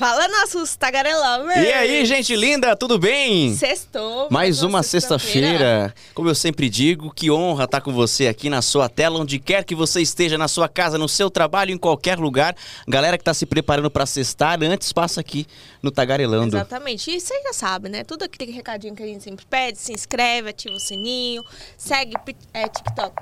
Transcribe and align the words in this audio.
Fala, 0.00 0.26
nossos 0.28 0.76
tagarelovers! 0.76 1.60
E 1.60 1.72
aí, 1.74 2.06
gente 2.06 2.34
linda, 2.34 2.74
tudo 2.74 2.98
bem? 2.98 3.54
Sextou. 3.54 4.28
Mais 4.30 4.62
uma 4.62 4.82
sexta-feira. 4.82 5.94
Como 6.14 6.26
eu 6.26 6.34
sempre 6.34 6.70
digo, 6.70 7.12
que 7.12 7.30
honra 7.30 7.64
estar 7.64 7.82
com 7.82 7.92
você 7.92 8.26
aqui 8.26 8.48
na 8.48 8.62
sua 8.62 8.88
tela, 8.88 9.18
onde 9.18 9.38
quer 9.38 9.62
que 9.62 9.74
você 9.74 10.00
esteja, 10.00 10.38
na 10.38 10.48
sua 10.48 10.70
casa, 10.70 10.96
no 10.96 11.06
seu 11.06 11.28
trabalho, 11.28 11.70
em 11.70 11.76
qualquer 11.76 12.18
lugar. 12.18 12.56
Galera 12.88 13.18
que 13.18 13.20
está 13.20 13.34
se 13.34 13.44
preparando 13.44 13.90
para 13.90 14.06
sextar, 14.06 14.58
antes 14.62 14.90
passa 14.90 15.20
aqui 15.20 15.46
no 15.82 15.90
Tagarelando. 15.90 16.56
Exatamente. 16.56 17.10
E 17.10 17.20
você 17.20 17.38
já 17.42 17.52
sabe, 17.52 17.90
né? 17.90 18.02
Tudo 18.02 18.22
aquele 18.22 18.52
recadinho 18.52 18.94
que 18.94 19.02
a 19.02 19.06
gente 19.06 19.22
sempre 19.22 19.44
pede, 19.44 19.76
se 19.76 19.92
inscreve, 19.92 20.48
ativa 20.48 20.74
o 20.76 20.80
sininho, 20.80 21.44
segue 21.76 22.14
é, 22.54 22.66
TikTok. 22.68 23.14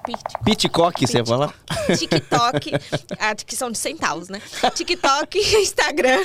Pitcock, 0.44 1.04
você 1.04 1.24
fala? 1.24 1.52
TikTok, 1.98 2.70
a 3.18 3.34
que 3.34 3.56
são 3.56 3.68
de 3.68 3.78
centavos, 3.78 4.28
né? 4.28 4.40
TikTok, 4.72 5.40
Instagram 5.56 6.24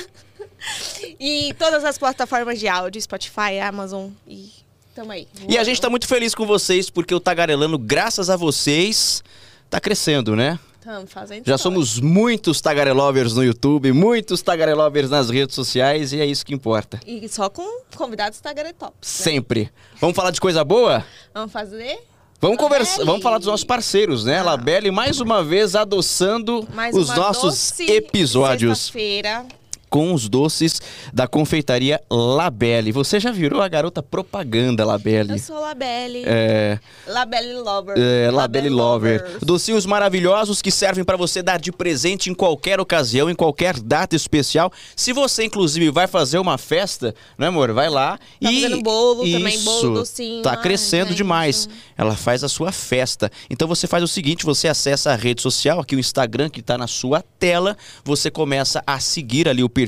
e 1.18 1.54
todas 1.58 1.84
as 1.84 1.98
plataformas 1.98 2.58
de 2.58 2.68
áudio, 2.68 3.00
Spotify, 3.00 3.58
Amazon 3.62 4.10
e 4.26 4.50
tamo 4.94 5.12
aí. 5.12 5.26
E 5.48 5.58
a 5.58 5.64
gente 5.64 5.80
tá 5.80 5.90
muito 5.90 6.06
feliz 6.06 6.34
com 6.34 6.46
vocês, 6.46 6.88
porque 6.88 7.14
o 7.14 7.20
Tagarelando, 7.20 7.78
graças 7.78 8.30
a 8.30 8.36
vocês, 8.36 9.22
tá 9.68 9.80
crescendo, 9.80 10.36
né? 10.36 10.58
Estamos 10.78 11.10
fazendo 11.10 11.46
Já 11.46 11.54
história. 11.54 11.58
somos 11.58 11.98
muitos 11.98 12.60
Tagarelovers 12.60 13.32
no 13.32 13.42
YouTube, 13.42 13.90
muitos 13.92 14.42
Tagarelovers 14.42 15.08
nas 15.08 15.30
redes 15.30 15.54
sociais 15.54 16.12
e 16.12 16.20
é 16.20 16.26
isso 16.26 16.44
que 16.44 16.52
importa. 16.52 17.00
E 17.06 17.26
só 17.26 17.48
com 17.48 17.80
convidados 17.96 18.38
Tagaretops. 18.38 19.18
Né? 19.18 19.24
Sempre. 19.24 19.70
Vamos 19.98 20.14
falar 20.14 20.30
de 20.30 20.40
coisa 20.42 20.62
boa? 20.62 21.02
Vamos 21.32 21.50
fazer? 21.50 21.98
Vamos 22.38 22.58
conversar, 22.58 23.02
vamos 23.02 23.22
falar 23.22 23.38
dos 23.38 23.46
nossos 23.46 23.64
parceiros, 23.64 24.26
né? 24.26 24.40
Ah. 24.40 24.42
Labelle 24.42 24.90
mais 24.90 25.20
uma 25.20 25.42
vez 25.42 25.74
adoçando 25.74 26.68
Mais 26.74 26.94
os 26.94 27.08
nossos 27.08 27.80
episódios 27.80 28.78
Sexta-feira. 28.80 29.46
Com 29.94 30.12
os 30.12 30.28
doces 30.28 30.82
da 31.12 31.28
confeitaria 31.28 32.00
Labelle. 32.10 32.90
Você 32.90 33.20
já 33.20 33.30
virou 33.30 33.62
a 33.62 33.68
garota 33.68 34.02
propaganda 34.02 34.84
Labelle? 34.84 35.30
Eu 35.34 35.38
sou 35.38 35.60
Labelle. 35.60 36.24
É, 36.26 36.80
Labelle 37.06 37.52
Lover. 37.52 37.94
é, 37.96 38.28
Labelle 38.28 38.68
Lover. 38.70 39.22
Lovers. 39.22 39.40
Docinhos 39.44 39.86
maravilhosos 39.86 40.60
que 40.60 40.72
servem 40.72 41.04
para 41.04 41.16
você 41.16 41.44
dar 41.44 41.60
de 41.60 41.70
presente 41.70 42.28
em 42.28 42.34
qualquer 42.34 42.80
ocasião, 42.80 43.30
em 43.30 43.36
qualquer 43.36 43.78
data 43.78 44.16
especial. 44.16 44.72
Se 44.96 45.12
você, 45.12 45.44
inclusive, 45.44 45.88
vai 45.92 46.08
fazer 46.08 46.40
uma 46.40 46.58
festa, 46.58 47.14
né, 47.38 47.46
amor? 47.46 47.72
Vai 47.72 47.88
lá 47.88 48.18
Tá 48.42 48.50
e. 48.50 48.62
fazendo 48.62 48.82
bolo 48.82 49.22
também, 49.22 49.54
Isso, 49.54 49.64
bolo 49.64 49.94
docinho. 49.94 50.42
Tá 50.42 50.54
Ai, 50.56 50.60
crescendo 50.62 51.10
gente. 51.10 51.18
demais. 51.18 51.68
Ela 51.96 52.16
faz 52.16 52.42
a 52.42 52.48
sua 52.48 52.72
festa. 52.72 53.30
Então 53.48 53.68
você 53.68 53.86
faz 53.86 54.02
o 54.02 54.08
seguinte: 54.08 54.44
você 54.44 54.66
acessa 54.66 55.12
a 55.12 55.14
rede 55.14 55.40
social, 55.40 55.78
aqui 55.78 55.94
o 55.94 56.00
Instagram 56.00 56.50
que 56.50 56.62
tá 56.62 56.76
na 56.76 56.88
sua 56.88 57.22
tela. 57.38 57.76
Você 58.04 58.28
começa 58.28 58.82
a 58.84 58.98
seguir 58.98 59.48
ali 59.48 59.62
o 59.62 59.68
perfil 59.68 59.83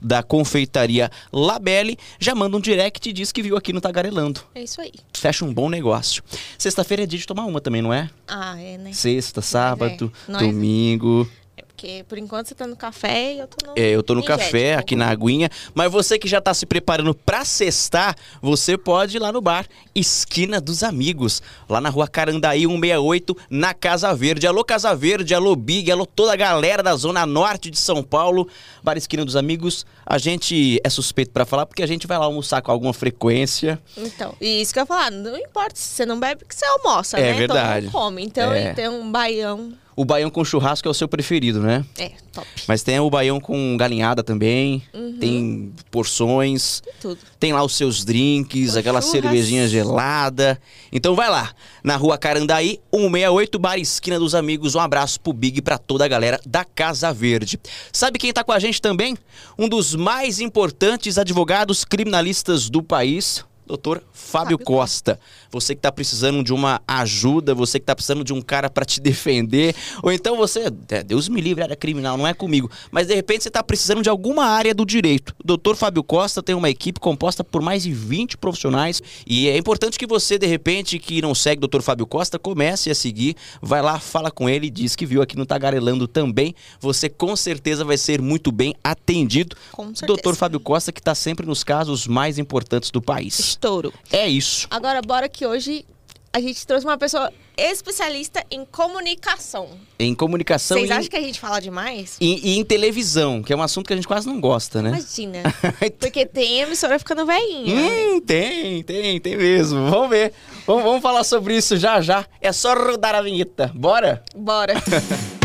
da 0.00 0.22
confeitaria 0.22 1.10
Labelle. 1.32 1.98
Já 2.18 2.34
manda 2.34 2.56
um 2.56 2.60
direct 2.60 3.08
e 3.08 3.12
diz 3.12 3.32
que 3.32 3.42
viu 3.42 3.56
aqui 3.56 3.72
no 3.72 3.80
Tagarelando. 3.80 4.40
É 4.54 4.62
isso 4.62 4.80
aí. 4.80 4.92
Fecha 5.12 5.44
um 5.44 5.52
bom 5.52 5.68
negócio. 5.68 6.22
Sexta-feira 6.58 7.02
é 7.02 7.06
dia 7.06 7.18
de 7.18 7.26
tomar 7.26 7.44
uma 7.44 7.60
também, 7.60 7.82
não 7.82 7.92
é? 7.92 8.10
Ah, 8.26 8.60
é, 8.60 8.78
né? 8.78 8.92
Sexta, 8.92 9.40
sábado, 9.42 10.12
Nós 10.28 10.42
é. 10.42 10.46
domingo. 10.46 11.28
É 11.40 11.43
porque 11.84 12.04
por 12.08 12.16
enquanto 12.16 12.46
você 12.48 12.54
tá 12.54 12.66
no 12.66 12.74
café 12.76 13.34
e 13.34 13.38
eu 13.40 13.46
tô 13.46 13.66
no. 13.66 13.72
É, 13.76 13.90
eu 13.90 14.02
tô 14.02 14.14
no 14.14 14.24
café, 14.24 14.74
aqui 14.74 14.96
na 14.96 15.06
aguinha. 15.10 15.50
Mas 15.74 15.92
você 15.92 16.18
que 16.18 16.26
já 16.26 16.40
tá 16.40 16.54
se 16.54 16.64
preparando 16.64 17.14
pra 17.14 17.44
sextar, 17.44 18.16
você 18.40 18.78
pode 18.78 19.18
ir 19.18 19.20
lá 19.20 19.30
no 19.30 19.42
bar 19.42 19.66
Esquina 19.94 20.60
dos 20.60 20.82
Amigos, 20.82 21.42
lá 21.68 21.80
na 21.80 21.90
rua 21.90 22.08
Carandaí 22.08 22.62
168, 22.66 23.36
na 23.50 23.74
Casa 23.74 24.14
Verde. 24.14 24.46
Alô, 24.46 24.64
Casa 24.64 24.94
Verde, 24.94 25.34
alô, 25.34 25.54
Big, 25.54 25.90
alô, 25.90 26.06
toda 26.06 26.32
a 26.32 26.36
galera 26.36 26.82
da 26.82 26.96
Zona 26.96 27.26
Norte 27.26 27.70
de 27.70 27.78
São 27.78 28.02
Paulo. 28.02 28.48
Bar 28.82 28.96
Esquina 28.96 29.24
dos 29.24 29.36
Amigos, 29.36 29.84
a 30.06 30.16
gente 30.16 30.80
é 30.82 30.88
suspeito 30.88 31.32
pra 31.32 31.44
falar 31.44 31.66
porque 31.66 31.82
a 31.82 31.86
gente 31.86 32.06
vai 32.06 32.18
lá 32.18 32.24
almoçar 32.24 32.62
com 32.62 32.70
alguma 32.72 32.94
frequência. 32.94 33.78
Então, 33.96 34.34
e 34.40 34.62
isso 34.62 34.72
que 34.72 34.78
eu 34.78 34.82
ia 34.82 34.86
falar, 34.86 35.10
não 35.10 35.36
importa 35.36 35.74
se 35.76 35.88
você 35.88 36.06
não 36.06 36.18
bebe, 36.18 36.44
que 36.48 36.54
você 36.54 36.64
almoça, 36.64 37.18
É 37.18 37.32
né? 37.32 37.32
verdade. 37.34 37.86
Então 37.86 38.00
não 38.00 38.06
come. 38.06 38.22
Então, 38.24 38.52
É. 38.52 38.72
tem 38.72 38.88
um 38.88 39.10
baião. 39.10 39.72
O 39.96 40.04
baião 40.04 40.28
com 40.30 40.44
churrasco 40.44 40.88
é 40.88 40.90
o 40.90 40.94
seu 40.94 41.06
preferido, 41.06 41.60
né? 41.60 41.84
É, 41.96 42.10
top. 42.32 42.46
Mas 42.66 42.82
tem 42.82 42.98
o 42.98 43.08
baião 43.08 43.38
com 43.40 43.76
galinhada 43.76 44.22
também, 44.24 44.82
Uhum. 44.92 45.18
tem 45.18 45.72
porções. 45.90 46.80
Tem 46.80 46.92
tudo. 47.00 47.18
Tem 47.38 47.52
lá 47.52 47.62
os 47.62 47.76
seus 47.76 48.04
drinks, 48.04 48.72
Com 48.72 48.78
aquela 48.78 49.00
churras. 49.00 49.22
cervejinha 49.22 49.68
gelada. 49.68 50.60
Então 50.92 51.14
vai 51.14 51.30
lá, 51.30 51.52
na 51.82 51.96
rua 51.96 52.18
Carandaí, 52.18 52.80
168, 52.92 53.58
Bar 53.58 53.78
Esquina 53.78 54.18
dos 54.18 54.34
Amigos. 54.34 54.74
Um 54.74 54.80
abraço 54.80 55.20
pro 55.20 55.32
Big 55.32 55.58
e 55.58 55.62
pra 55.62 55.78
toda 55.78 56.04
a 56.04 56.08
galera 56.08 56.40
da 56.44 56.64
Casa 56.64 57.12
Verde. 57.12 57.58
Sabe 57.92 58.18
quem 58.18 58.32
tá 58.32 58.42
com 58.42 58.52
a 58.52 58.58
gente 58.58 58.80
também? 58.82 59.16
Um 59.58 59.68
dos 59.68 59.94
mais 59.94 60.40
importantes 60.40 61.18
advogados 61.18 61.84
criminalistas 61.84 62.68
do 62.68 62.82
país. 62.82 63.44
Doutor 63.66 64.02
Fábio, 64.12 64.56
Fábio 64.56 64.58
Costa. 64.58 65.18
Você 65.54 65.72
que 65.72 65.80
tá 65.80 65.92
precisando 65.92 66.42
de 66.42 66.52
uma 66.52 66.82
ajuda, 66.86 67.54
você 67.54 67.78
que 67.78 67.86
tá 67.86 67.94
precisando 67.94 68.24
de 68.24 68.32
um 68.32 68.42
cara 68.42 68.68
pra 68.68 68.84
te 68.84 69.00
defender, 69.00 69.72
ou 70.02 70.10
então 70.10 70.36
você, 70.36 70.64
é, 70.90 71.02
Deus 71.04 71.28
me 71.28 71.40
livre, 71.40 71.62
área 71.62 71.76
criminal, 71.76 72.16
não 72.16 72.26
é 72.26 72.34
comigo, 72.34 72.68
mas 72.90 73.06
de 73.06 73.14
repente 73.14 73.44
você 73.44 73.50
tá 73.50 73.62
precisando 73.62 74.02
de 74.02 74.08
alguma 74.08 74.46
área 74.46 74.74
do 74.74 74.84
direito. 74.84 75.32
O 75.38 75.46
Doutor 75.46 75.76
Fábio 75.76 76.02
Costa 76.02 76.42
tem 76.42 76.56
uma 76.56 76.68
equipe 76.68 76.98
composta 76.98 77.44
por 77.44 77.62
mais 77.62 77.84
de 77.84 77.92
20 77.92 78.36
profissionais 78.36 79.00
e 79.24 79.48
é 79.48 79.56
importante 79.56 79.96
que 79.96 80.08
você, 80.08 80.36
de 80.36 80.46
repente, 80.46 80.98
que 80.98 81.22
não 81.22 81.34
segue 81.36 81.58
o 81.58 81.60
Doutor 81.60 81.82
Fábio 81.82 82.06
Costa, 82.06 82.36
comece 82.36 82.90
a 82.90 82.94
seguir, 82.94 83.36
vai 83.62 83.80
lá, 83.80 84.00
fala 84.00 84.32
com 84.32 84.48
ele, 84.48 84.68
diz 84.68 84.96
que 84.96 85.06
viu 85.06 85.22
aqui 85.22 85.36
no 85.36 85.46
Tagarelando 85.46 86.08
também. 86.08 86.52
Você 86.80 87.08
com 87.08 87.36
certeza 87.36 87.84
vai 87.84 87.96
ser 87.96 88.20
muito 88.20 88.50
bem 88.50 88.74
atendido. 88.82 89.56
Com 89.70 89.86
certeza. 89.86 90.06
Doutor 90.06 90.34
Fábio 90.34 90.58
Costa 90.58 90.90
que 90.90 91.00
tá 91.00 91.14
sempre 91.14 91.46
nos 91.46 91.62
casos 91.62 92.08
mais 92.08 92.38
importantes 92.38 92.90
do 92.90 93.00
país. 93.00 93.38
Estouro. 93.38 93.92
É 94.10 94.28
isso. 94.28 94.66
Agora, 94.70 95.00
bora 95.00 95.28
que 95.28 95.43
hoje 95.46 95.84
a 96.32 96.40
gente 96.40 96.66
trouxe 96.66 96.84
uma 96.84 96.98
pessoa 96.98 97.32
especialista 97.56 98.44
em 98.50 98.64
comunicação. 98.64 99.68
Em 99.98 100.12
comunicação 100.16 100.76
Vocês 100.76 100.90
e, 100.90 100.92
acham 100.92 101.08
que 101.08 101.16
a 101.16 101.20
gente 101.20 101.38
fala 101.38 101.60
demais? 101.60 102.16
e- 102.20 102.50
e 102.54 102.58
em 102.58 102.64
televisão, 102.64 103.40
que 103.40 103.52
é 103.52 103.56
um 103.56 103.62
assunto 103.62 103.86
que 103.86 103.92
a 103.92 103.96
gente 103.96 104.08
quase 104.08 104.26
não 104.26 104.40
gosta, 104.40 104.82
né? 104.82 104.88
Imagina. 104.90 105.42
Porque 106.00 106.26
tem 106.26 106.60
emissora 106.60 106.98
ficando 106.98 107.24
velhinha. 107.24 107.76
Hum, 107.76 108.20
tem, 108.20 108.82
tem, 108.82 109.20
tem 109.20 109.36
mesmo. 109.36 109.88
Vamos 109.88 110.08
ver. 110.10 110.32
Vamos, 110.66 110.82
vamos 110.82 111.02
falar 111.02 111.22
sobre 111.22 111.56
isso 111.56 111.76
já 111.76 112.00
já. 112.00 112.26
É 112.40 112.50
só 112.52 112.74
rodar 112.74 113.14
a 113.14 113.22
vinheta. 113.22 113.70
Bora? 113.72 114.24
Bora. 114.34 114.74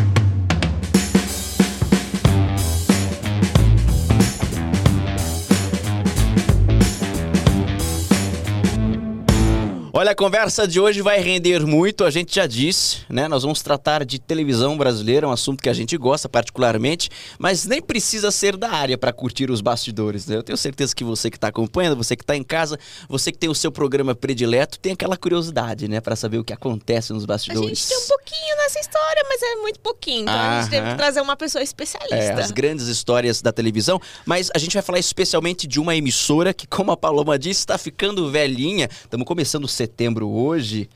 Olha, 9.99 10.11
a 10.11 10.15
conversa 10.15 10.65
de 10.65 10.79
hoje 10.79 11.01
vai 11.01 11.19
render 11.19 11.59
muito, 11.65 12.05
a 12.05 12.09
gente 12.09 12.33
já 12.33 12.47
disse, 12.47 12.99
né? 13.09 13.27
Nós 13.27 13.43
vamos 13.43 13.61
tratar 13.61 14.05
de 14.05 14.17
televisão 14.17 14.77
brasileira, 14.77 15.27
um 15.27 15.31
assunto 15.31 15.61
que 15.61 15.67
a 15.67 15.73
gente 15.73 15.97
gosta 15.97 16.29
particularmente, 16.29 17.09
mas 17.37 17.65
nem 17.65 17.81
precisa 17.81 18.31
ser 18.31 18.55
da 18.55 18.71
área 18.71 18.97
para 18.97 19.11
curtir 19.11 19.51
os 19.51 19.59
bastidores, 19.59 20.25
né? 20.25 20.38
Eu 20.38 20.41
tenho 20.41 20.57
certeza 20.57 20.95
que 20.95 21.03
você 21.03 21.29
que 21.29 21.35
está 21.35 21.49
acompanhando, 21.49 21.97
você 21.97 22.15
que 22.15 22.23
está 22.23 22.33
em 22.33 22.43
casa, 22.43 22.79
você 23.09 23.29
que 23.29 23.38
tem 23.38 23.49
o 23.49 23.53
seu 23.53 23.73
programa 23.73 24.15
predileto, 24.15 24.79
tem 24.79 24.93
aquela 24.93 25.17
curiosidade, 25.17 25.89
né, 25.89 25.99
para 25.99 26.15
saber 26.15 26.38
o 26.38 26.45
que 26.45 26.53
acontece 26.53 27.11
nos 27.11 27.25
A 27.25 27.27
bastidores. 27.27 27.79
gente 27.79 27.89
tem 27.89 27.97
um 27.97 28.07
pouquinho 28.07 28.55
nessa 28.55 28.79
história, 28.79 29.25
mas 29.27 29.41
é 29.41 29.55
muito 29.55 29.81
pouquinho. 29.81 30.21
Então 30.21 30.33
a 30.33 30.61
gente 30.61 30.77
Aham. 30.77 30.91
que 30.91 30.97
trazer 30.97 31.19
uma 31.19 31.35
pessoa 31.35 31.61
especialista. 31.61 32.15
É, 32.15 32.41
as 32.41 32.51
grandes 32.51 32.88
histórias 32.88 33.41
da 33.41 33.51
televisão, 33.51 33.99
mas 34.25 34.49
a 34.55 34.59
gente 34.59 34.75
vai 34.75 34.81
falar 34.81 34.99
especialmente 34.99 35.67
de 35.67 35.77
uma 35.77 35.93
emissora 35.93 36.53
que, 36.53 36.65
como 36.65 36.89
a 36.89 36.95
Paloma 36.95 37.38
disse, 37.38 37.59
está 37.59 37.77
ficando 37.77 38.31
velhinha. 38.31 38.88
Estamos 39.03 39.27
começando 39.27 39.67
setembro 39.89 40.29
hoje. 40.29 40.88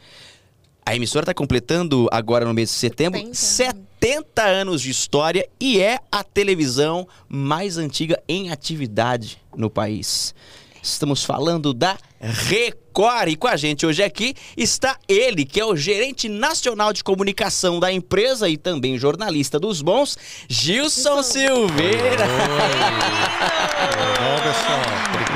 A 0.86 0.96
emissora 0.96 1.24
está 1.24 1.34
completando 1.34 2.08
agora 2.12 2.46
no 2.46 2.54
mês 2.54 2.70
de 2.70 2.76
setembro 2.76 3.20
70. 3.34 3.84
70 4.04 4.44
anos 4.44 4.81
de 4.81 4.92
história 4.92 5.48
e 5.59 5.80
é 5.80 5.98
a 6.12 6.24
televisão 6.24 7.07
mais 7.28 7.78
antiga 7.78 8.22
em 8.28 8.51
atividade 8.51 9.42
no 9.56 9.69
país. 9.69 10.36
Estamos 10.81 11.24
falando 11.24 11.74
da 11.74 11.98
Record 12.19 12.82
e 13.28 13.36
com 13.36 13.48
a 13.48 13.57
gente 13.57 13.88
hoje 13.88 14.04
aqui 14.04 14.36
está 14.56 15.00
ele, 15.07 15.45
que 15.45 15.60
é 15.60 15.66
o 15.66 15.75
gerente 15.75 16.30
nacional 16.30 16.94
de 16.94 17.04
comunicação 17.04 17.80
da 17.80 17.92
empresa 17.92 18.48
e 18.48 18.56
também 18.56 19.00
jornalista 19.00 19.60
dos 19.60 19.81
bons, 19.81 20.16
Gilson 20.48 21.24
Silveira. 21.24 22.28
Legal, 22.28 24.38
pessoal. 24.44 24.80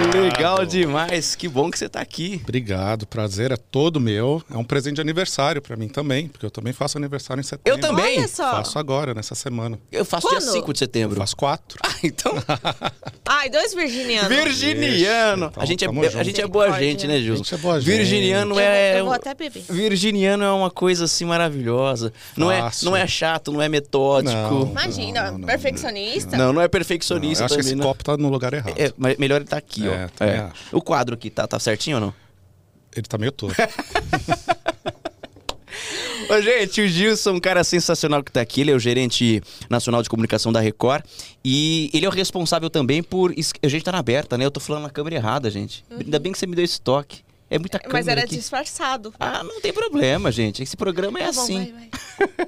Obrigado. 0.05 0.21
Legal 0.21 0.65
demais, 0.65 1.35
que 1.35 1.47
bom 1.47 1.71
que 1.71 1.79
você 1.79 1.85
está 1.85 1.99
aqui. 1.99 2.39
Obrigado, 2.43 3.07
prazer 3.07 3.51
é 3.51 3.57
todo 3.57 3.99
meu. 3.99 4.43
É 4.53 4.57
um 4.57 4.63
presente 4.63 4.95
de 4.95 5.01
aniversário 5.01 5.61
pra 5.61 5.75
mim 5.75 5.87
também, 5.87 6.27
porque 6.27 6.45
eu 6.45 6.51
também 6.51 6.73
faço 6.73 6.97
aniversário 6.97 7.41
em 7.41 7.43
setembro. 7.43 7.79
Eu 7.79 7.81
também. 7.81 8.19
Olha 8.19 8.27
só. 8.27 8.51
Faço 8.51 8.77
agora, 8.77 9.13
nessa 9.15 9.33
semana. 9.33 9.79
Eu 9.91 10.05
faço 10.05 10.29
dia 10.29 10.39
Quando? 10.39 10.51
5 10.51 10.73
de 10.73 10.79
setembro. 10.79 11.17
Faço 11.17 11.35
quatro. 11.35 11.79
Ah, 11.83 11.95
então, 12.03 12.33
Ai, 13.25 13.49
dois 13.49 13.73
virginianos. 13.73 14.29
virginiano. 14.29 15.47
Isso, 15.47 15.59
a 15.59 15.65
gente, 15.65 15.85
é, 15.85 16.19
a 16.19 16.23
gente 16.23 16.41
é 16.41 16.47
boa 16.47 16.71
gente, 16.79 17.07
né, 17.07 17.19
Gilson? 17.19 17.43
Você 17.47 17.55
é 17.55 17.57
boa 17.59 17.79
gente. 17.79 17.95
Virginiano 17.95 18.55
Eu, 18.55 18.59
é. 18.59 18.99
eu 18.99 19.05
vou 19.05 19.13
até 19.13 19.33
beber. 19.33 19.63
Virginiano 19.69 20.43
é 20.43 20.51
uma 20.51 20.69
coisa 20.69 21.05
assim 21.05 21.23
maravilhosa. 21.23 22.11
Não 22.35 22.51
é, 22.51 22.69
não 22.83 22.93
é 22.93 23.07
chato, 23.07 23.53
não 23.53 23.61
é 23.61 23.69
metódico. 23.69 24.35
Não. 24.35 24.67
Imagina, 24.71 25.31
Não, 25.31 25.37
não, 25.37 25.47
perfeccionista. 25.47 26.35
Não, 26.35 26.51
não 26.51 26.61
é 26.61 26.65
Não, 26.65 26.69
perfeccionista 26.69 27.43
eu 27.43 27.45
acho 27.45 27.55
que 27.55 27.61
também. 27.61 27.71
esse 27.71 27.75
não. 27.75 27.85
copo 27.85 28.03
tá 28.03 28.17
no 28.17 28.27
lugar 28.27 28.53
errado. 28.53 28.75
É, 28.77 28.91
melhor 29.17 29.37
ele 29.37 29.45
tá 29.45 29.55
aqui, 29.55 29.87
É, 29.87 30.09
ó. 30.19 30.23
É. 30.25 30.37
acho. 30.39 30.75
O 30.75 30.81
quadro 30.81 31.15
aqui, 31.15 31.29
tá, 31.29 31.47
tá 31.47 31.57
certinho 31.57 31.95
ou 31.97 32.01
não? 32.01 32.13
Ele 32.93 33.07
tá 33.07 33.17
meio 33.17 33.31
torto. 33.31 33.55
Ô, 36.29 36.41
gente, 36.41 36.81
o 36.81 36.87
Gilson, 36.89 37.31
um 37.35 37.39
cara 37.39 37.63
sensacional 37.63 38.21
que 38.21 38.29
tá 38.29 38.41
aqui. 38.41 38.59
Ele 38.59 38.71
é 38.71 38.75
o 38.75 38.79
gerente 38.79 39.41
nacional 39.69 40.03
de 40.03 40.09
comunicação 40.09 40.51
da 40.51 40.59
Record. 40.59 41.01
E 41.45 41.89
ele 41.93 42.05
é 42.05 42.09
o 42.09 42.11
responsável 42.11 42.69
também 42.69 43.01
por. 43.01 43.33
A 43.63 43.67
gente 43.69 43.85
tá 43.85 43.93
na 43.93 43.99
aberta, 43.99 44.37
né? 44.37 44.43
Eu 44.43 44.51
tô 44.51 44.59
falando 44.59 44.83
na 44.83 44.89
câmera 44.89 45.15
errada, 45.15 45.49
gente. 45.49 45.85
Ainda 45.89 46.19
bem 46.19 46.33
que 46.33 46.37
você 46.37 46.45
me 46.45 46.53
deu 46.53 46.65
esse 46.65 46.81
toque. 46.81 47.26
É 47.49 47.57
muita 47.57 47.79
câmera 47.79 47.97
Mas 47.97 48.07
era 48.07 48.23
aqui. 48.23 48.35
disfarçado. 48.35 49.13
Ah, 49.19 49.43
não 49.43 49.61
tem 49.61 49.71
problema, 49.71 50.31
gente. 50.31 50.61
Esse 50.63 50.75
programa 50.75 51.19
é 51.19 51.25
Tá 51.25 51.31
bom, 51.31 51.41
assim. 51.41 51.71
vai, 51.71 51.89
vai. 52.19 52.47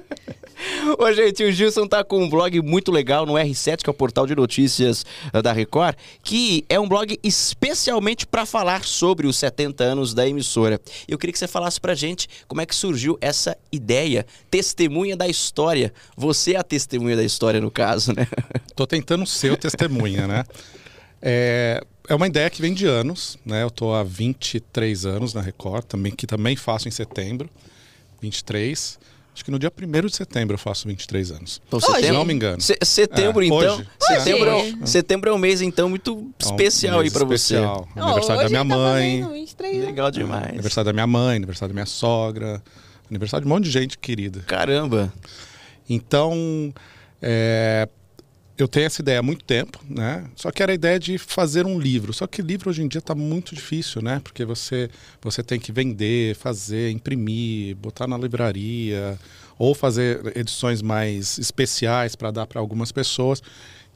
Ô, 0.98 1.10
gente, 1.12 1.42
o 1.42 1.50
Gilson 1.50 1.86
tá 1.86 2.04
com 2.04 2.22
um 2.22 2.28
blog 2.28 2.60
muito 2.60 2.92
legal 2.92 3.24
no 3.24 3.32
R7, 3.32 3.78
que 3.82 3.88
é 3.88 3.92
o 3.92 3.94
portal 3.94 4.26
de 4.26 4.34
notícias 4.34 5.06
eh, 5.32 5.40
da 5.40 5.52
Record, 5.52 5.96
que 6.22 6.66
é 6.68 6.78
um 6.78 6.86
blog 6.86 7.18
especialmente 7.22 8.26
para 8.26 8.44
falar 8.44 8.84
sobre 8.84 9.26
os 9.26 9.36
70 9.36 9.82
anos 9.82 10.12
da 10.12 10.28
emissora. 10.28 10.78
Eu 11.08 11.16
queria 11.16 11.32
que 11.32 11.38
você 11.38 11.48
falasse 11.48 11.80
pra 11.80 11.94
gente 11.94 12.28
como 12.46 12.60
é 12.60 12.66
que 12.66 12.74
surgiu 12.74 13.16
essa 13.22 13.56
ideia, 13.72 14.26
testemunha 14.50 15.16
da 15.16 15.26
história. 15.26 15.94
Você 16.14 16.52
é 16.52 16.58
a 16.58 16.62
testemunha 16.62 17.16
da 17.16 17.24
história, 17.24 17.58
no 17.60 17.70
caso, 17.70 18.12
né? 18.12 18.26
Tô 18.76 18.86
tentando 18.86 19.24
ser 19.24 19.52
o 19.52 19.56
testemunha, 19.56 20.26
né? 20.26 20.44
É, 21.22 21.82
é 22.08 22.14
uma 22.14 22.26
ideia 22.26 22.48
que 22.50 22.60
vem 22.62 22.72
de 22.72 22.86
anos, 22.86 23.36
né? 23.44 23.62
Eu 23.62 23.70
tô 23.70 23.92
há 23.94 24.02
23 24.02 25.04
anos 25.06 25.34
na 25.34 25.40
Record, 25.40 25.84
também, 25.84 26.12
que 26.12 26.26
também 26.26 26.56
faço 26.56 26.88
em 26.88 26.90
setembro. 26.90 27.48
23. 28.20 28.98
Acho 29.32 29.44
que 29.44 29.50
no 29.50 29.58
dia 29.58 29.70
1 29.70 30.06
de 30.08 30.16
setembro 30.16 30.54
eu 30.54 30.58
faço 30.58 30.86
23 30.88 31.30
anos. 31.30 31.62
Então, 31.66 31.78
Hoje? 31.78 32.06
Se 32.06 32.12
não 32.12 32.24
me 32.24 32.34
engano. 32.34 32.60
Se- 32.60 32.76
setembro, 32.82 33.42
É, 33.42 33.46
então. 33.46 33.76
hoje. 33.76 33.88
Setembro, 34.00 34.50
é, 34.50 34.54
Hoje. 34.56 34.78
um- 34.82 34.86
setembro 34.86 35.30
é 35.30 35.32
um 35.32 35.38
mês, 35.38 35.60
então, 35.62 35.88
muito 35.88 36.10
É 36.10 36.14
um 36.46 36.50
especial 36.50 37.00
aí 37.00 37.10
pra 37.10 37.22
especial. 37.22 37.88
Ó, 37.96 38.02
Aniversário 38.02 38.36
da 38.40 38.44
hoje 38.46 38.54
minha 38.54 38.64
tá 38.64 38.76
mãe, 38.76 39.20
fazendo 39.20 39.32
23 39.34 39.70
você. 39.72 39.76
anos. 39.78 39.86
Legal 39.88 40.10
demais. 40.10 40.48
aniversário 40.48 40.86
da 40.86 40.92
minha 40.92 41.06
mãe, 41.06 41.36
aniversário 41.36 41.68
da 41.72 41.74
minha 41.74 41.86
sogra, 41.86 42.62
aniversário 43.08 43.46
de 43.46 43.50
um 43.50 43.54
monte 43.54 43.64
de 43.64 43.70
gente 43.70 43.96
querida. 43.96 44.40
Caramba. 44.46 45.12
Então, 45.88 46.74
é, 47.22 47.88
eu 48.62 48.68
tenho 48.68 48.86
essa 48.86 49.02
ideia 49.02 49.20
há 49.20 49.22
muito 49.22 49.44
tempo, 49.44 49.80
né? 49.88 50.24
Só 50.34 50.50
que 50.50 50.62
era 50.62 50.72
a 50.72 50.74
ideia 50.74 50.98
de 50.98 51.18
fazer 51.18 51.66
um 51.66 51.78
livro. 51.78 52.12
Só 52.12 52.26
que 52.26 52.42
livro 52.42 52.70
hoje 52.70 52.82
em 52.82 52.88
dia 52.88 52.98
está 52.98 53.14
muito 53.14 53.54
difícil, 53.54 54.02
né? 54.02 54.20
Porque 54.22 54.44
você, 54.44 54.90
você 55.20 55.42
tem 55.42 55.58
que 55.58 55.72
vender, 55.72 56.34
fazer, 56.36 56.90
imprimir, 56.90 57.76
botar 57.76 58.06
na 58.06 58.18
livraria, 58.18 59.18
ou 59.58 59.74
fazer 59.74 60.32
edições 60.34 60.80
mais 60.80 61.36
especiais 61.36 62.16
para 62.16 62.30
dar 62.30 62.46
para 62.46 62.58
algumas 62.58 62.90
pessoas. 62.90 63.42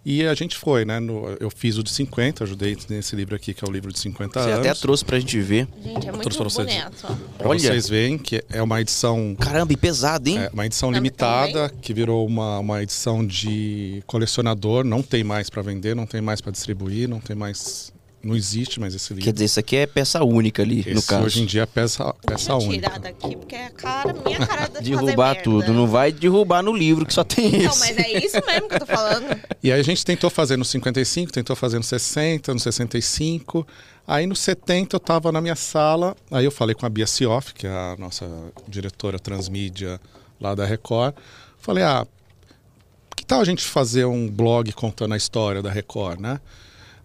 E 0.07 0.27
a 0.27 0.35
gente 0.35 0.55
foi, 0.57 0.85
né? 0.85 1.01
No- 1.01 1.35
eu 1.41 1.49
fiz 1.51 1.79
o 1.79 1.83
de 1.83 1.91
50, 1.91 2.45
ajudei 2.45 2.77
nesse 2.91 3.17
livro 3.17 3.35
aqui, 3.35 3.55
que 3.55 3.65
é 3.65 3.69
o 3.69 3.73
livro 3.73 3.91
de 3.91 3.99
50 3.99 4.39
Você 4.43 4.51
anos. 4.51 4.67
até 4.67 4.75
trouxe 4.79 5.03
pra 5.03 5.19
gente 5.19 5.41
ver. 5.41 5.67
Gente, 5.83 6.07
é 6.09 6.13
muito 6.13 6.29
vocês. 6.45 6.55
bonito. 6.67 6.93
ó. 7.05 7.15
Pra 7.39 7.49
Olha. 7.49 7.59
vocês 7.59 7.89
verem 7.89 8.19
que 8.19 8.45
é 8.51 8.63
uma 8.63 8.81
edição 8.83 9.35
Caramba, 9.41 9.73
e 9.73 9.77
pesado, 9.79 10.29
hein? 10.29 10.39
é, 10.41 10.51
uma 10.53 10.67
edição 10.67 10.91
Não, 10.91 10.99
limitada 10.99 11.71
que 11.81 11.95
virou 11.95 12.27
uma, 12.27 12.59
uma 12.59 12.83
edição 12.83 13.27
de 13.27 14.03
colecionador. 14.07 14.85
Não 14.85 15.03
tem 15.03 15.25
mais 15.25 15.49
para 15.49 15.63
vender, 15.63 15.97
não 15.97 16.05
tem 16.07 16.21
mais 16.21 16.41
para 16.43 16.53
distribuir, 16.53 17.09
não 17.09 17.21
tem 17.21 17.35
mais. 17.35 17.91
Não 18.25 18.35
existe 18.35 18.81
mais 18.81 18.95
esse 18.95 19.13
livro. 19.13 19.25
Quer 19.25 19.33
dizer, 19.33 19.45
isso 19.45 19.61
aqui 19.61 19.77
é 19.77 19.87
peça 19.87 20.25
única 20.25 20.63
ali, 20.63 20.83
no 20.87 20.99
Esse 20.99 21.07
caso. 21.07 21.25
hoje 21.27 21.43
em 21.43 21.47
dia 21.47 21.63
é 21.63 21.67
peça, 21.67 22.05
peça 22.27 22.37
Deixa 22.37 22.53
eu 22.53 22.59
tirar 22.71 22.93
única. 22.93 22.99
daqui, 23.01 23.37
porque 23.37 23.55
é 23.55 23.67
a 23.67 23.71
cara, 23.71 24.13
minha 24.15 24.39
cara 24.47 24.67
de 24.69 24.73
fazer 24.73 24.83
Derrubar 24.91 25.27
merda. 25.35 25.43
tudo. 25.43 25.73
Não 25.75 25.87
vai 25.87 26.11
derrubar 26.11 26.63
no 26.63 26.73
livro, 26.73 27.05
que 27.05 27.13
só 27.13 27.23
tem 27.23 27.51
Não, 27.53 27.71
isso. 27.71 27.79
mas 27.81 27.99
é 27.99 28.25
isso 28.25 28.41
mesmo 28.47 28.69
que 28.69 28.75
eu 28.77 28.81
tô 28.81 28.87
falando. 28.87 29.25
E 29.63 29.73
aí 29.73 29.81
a 29.81 29.83
gente 29.85 30.05
tentou 30.05 30.29
fazer 30.31 30.57
no 30.59 30.65
55, 30.65 31.33
tentou 31.33 31.55
fazer 31.57 31.79
no 31.79 31.83
60, 31.85 32.53
no 32.53 32.61
65. 32.61 33.67
Aí 34.07 34.27
no 34.27 34.37
70 34.37 34.95
eu 34.95 34.99
estava 34.99 35.33
na 35.33 35.41
minha 35.41 35.57
sala, 35.57 36.15
aí 36.31 36.45
eu 36.45 36.51
falei 36.51 36.75
com 36.75 36.85
a 36.85 36.89
Bia 36.91 37.07
Sioff, 37.07 37.55
que 37.55 37.67
é 37.67 37.71
a 37.71 37.97
nossa 37.99 38.29
diretora 38.69 39.19
transmídia 39.19 39.99
lá 40.41 40.55
da 40.55 40.67
Record. 40.67 41.15
Falei, 41.59 41.83
ah, 41.83 42.07
que 43.17 43.25
tal 43.25 43.41
a 43.41 43.45
gente 43.45 43.63
fazer 43.65 44.05
um 44.05 44.29
blog 44.29 44.71
contando 44.73 45.15
a 45.15 45.17
história 45.17 45.63
da 45.63 45.71
Record, 45.71 46.21
né? 46.21 46.39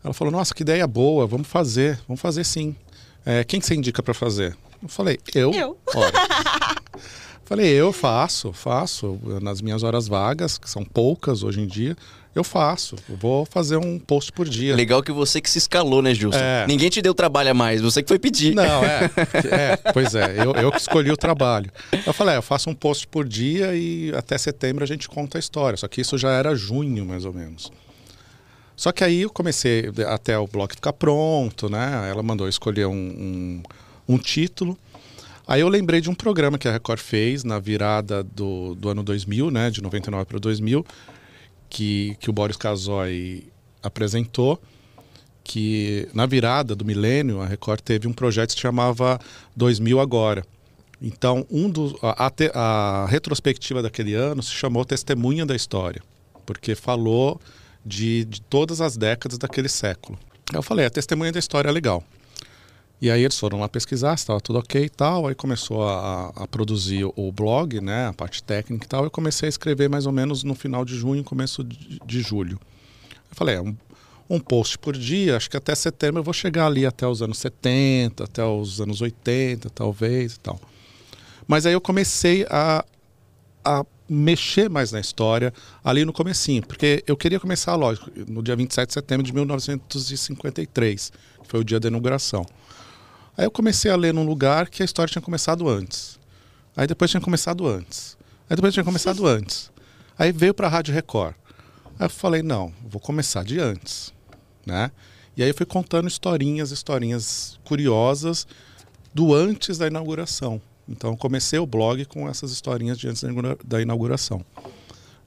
Ela 0.03 0.13
falou, 0.13 0.31
nossa, 0.31 0.53
que 0.53 0.63
ideia 0.63 0.87
boa, 0.87 1.27
vamos 1.27 1.47
fazer, 1.47 1.99
vamos 2.07 2.21
fazer 2.21 2.43
sim. 2.43 2.75
É, 3.25 3.43
quem 3.43 3.59
que 3.59 3.65
você 3.65 3.75
indica 3.75 4.01
para 4.01 4.13
fazer? 4.13 4.55
Eu 4.81 4.89
falei, 4.89 5.19
eu. 5.33 5.53
Eu. 5.53 5.77
Falei, 7.49 7.67
eu 7.67 7.91
faço, 7.91 8.53
faço. 8.53 9.19
Nas 9.41 9.59
minhas 9.59 9.81
horas 9.81 10.07
vagas, 10.07 10.59
que 10.59 10.69
são 10.69 10.85
poucas 10.85 11.41
hoje 11.41 11.59
em 11.59 11.65
dia, 11.65 11.97
eu 12.35 12.43
faço. 12.43 12.95
Eu 13.09 13.17
vou 13.17 13.43
fazer 13.43 13.75
um 13.75 13.97
post 13.97 14.31
por 14.31 14.47
dia. 14.47 14.75
Legal 14.75 15.01
que 15.01 15.11
você 15.11 15.41
que 15.41 15.49
se 15.49 15.57
escalou, 15.57 15.99
né, 15.99 16.13
Gilson? 16.13 16.37
É. 16.37 16.67
Ninguém 16.67 16.91
te 16.91 17.01
deu 17.01 17.11
trabalho 17.11 17.49
a 17.49 17.53
mais, 17.55 17.81
você 17.81 18.03
que 18.03 18.07
foi 18.07 18.19
pedir. 18.19 18.53
Não, 18.53 18.83
é. 18.83 19.09
é 19.51 19.91
pois 19.91 20.13
é, 20.13 20.35
eu, 20.45 20.53
eu 20.53 20.71
que 20.71 20.79
escolhi 20.79 21.11
o 21.11 21.17
trabalho. 21.17 21.71
Eu 22.05 22.13
falei, 22.13 22.35
é, 22.35 22.37
eu 22.37 22.43
faço 22.43 22.69
um 22.69 22.75
post 22.75 23.07
por 23.07 23.27
dia 23.27 23.75
e 23.75 24.13
até 24.15 24.37
setembro 24.37 24.83
a 24.83 24.87
gente 24.87 25.09
conta 25.09 25.37
a 25.37 25.39
história. 25.39 25.75
Só 25.75 25.87
que 25.87 26.01
isso 26.01 26.19
já 26.19 26.29
era 26.29 26.53
junho, 26.53 27.03
mais 27.03 27.25
ou 27.25 27.33
menos. 27.33 27.71
Só 28.79 28.93
que 28.93 29.03
aí 29.03 29.23
eu 29.23 29.29
comecei 29.29 29.91
até 30.07 30.39
o 30.39 30.47
blog 30.47 30.73
ficar 30.73 30.93
pronto, 30.93 31.67
né? 31.67 32.09
Ela 32.09 32.23
mandou 32.23 32.47
escolher 32.47 32.85
um, 32.85 32.93
um, 32.93 33.63
um 34.07 34.17
título. 34.17 34.77
Aí 35.45 35.59
eu 35.59 35.67
lembrei 35.67 35.99
de 35.99 36.09
um 36.09 36.15
programa 36.15 36.57
que 36.57 36.65
a 36.65 36.71
Record 36.71 37.01
fez 37.01 37.43
na 37.43 37.59
virada 37.59 38.23
do, 38.23 38.75
do 38.75 38.87
ano 38.87 39.03
2000, 39.03 39.51
né? 39.51 39.69
De 39.69 39.81
99 39.83 40.23
para 40.23 40.39
2000, 40.39 40.85
que, 41.69 42.15
que 42.21 42.29
o 42.29 42.33
Boris 42.33 42.55
Casoy 42.55 43.51
apresentou 43.83 44.57
que 45.43 46.07
na 46.13 46.25
virada 46.25 46.73
do 46.73 46.85
milênio 46.85 47.41
a 47.41 47.45
Record 47.45 47.81
teve 47.81 48.07
um 48.07 48.13
projeto 48.13 48.51
que 48.51 48.55
se 48.55 48.61
chamava 48.61 49.19
2000 49.57 49.99
Agora. 49.99 50.45
Então, 51.01 51.45
um 51.51 51.69
dos, 51.69 51.95
a, 52.01 52.27
a 52.27 53.03
a 53.03 53.05
retrospectiva 53.07 53.81
daquele 53.81 54.13
ano 54.13 54.41
se 54.41 54.51
chamou 54.51 54.85
Testemunha 54.85 55.45
da 55.45 55.53
História, 55.53 56.01
porque 56.45 56.75
falou 56.75 57.41
de, 57.85 58.25
de 58.25 58.41
todas 58.41 58.81
as 58.81 58.97
décadas 58.97 59.37
daquele 59.37 59.69
século. 59.69 60.17
Eu 60.53 60.61
falei, 60.61 60.85
a 60.85 60.89
Testemunha 60.89 61.31
da 61.31 61.39
História 61.39 61.69
é 61.69 61.71
legal. 61.71 62.03
E 63.01 63.09
aí 63.09 63.23
eles 63.23 63.39
foram 63.39 63.61
lá 63.61 63.69
pesquisar 63.69 64.13
estava 64.15 64.41
tudo 64.41 64.59
ok 64.59 64.85
e 64.85 64.89
tal. 64.89 65.27
Aí 65.27 65.35
começou 65.35 65.87
a, 65.87 66.33
a 66.35 66.47
produzir 66.47 67.05
o 67.15 67.31
blog, 67.31 67.79
né, 67.79 68.07
a 68.07 68.13
parte 68.13 68.43
técnica 68.43 68.85
e 68.85 68.87
tal. 68.87 69.03
Eu 69.05 69.11
comecei 69.11 69.47
a 69.47 69.49
escrever 69.49 69.89
mais 69.89 70.05
ou 70.05 70.11
menos 70.11 70.43
no 70.43 70.53
final 70.53 70.83
de 70.83 70.95
junho, 70.95 71.23
começo 71.23 71.63
de, 71.63 71.99
de 72.05 72.21
julho. 72.21 72.59
Eu 73.29 73.35
falei, 73.35 73.55
é 73.55 73.61
um, 73.61 73.75
um 74.29 74.39
post 74.39 74.77
por 74.77 74.97
dia, 74.97 75.37
acho 75.37 75.49
que 75.49 75.55
até 75.55 75.73
setembro 75.73 76.19
eu 76.19 76.23
vou 76.23 76.33
chegar 76.33 76.65
ali 76.65 76.85
até 76.85 77.07
os 77.07 77.21
anos 77.21 77.37
70, 77.37 78.25
até 78.25 78.43
os 78.43 78.81
anos 78.81 79.01
80, 79.01 79.69
talvez 79.69 80.35
e 80.35 80.39
tal. 80.39 80.59
Mas 81.47 81.65
aí 81.65 81.73
eu 81.73 81.81
comecei 81.81 82.45
a, 82.49 82.83
a 83.63 83.85
mexer 84.09 84.69
mais 84.69 84.91
na 84.91 84.99
história 84.99 85.53
ali 85.83 86.03
no 86.03 86.11
comecinho, 86.11 86.65
porque 86.65 87.03
eu 87.05 87.15
queria 87.15 87.39
começar, 87.39 87.75
lógico, 87.75 88.09
no 88.27 88.41
dia 88.41 88.55
27 88.55 88.87
de 88.87 88.93
setembro 88.93 89.23
de 89.23 89.33
1953, 89.33 91.11
que 91.43 91.47
foi 91.47 91.59
o 91.59 91.63
dia 91.63 91.79
da 91.79 91.87
inauguração. 91.87 92.45
Aí 93.37 93.45
eu 93.45 93.51
comecei 93.51 93.89
a 93.91 93.95
ler 93.95 94.13
num 94.13 94.25
lugar 94.25 94.69
que 94.69 94.81
a 94.81 94.85
história 94.85 95.11
tinha 95.11 95.21
começado 95.21 95.69
antes. 95.69 96.19
Aí 96.75 96.87
depois 96.87 97.11
tinha 97.11 97.21
começado 97.21 97.67
antes. 97.67 98.17
Aí 98.49 98.55
depois 98.55 98.73
tinha 98.73 98.83
começado 98.83 99.25
antes. 99.27 99.71
Aí 100.17 100.31
veio 100.31 100.53
para 100.53 100.67
a 100.67 100.69
Rádio 100.69 100.93
Record. 100.93 101.35
Aí 101.99 102.05
eu 102.05 102.09
falei, 102.09 102.41
não, 102.41 102.73
vou 102.83 102.99
começar 102.99 103.43
de 103.43 103.59
antes, 103.59 104.13
né? 104.65 104.91
E 105.37 105.43
aí 105.43 105.49
eu 105.49 105.55
fui 105.55 105.65
contando 105.65 106.07
historinhas, 106.07 106.71
historinhas 106.71 107.59
curiosas 107.63 108.45
do 109.13 109.33
antes 109.33 109.77
da 109.77 109.87
inauguração. 109.87 110.61
Então 110.89 111.15
comecei 111.15 111.59
o 111.59 111.67
blog 111.67 112.03
com 112.05 112.27
essas 112.27 112.51
historinhas 112.51 112.97
de 112.97 113.07
antes 113.07 113.23
da 113.63 113.79
inauguração, 113.79 114.43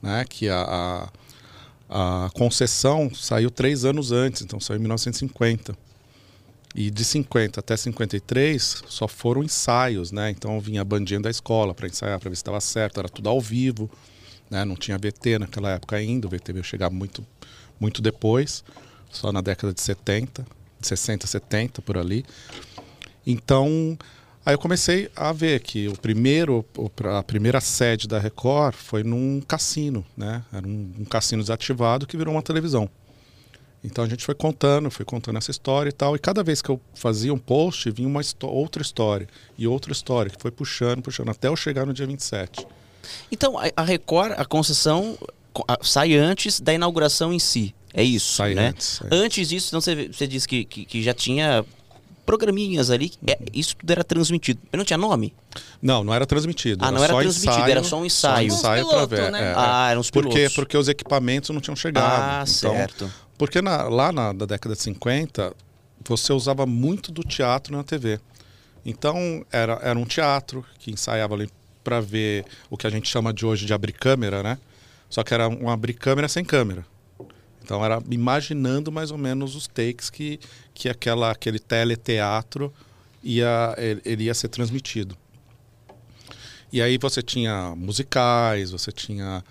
né? 0.03 0.25
Que 0.29 0.49
a, 0.49 1.09
a, 1.89 2.25
a 2.25 2.31
concessão 2.31 3.15
saiu 3.15 3.49
três 3.49 3.85
anos 3.85 4.11
antes, 4.11 4.43
então 4.43 4.59
saiu 4.59 4.79
em 4.79 4.81
1950. 4.81 5.77
E 6.75 6.91
de 6.91 7.05
50 7.05 7.61
até 7.61 7.77
53 7.77 8.83
só 8.89 9.07
foram 9.07 9.45
ensaios, 9.45 10.11
né? 10.11 10.31
Então 10.31 10.59
vinha 10.59 10.81
a 10.81 10.85
bandinha 10.85 11.21
da 11.21 11.31
escola 11.31 11.73
para 11.73 11.87
ensaiar, 11.87 12.19
para 12.19 12.29
ver 12.29 12.37
se 12.37 12.41
estava 12.41 12.61
certo, 12.61 12.99
era 12.99 13.09
tudo 13.09 13.29
ao 13.29 13.41
vivo, 13.41 13.89
né? 14.51 14.65
Não 14.65 14.75
tinha 14.75 14.99
VT 14.99 15.39
naquela 15.39 15.71
época 15.71 15.95
ainda, 15.95 16.27
o 16.27 16.31
VT 16.31 16.53
veio 16.55 16.65
chegar 16.65 16.91
muito, 16.91 17.25
muito 17.79 18.03
depois, 18.03 18.65
só 19.11 19.31
na 19.31 19.41
década 19.41 19.73
de 19.73 19.81
70, 19.81 20.45
de 20.81 20.89
60, 20.89 21.27
70 21.27 21.83
por 21.83 21.97
ali. 21.97 22.25
Então, 23.25 23.97
aí 24.45 24.55
eu 24.55 24.59
comecei 24.59 25.11
a 25.15 25.33
ver 25.33 25.61
que 25.61 25.89
o 25.89 25.97
primeiro, 25.97 26.65
a 27.17 27.23
primeira 27.23 27.61
sede 27.61 28.07
da 28.09 28.19
Record 28.19 28.75
foi 28.75 29.03
num 29.03 29.41
cassino, 29.41 30.05
né? 30.17 30.45
Era 30.53 30.67
um, 30.67 30.93
um 31.01 31.05
cassino 31.05 31.43
desativado 31.43 32.07
que 32.07 32.17
virou 32.17 32.35
uma 32.35 32.43
televisão. 32.43 32.89
Então 33.85 34.05
a 34.05 34.09
gente 34.09 34.25
foi 34.25 34.35
contando, 34.35 34.91
foi 34.91 35.05
contando 35.05 35.39
essa 35.39 35.51
história 35.51 35.91
e 35.91 35.93
tal. 35.93 36.15
E 36.15 36.19
cada 36.19 36.43
vez 36.45 36.63
que 36.63 36.71
eu 36.71 36.81
fazia 36.95 37.35
um 37.35 37.39
post, 37.39 37.91
vinha 37.91 38.09
uma 38.09 38.21
outra 38.43 38.81
história 38.81 39.29
e 39.59 39.67
outra 39.67 39.93
história, 39.93 40.31
que 40.31 40.41
foi 40.41 40.51
puxando, 40.51 41.03
puxando, 41.03 41.31
até 41.31 41.49
eu 41.49 41.57
chegar 41.57 41.85
no 41.85 41.93
dia 41.93 42.07
27. 42.07 42.67
Então, 43.31 43.57
a 43.77 43.83
Record, 43.83 44.35
a 44.37 44.45
concessão 44.45 45.19
sai 45.83 46.15
antes 46.15 46.61
da 46.61 46.73
inauguração 46.73 47.33
em 47.33 47.39
si. 47.39 47.75
É 47.93 48.03
isso, 48.03 48.35
sai 48.35 48.55
né? 48.55 48.69
Antes, 48.69 48.87
sai. 48.87 49.09
antes 49.11 49.49
disso, 49.49 49.69
então 49.69 49.81
você, 49.81 50.09
você 50.09 50.27
disse 50.27 50.49
que, 50.49 50.65
que, 50.65 50.85
que 50.85 51.03
já 51.03 51.13
tinha 51.13 51.65
programinhas 52.25 52.91
ali, 52.91 53.13
é, 53.27 53.39
isso 53.53 53.77
tudo 53.77 53.91
era 53.91 54.05
transmitido. 54.05 54.61
Mas 54.71 54.79
não 54.79 54.85
tinha 54.85 54.99
nome? 54.99 55.35
Não, 55.81 56.05
não 56.05 56.15
era 56.15 56.27
transmitido. 56.27 56.85
Ah, 56.85 56.89
era 56.89 56.97
não 56.97 57.05
era 57.05 57.13
só 57.13 57.21
transmitido, 57.21 57.53
ensaio, 57.53 57.71
era 57.71 57.83
só 57.85 58.01
um 58.01 58.05
ensaio. 58.05 58.51
Só 58.51 58.59
ensaio 58.59 58.87
piloto, 58.87 59.09
pra 59.09 59.17
ver. 59.17 59.33
né? 59.33 59.43
é, 59.43 59.55
ah, 59.57 59.89
eram 59.91 60.01
os 60.01 60.11
pilotos. 60.11 60.33
Por 60.33 60.41
quê? 60.41 60.55
Porque 60.55 60.77
os 60.77 60.89
equipamentos 60.89 61.51
não 61.51 61.61
tinham 61.61 61.77
chegado. 61.77 62.05
Ah, 62.05 62.45
então, 62.47 62.73
certo. 62.73 63.13
Porque 63.37 63.61
na, 63.61 63.85
lá 63.85 64.13
na, 64.13 64.33
na 64.33 64.47
década 64.47 64.75
de 64.75 64.83
50, 64.83 65.53
você 66.09 66.33
usava 66.33 66.65
muito 66.67 67.11
do 67.11 67.23
teatro 67.23 67.77
na 67.77 67.83
TV. 67.83 68.21
Então, 68.85 69.45
era, 69.51 69.79
era 69.83 69.99
um 69.99 70.05
teatro 70.05 70.65
que 70.79 70.91
ensaiava 70.91 71.35
ali 71.35 71.49
para 71.83 72.01
ver 72.01 72.45
o 72.71 72.77
que 72.77 72.87
a 72.87 72.91
gente 72.91 73.09
chama 73.09 73.33
de 73.33 73.45
hoje 73.45 73.67
de 73.67 73.73
abrir 73.73 73.93
câmera, 73.93 74.43
né? 74.43 74.59
Só 75.09 75.23
que 75.23 75.35
era 75.35 75.49
um 75.49 75.69
abrir 75.69 75.95
câmera 75.95 76.29
sem 76.29 76.45
câmera. 76.45 76.87
Então 77.73 77.83
era 77.83 78.03
imaginando 78.11 78.93
mais 78.93 79.11
ou 79.11 79.17
menos 79.17 79.57
os 79.57 79.67
takes 79.67 80.11
que, 80.11 80.39
que 80.75 80.91
aquela, 80.91 81.31
aquele 81.31 81.59
teleteatro 81.59 82.71
ia, 83.25 83.75
ele 84.05 84.25
ia 84.25 84.35
ser 84.35 84.49
transmitido. 84.49 85.17
E 86.71 86.83
aí 86.83 86.99
você 86.99 87.23
tinha 87.23 87.75
musicais, 87.75 88.73
você 88.73 88.93
tinha 88.93 89.43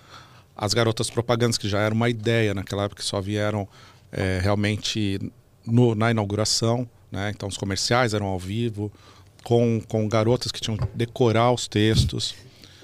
as 0.55 0.71
garotas 0.71 1.09
propagandas, 1.09 1.57
que 1.57 1.67
já 1.67 1.79
era 1.79 1.95
uma 1.95 2.11
ideia 2.11 2.53
naquela 2.53 2.83
época, 2.83 3.01
que 3.01 3.07
só 3.07 3.19
vieram 3.19 3.67
é, 4.11 4.39
realmente 4.39 5.19
no, 5.65 5.95
na 5.95 6.11
inauguração. 6.11 6.87
Né? 7.11 7.31
Então 7.35 7.49
os 7.49 7.57
comerciais 7.57 8.13
eram 8.13 8.27
ao 8.27 8.37
vivo, 8.37 8.91
com, 9.43 9.81
com 9.87 10.07
garotas 10.07 10.51
que 10.51 10.61
tinham 10.61 10.77
que 10.77 10.85
decorar 10.93 11.51
os 11.51 11.67
textos. 11.67 12.35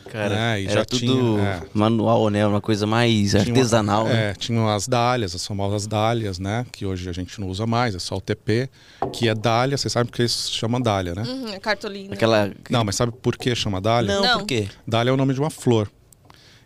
Cara, 0.08 0.60
e 0.60 0.66
era 0.66 0.74
já 0.74 0.86
tudo 0.86 1.00
tinha, 1.00 1.42
é, 1.42 1.62
manual, 1.74 2.30
né? 2.30 2.46
Uma 2.48 2.62
coisa 2.62 2.88
mais 2.88 3.32
tinha 3.32 3.42
artesanal, 3.42 4.06
uma- 4.06 4.14
né? 4.14 4.30
É, 4.30 4.34
tinham 4.34 4.68
as 4.70 4.88
dálias, 4.88 5.36
as 5.36 5.46
famosas 5.46 5.86
dálias, 5.88 6.40
né? 6.40 6.66
Que 6.72 6.86
hoje 6.86 7.10
a 7.10 7.14
gente 7.14 7.40
não 7.40 7.48
usa 7.48 7.66
mais, 7.68 7.96
é 7.96 8.00
só 8.00 8.16
o 8.16 8.22
TP, 8.22 8.70
que 9.14 9.28
é 9.30 9.36
dália, 9.36 9.78
você 9.78 9.90
sabe 9.90 10.10
porque 10.10 10.24
isso 10.24 10.44
se 10.48 10.52
chama 10.52 10.80
dália, 10.80 11.14
né? 11.14 11.24
Uhum, 11.24 11.54
a 11.54 11.60
cartolina. 11.60 12.14
Aquela... 12.14 12.52
Não, 12.70 12.84
mas 12.84 12.96
sabe 12.96 13.12
por 13.12 13.38
que 13.38 13.54
chama 13.56 13.80
dália? 13.82 14.16
Não, 14.16 14.22
Não. 14.24 14.40
por 14.40 14.46
quê? 14.48 14.68
Dália 14.88 15.10
é 15.12 15.14
o 15.14 15.18
nome 15.18 15.34
de 15.34 15.40
uma 15.40 15.50
flor. 15.50 15.92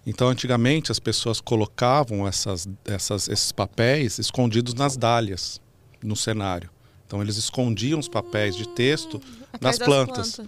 Então, 0.06 0.30
antigamente, 0.30 0.92
as 0.92 1.00
pessoas 1.00 1.40
colocavam 1.40 2.28
essas, 2.28 2.68
essas, 2.86 3.28
esses 3.28 3.52
papéis 3.52 4.18
escondidos 4.18 4.74
nas 4.74 4.98
dálias, 4.98 5.62
no 6.04 6.16
cenário. 6.16 6.70
Então, 7.06 7.22
eles 7.22 7.38
escondiam 7.38 8.00
os 8.00 8.08
papéis 8.08 8.56
de 8.56 8.68
texto 8.70 9.22
Atrás 9.54 9.78
nas 9.78 9.78
das 9.78 9.88
plantas. 9.88 10.42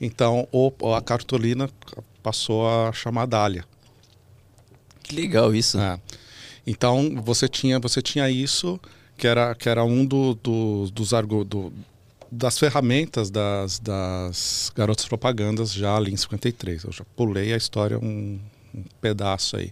Então, 0.00 0.46
o, 0.52 0.72
a 0.94 1.00
cartolina 1.00 1.68
passou 2.22 2.68
a 2.68 2.92
chamar 2.92 3.26
dália. 3.26 3.64
Que 5.02 5.14
legal 5.14 5.54
isso. 5.54 5.78
É. 5.78 5.98
Então 6.66 7.20
você 7.22 7.46
tinha 7.48 7.78
você 7.78 8.00
tinha 8.00 8.28
isso 8.30 8.80
que 9.18 9.26
era 9.26 9.54
que 9.54 9.68
era 9.68 9.84
um 9.84 10.04
do, 10.04 10.34
do- 10.34 10.90
dos 10.90 11.12
argo, 11.12 11.44
do- 11.44 11.72
das 12.32 12.58
ferramentas 12.58 13.30
das, 13.30 13.78
das 13.78 14.72
garotas 14.74 15.04
propagandas 15.06 15.72
já 15.72 15.94
ali 15.94 16.12
em 16.12 16.16
53. 16.16 16.84
Eu 16.84 16.92
já 16.92 17.04
pulei 17.14 17.52
a 17.52 17.56
história 17.56 17.98
um, 17.98 18.40
um 18.74 18.82
pedaço 19.00 19.56
aí. 19.58 19.70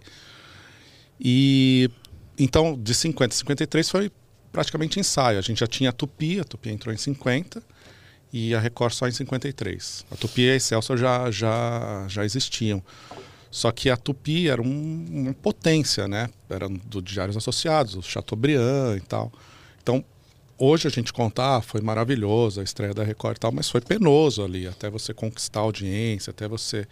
E 1.19 1.89
então 2.37 2.77
de 2.79 2.93
50 2.93 3.33
a 3.33 3.37
53 3.37 3.89
foi 3.89 4.11
praticamente 4.51 4.99
ensaio. 4.99 5.39
A 5.39 5.41
gente 5.41 5.59
já 5.59 5.67
tinha 5.67 5.89
a 5.89 5.93
Tupi, 5.93 6.39
a 6.39 6.43
Tupi 6.43 6.69
entrou 6.69 6.93
em 6.93 6.97
50 6.97 7.61
e 8.33 8.53
a 8.55 8.59
Record 8.59 8.91
só 8.93 9.07
em 9.07 9.11
53. 9.11 10.05
A 10.11 10.15
Tupi 10.17 10.41
e 10.41 10.49
a 10.51 10.55
Excelsior 10.55 10.97
já 10.97 11.31
já 11.31 12.05
já 12.09 12.25
existiam. 12.25 12.83
Só 13.51 13.71
que 13.71 13.89
a 13.91 13.95
Tupi 13.95 14.49
era 14.49 14.59
um- 14.61 15.05
uma 15.09 15.33
potência, 15.35 16.07
né? 16.07 16.27
Era 16.49 16.67
do 16.67 17.01
Diários 17.01 17.37
Associados, 17.37 17.93
o 17.95 18.01
Chateaubriand 18.01 18.97
e 18.97 19.01
tal. 19.01 19.31
Então, 19.83 20.03
hoje 20.57 20.87
a 20.87 20.89
gente 20.89 21.13
contar, 21.13 21.61
foi 21.61 21.79
maravilhoso 21.79 22.59
a 22.61 22.63
estreia 22.63 22.95
da 22.95 23.03
Record 23.03 23.37
e 23.37 23.39
tal, 23.39 23.51
mas 23.51 23.69
foi 23.69 23.79
penoso 23.81 24.43
ali, 24.43 24.65
até 24.67 24.89
você 24.89 25.13
conquistar 25.13 25.59
a 25.59 25.63
audiência, 25.63 26.31
até 26.31 26.47
você 26.47 26.87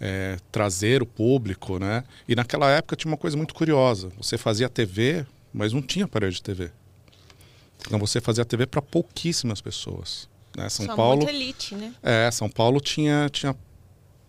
é, 0.00 0.38
trazer 0.50 1.02
o 1.02 1.06
público, 1.06 1.78
né? 1.78 2.02
E 2.26 2.34
naquela 2.34 2.68
época 2.70 2.96
tinha 2.96 3.12
uma 3.12 3.18
coisa 3.18 3.36
muito 3.36 3.54
curiosa. 3.54 4.10
Você 4.16 4.36
fazia 4.38 4.68
TV, 4.68 5.24
mas 5.52 5.72
não 5.74 5.82
tinha 5.82 6.06
aparelho 6.06 6.32
de 6.32 6.42
TV. 6.42 6.70
Então 7.86 7.98
você 7.98 8.20
fazia 8.20 8.44
TV 8.44 8.66
para 8.66 8.80
pouquíssimas 8.82 9.60
pessoas. 9.60 10.26
Né? 10.56 10.68
São 10.68 10.86
Só 10.86 10.96
Paulo... 10.96 11.18
muito 11.18 11.30
elite, 11.30 11.74
né? 11.74 11.92
É, 12.02 12.30
São 12.30 12.48
Paulo 12.48 12.80
tinha, 12.80 13.28
tinha 13.30 13.54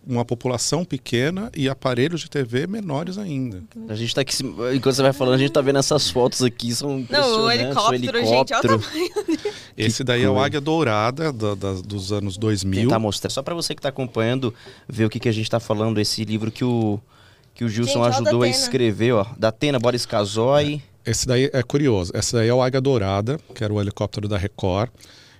uma 0.05 0.25
população 0.25 0.83
pequena 0.83 1.51
e 1.55 1.69
aparelhos 1.69 2.21
de 2.21 2.29
TV 2.29 2.65
menores 2.65 3.17
ainda. 3.17 3.63
A 3.87 3.95
gente 3.95 4.15
tá 4.15 4.21
aqui, 4.21 4.35
enquanto 4.75 4.95
você 4.95 5.01
vai 5.03 5.13
falando, 5.13 5.35
a 5.35 5.37
gente 5.37 5.51
tá 5.51 5.61
vendo 5.61 5.77
essas 5.79 6.09
fotos 6.09 6.41
aqui, 6.41 6.73
são 6.73 6.89
Não, 6.89 6.95
o 6.97 7.01
impressionantes, 7.51 7.61
helicóptero, 7.61 8.25
gente, 8.25 8.53
olha 8.53 8.75
o 8.75 8.79
tamanho. 8.79 9.09
Esse 9.77 10.03
daí 10.03 10.23
é 10.23 10.29
o. 10.29 10.39
Águia 10.39 10.59
Dourada 10.59 11.31
da- 11.31 11.55
da- 11.55 11.73
dos 11.73 12.11
anos 12.11 12.35
2000. 12.37 12.83
tentar 12.83 12.99
mostrar. 12.99 13.29
Só 13.29 13.43
para 13.43 13.53
você 13.53 13.75
que 13.75 13.81
tá 13.81 13.89
acompanhando, 13.89 14.53
ver 14.87 15.05
o 15.05 15.09
que, 15.09 15.19
que 15.19 15.29
a 15.29 15.31
gente 15.31 15.49
tá 15.49 15.59
falando, 15.59 15.99
esse 15.99 16.23
livro 16.25 16.51
que 16.51 16.63
o, 16.63 16.99
que 17.53 17.63
o 17.63 17.69
Gilson 17.69 18.03
Gente, 18.03 18.15
ajudou 18.15 18.41
a 18.43 18.47
escrever, 18.47 19.13
ó. 19.13 19.25
Da 19.37 19.49
Atena 19.49 19.79
Boris 19.79 20.05
Casoy. 20.05 20.81
Esse 21.05 21.27
daí 21.27 21.49
é 21.53 21.63
curioso. 21.63 22.11
Esse 22.15 22.33
daí 22.33 22.47
é 22.47 22.53
o 22.53 22.61
Águia 22.61 22.81
Dourada, 22.81 23.39
que 23.53 23.63
era 23.63 23.71
o 23.71 23.79
helicóptero 23.79 24.27
da 24.27 24.37
Record. 24.37 24.89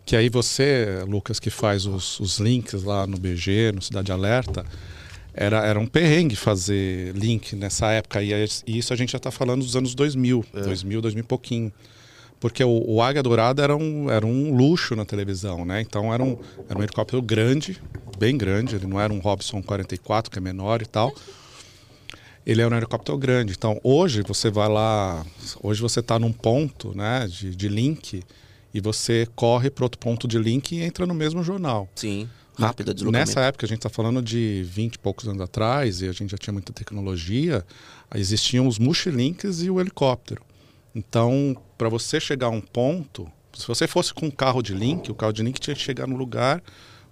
Que 0.06 0.16
aí 0.16 0.30
você, 0.30 1.04
Lucas, 1.08 1.40
que 1.40 1.50
faz 1.50 1.86
os, 1.86 2.20
os 2.20 2.40
links 2.40 2.84
lá 2.84 3.06
no 3.08 3.18
BG, 3.18 3.72
no 3.74 3.82
Cidade 3.82 4.12
Alerta, 4.12 4.66
era, 5.34 5.66
era 5.66 5.80
um 5.80 5.88
perrengue 5.88 6.36
fazer 6.36 7.16
link 7.16 7.56
nessa 7.56 7.92
época. 7.92 8.22
E, 8.22 8.32
isso 8.68 8.94
a 8.94 8.96
gente 8.96 9.12
já 9.12 9.18
está 9.18 9.32
falando 9.32 9.62
dos 9.62 9.76
anos 9.76 9.96
2000, 9.96 10.46
2000, 10.54 11.02
2000 11.02 11.24
e 11.24 11.28
pouquinho. 11.28 11.74
Porque 12.40 12.64
o, 12.64 12.84
o 12.88 13.02
Águia 13.02 13.22
Dourada 13.22 13.64
era 13.64 13.78
um, 13.78 14.10
era 14.10 14.26
um 14.26 14.56
luxo 14.56 14.96
na 14.96 15.06
televisão, 15.06 15.64
né? 15.64 15.80
Então 15.80 16.12
era 16.12 16.24
um, 16.24 16.38
era 16.68 16.78
um 16.78 16.82
helicóptero 16.82 17.22
grande, 17.22 17.82
bem 18.18 18.36
grande. 18.36 18.76
Ele 18.76 18.88
não 18.88 19.00
era 19.00 19.14
um 19.14 19.20
Robson 19.20 19.62
44, 19.62 20.32
que 20.32 20.40
é 20.40 20.42
menor 20.42 20.82
e 20.82 20.88
tal. 20.88 21.14
Ele 22.44 22.62
era 22.62 22.74
um 22.74 22.78
helicóptero 22.78 23.16
grande. 23.18 23.54
Então, 23.56 23.80
hoje 23.84 24.24
você 24.24 24.50
vai 24.50 24.68
lá, 24.68 25.24
hoje 25.62 25.80
você 25.80 26.00
está 26.00 26.18
num 26.18 26.34
ponto 26.34 26.98
né, 26.98 27.28
de, 27.28 27.56
de 27.56 27.70
link 27.70 28.24
e 28.74 28.80
você 28.80 29.28
corre 29.36 29.70
para 29.70 29.86
outro 29.86 30.00
ponto 30.00 30.28
de 30.28 30.38
link 30.38 30.72
e 30.72 30.82
entra 30.82 31.06
no 31.06 31.14
mesmo 31.14 31.44
jornal. 31.44 31.90
Sim. 31.96 32.30
Rápido 32.58 32.94
deslocamento. 32.94 33.30
Nessa 33.30 33.42
época, 33.42 33.66
a 33.66 33.70
gente 33.70 33.80
está 33.80 33.90
falando 33.90 34.22
de 34.22 34.64
20 34.64 34.96
e 34.96 35.00
poucos 35.00 35.28
anos 35.28 35.42
atrás, 35.42 36.02
e 36.02 36.08
a 36.08 36.12
gente 36.12 36.32
já 36.32 36.38
tinha 36.38 36.54
muita 36.54 36.74
tecnologia, 36.74 37.66
existiam 38.14 38.68
os 38.68 38.78
mochilinks 38.78 39.62
e 39.62 39.70
o 39.70 39.80
helicóptero. 39.80 40.44
Então, 40.94 41.56
para 41.78 41.90
você 41.90 42.20
chegar 42.20 42.48
a 42.48 42.50
um 42.50 42.62
ponto, 42.62 43.32
se 43.54 43.68
você 43.68 43.88
fosse 43.88 44.14
com 44.14 44.28
um 44.28 44.32
carro 44.32 44.62
de 44.62 44.74
link, 44.74 45.10
o 45.10 45.16
carro 45.16 45.32
de 45.32 45.42
link 45.42 45.60
tinha 45.60 45.76
que 45.76 45.82
chegar 45.82 46.06
no 46.06 46.16
lugar 46.18 46.62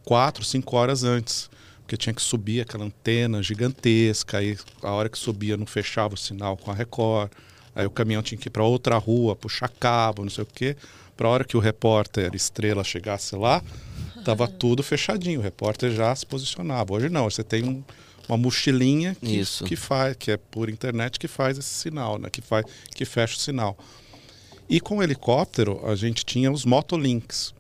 4, 0.04 0.44
5 0.44 0.76
horas 0.76 1.04
antes. 1.04 1.50
Porque 1.82 1.98
tinha 1.98 2.14
que 2.14 2.22
subir 2.22 2.62
aquela 2.62 2.86
antena 2.86 3.42
gigantesca, 3.42 4.38
aí 4.38 4.56
a 4.84 4.92
hora 4.92 5.10
que 5.10 5.18
subia 5.18 5.58
não 5.58 5.66
fechava 5.66 6.14
o 6.14 6.18
sinal 6.18 6.56
com 6.56 6.70
a 6.70 6.74
Record, 6.74 7.32
aí 7.74 7.84
o 7.84 7.90
caminhão 7.90 8.22
tinha 8.22 8.38
que 8.38 8.48
ir 8.48 8.52
para 8.52 8.64
outra 8.64 8.96
rua, 8.98 9.36
puxar 9.36 9.70
cabo, 9.70 10.22
não 10.22 10.30
sei 10.30 10.44
o 10.44 10.48
quê. 10.48 10.76
Para 11.20 11.28
a 11.28 11.32
hora 11.32 11.44
que 11.44 11.58
o 11.58 11.60
repórter 11.60 12.34
estrela 12.34 12.82
chegasse 12.82 13.36
lá, 13.36 13.62
tava 14.24 14.48
tudo 14.48 14.82
fechadinho, 14.82 15.42
o 15.42 15.44
repórter 15.44 15.92
já 15.92 16.16
se 16.16 16.26
posicionava. 16.26 16.94
Hoje 16.94 17.10
não, 17.10 17.30
você 17.30 17.44
tem 17.44 17.66
um- 17.66 17.84
uma 18.30 18.38
mochilinha 18.38 19.18
que, 19.20 19.38
Isso. 19.38 19.66
que 19.66 19.76
faz, 19.76 20.16
que 20.16 20.32
é 20.32 20.38
por 20.38 20.70
internet 20.70 21.20
que 21.20 21.28
faz 21.28 21.58
esse 21.58 21.68
sinal, 21.74 22.18
né? 22.18 22.30
que, 22.32 22.40
faz, 22.42 22.64
que 22.96 23.04
fecha 23.04 23.36
o 23.36 23.40
sinal. 23.40 23.78
E 24.70 24.80
com 24.80 25.00
o 25.00 25.04
helicóptero, 25.04 25.86
a 25.86 25.94
gente 25.94 26.24
tinha 26.24 26.50
os 26.50 26.64
motolinks, 26.64 27.54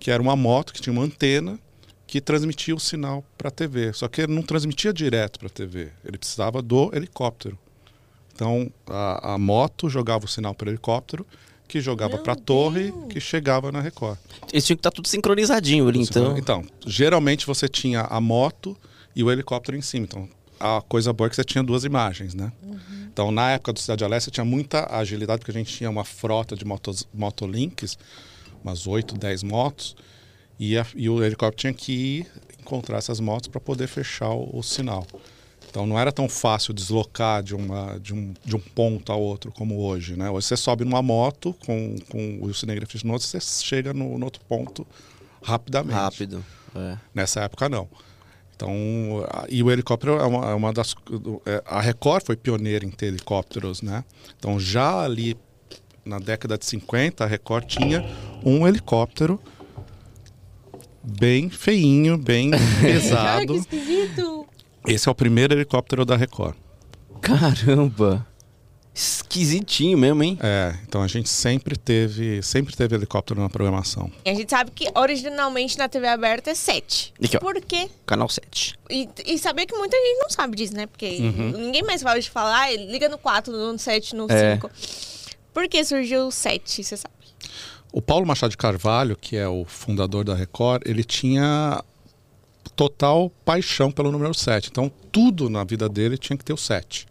que 0.00 0.10
era 0.10 0.20
uma 0.20 0.34
moto 0.34 0.72
que 0.72 0.80
tinha 0.82 0.92
uma 0.92 1.04
antena 1.04 1.56
que 2.04 2.20
transmitia 2.20 2.74
o 2.74 2.80
sinal 2.80 3.24
para 3.36 3.46
a 3.46 3.52
TV. 3.52 3.92
Só 3.92 4.08
que 4.08 4.22
ele 4.22 4.34
não 4.34 4.42
transmitia 4.42 4.92
direto 4.92 5.38
para 5.38 5.46
a 5.46 5.50
TV, 5.50 5.92
ele 6.04 6.18
precisava 6.18 6.60
do 6.60 6.90
helicóptero. 6.92 7.56
Então 8.34 8.72
a, 8.88 9.34
a 9.34 9.38
moto 9.38 9.88
jogava 9.88 10.24
o 10.24 10.28
sinal 10.28 10.52
para 10.52 10.66
o 10.66 10.70
helicóptero, 10.70 11.24
que 11.68 11.80
jogava 11.80 12.16
para 12.18 12.32
a 12.32 12.36
torre, 12.36 12.92
que 13.10 13.20
chegava 13.20 13.70
na 13.70 13.80
Record. 13.80 14.18
Eles 14.52 14.64
tinham 14.64 14.76
que 14.76 14.80
estar 14.80 14.90
tudo 14.90 15.06
sincronizadinho 15.06 15.86
ali, 15.86 16.00
então. 16.00 16.36
Então, 16.38 16.64
geralmente 16.86 17.46
você 17.46 17.68
tinha 17.68 18.00
a 18.02 18.20
moto 18.20 18.76
e 19.14 19.22
o 19.22 19.30
helicóptero 19.30 19.76
em 19.76 19.82
cima. 19.82 20.06
Então, 20.08 20.28
a 20.58 20.80
coisa 20.80 21.12
boa 21.12 21.26
é 21.26 21.30
que 21.30 21.36
você 21.36 21.44
tinha 21.44 21.62
duas 21.62 21.84
imagens, 21.84 22.34
né? 22.34 22.50
Então, 23.12 23.30
na 23.30 23.50
época 23.50 23.72
do 23.72 23.78
Cidade 23.80 24.02
Alerta, 24.04 24.30
tinha 24.30 24.44
muita 24.44 24.86
agilidade, 24.96 25.40
porque 25.40 25.50
a 25.50 25.54
gente 25.54 25.72
tinha 25.76 25.90
uma 25.90 26.04
frota 26.04 26.56
de 26.56 26.64
motos, 26.64 27.06
motolinks, 27.12 27.98
umas 28.64 28.86
8, 28.86 29.16
10 29.18 29.42
motos, 29.42 29.94
e, 30.58 30.78
a- 30.78 30.86
e 30.96 31.08
o 31.10 31.22
helicóptero 31.22 31.56
tinha 31.60 31.72
que 31.74 31.92
ir 31.92 32.26
encontrar 32.60 32.98
essas 32.98 33.20
motos 33.20 33.48
para 33.48 33.60
poder 33.60 33.86
fechar 33.88 34.30
o, 34.30 34.50
o 34.58 34.62
sinal. 34.62 35.06
Então, 35.78 35.86
não 35.86 35.96
era 35.96 36.10
tão 36.10 36.28
fácil 36.28 36.74
deslocar 36.74 37.40
de, 37.40 37.54
uma, 37.54 38.00
de, 38.00 38.12
um, 38.12 38.34
de 38.44 38.56
um 38.56 38.58
ponto 38.58 39.12
a 39.12 39.14
outro 39.14 39.52
como 39.52 39.78
hoje. 39.78 40.16
Né? 40.16 40.28
Hoje 40.28 40.48
você 40.48 40.56
sobe 40.56 40.84
numa 40.84 41.00
moto 41.00 41.54
com, 41.64 41.94
com 42.10 42.40
o 42.42 42.52
cinegrafista 42.52 43.06
no 43.06 43.12
outro, 43.14 43.28
você 43.28 43.38
chega 43.40 43.94
no, 43.94 44.18
no 44.18 44.24
outro 44.24 44.42
ponto 44.48 44.84
rapidamente. 45.40 45.94
Rápido. 45.94 46.44
É. 46.74 46.96
Nessa 47.14 47.42
época 47.42 47.68
não. 47.68 47.88
Então, 48.56 48.72
a- 49.30 49.46
e 49.48 49.62
o 49.62 49.70
helicóptero 49.70 50.14
é 50.18 50.24
uma, 50.24 50.50
é 50.50 50.54
uma 50.54 50.72
das. 50.72 50.96
é, 51.46 51.62
A 51.64 51.80
Record 51.80 52.24
foi 52.26 52.34
pioneira 52.36 52.84
em 52.84 52.90
ter 52.90 53.06
helicópteros, 53.06 53.80
né? 53.80 54.02
Então, 54.36 54.58
já 54.58 55.02
ali 55.04 55.36
na 56.04 56.18
década 56.18 56.58
de 56.58 56.66
50, 56.66 57.22
a 57.22 57.26
Record 57.28 57.66
tinha 57.66 58.04
um 58.44 58.66
helicóptero 58.66 59.40
bem 61.04 61.48
feinho, 61.48 62.18
bem 62.18 62.50
Ai, 62.52 62.58
que 62.58 62.80
pesado. 62.82 63.54
esquisito. 63.54 64.47
Esse 64.88 65.08
é 65.08 65.12
o 65.12 65.14
primeiro 65.14 65.54
helicóptero 65.54 66.04
da 66.04 66.16
Record. 66.16 66.56
Caramba. 67.20 68.26
Esquisitinho 68.94 69.96
mesmo, 69.96 70.22
hein? 70.24 70.36
É, 70.42 70.74
então 70.88 71.02
a 71.02 71.06
gente 71.06 71.28
sempre 71.28 71.76
teve, 71.76 72.42
sempre 72.42 72.74
teve 72.74 72.96
helicóptero 72.96 73.40
na 73.40 73.48
programação. 73.48 74.10
E 74.24 74.30
a 74.30 74.34
gente 74.34 74.50
sabe 74.50 74.72
que 74.72 74.88
originalmente 74.92 75.78
na 75.78 75.88
TV 75.88 76.08
aberta 76.08 76.50
é 76.50 76.54
7. 76.54 77.14
Aqui, 77.22 77.36
ó. 77.36 77.40
Por 77.40 77.60
quê? 77.60 77.88
Canal 78.04 78.28
7. 78.28 78.74
E, 78.90 79.08
e 79.24 79.38
saber 79.38 79.66
que 79.66 79.76
muita 79.76 79.96
gente 79.96 80.18
não 80.18 80.30
sabe 80.30 80.56
disso, 80.56 80.74
né? 80.74 80.86
Porque 80.86 81.06
Uhum. 81.20 81.50
ninguém 81.66 81.82
mais 81.84 82.02
fala 82.02 82.18
de 82.20 82.28
falar, 82.28 82.72
liga 82.76 83.08
no 83.08 83.18
4, 83.18 83.52
no 83.52 83.78
7, 83.78 84.16
no 84.16 84.26
É. 84.28 84.54
5. 84.54 84.70
Por 85.54 85.68
que 85.68 85.84
surgiu 85.84 86.26
o 86.26 86.32
7, 86.32 86.82
você 86.82 86.96
sabe? 86.96 87.14
O 87.92 88.02
Paulo 88.02 88.26
Machado 88.26 88.50
de 88.50 88.56
Carvalho, 88.56 89.16
que 89.16 89.36
é 89.36 89.46
o 89.48 89.64
fundador 89.64 90.24
da 90.24 90.34
Record, 90.34 90.82
ele 90.86 91.04
tinha 91.04 91.82
total 92.76 93.30
paixão 93.44 93.90
pelo 93.90 94.12
número 94.12 94.34
7. 94.34 94.68
Então, 94.70 94.90
tudo 95.10 95.48
na 95.50 95.64
vida 95.64 95.88
dele 95.88 96.16
tinha 96.16 96.36
que 96.36 96.44
ter 96.44 96.52
o 96.52 96.56
7. 96.56 97.06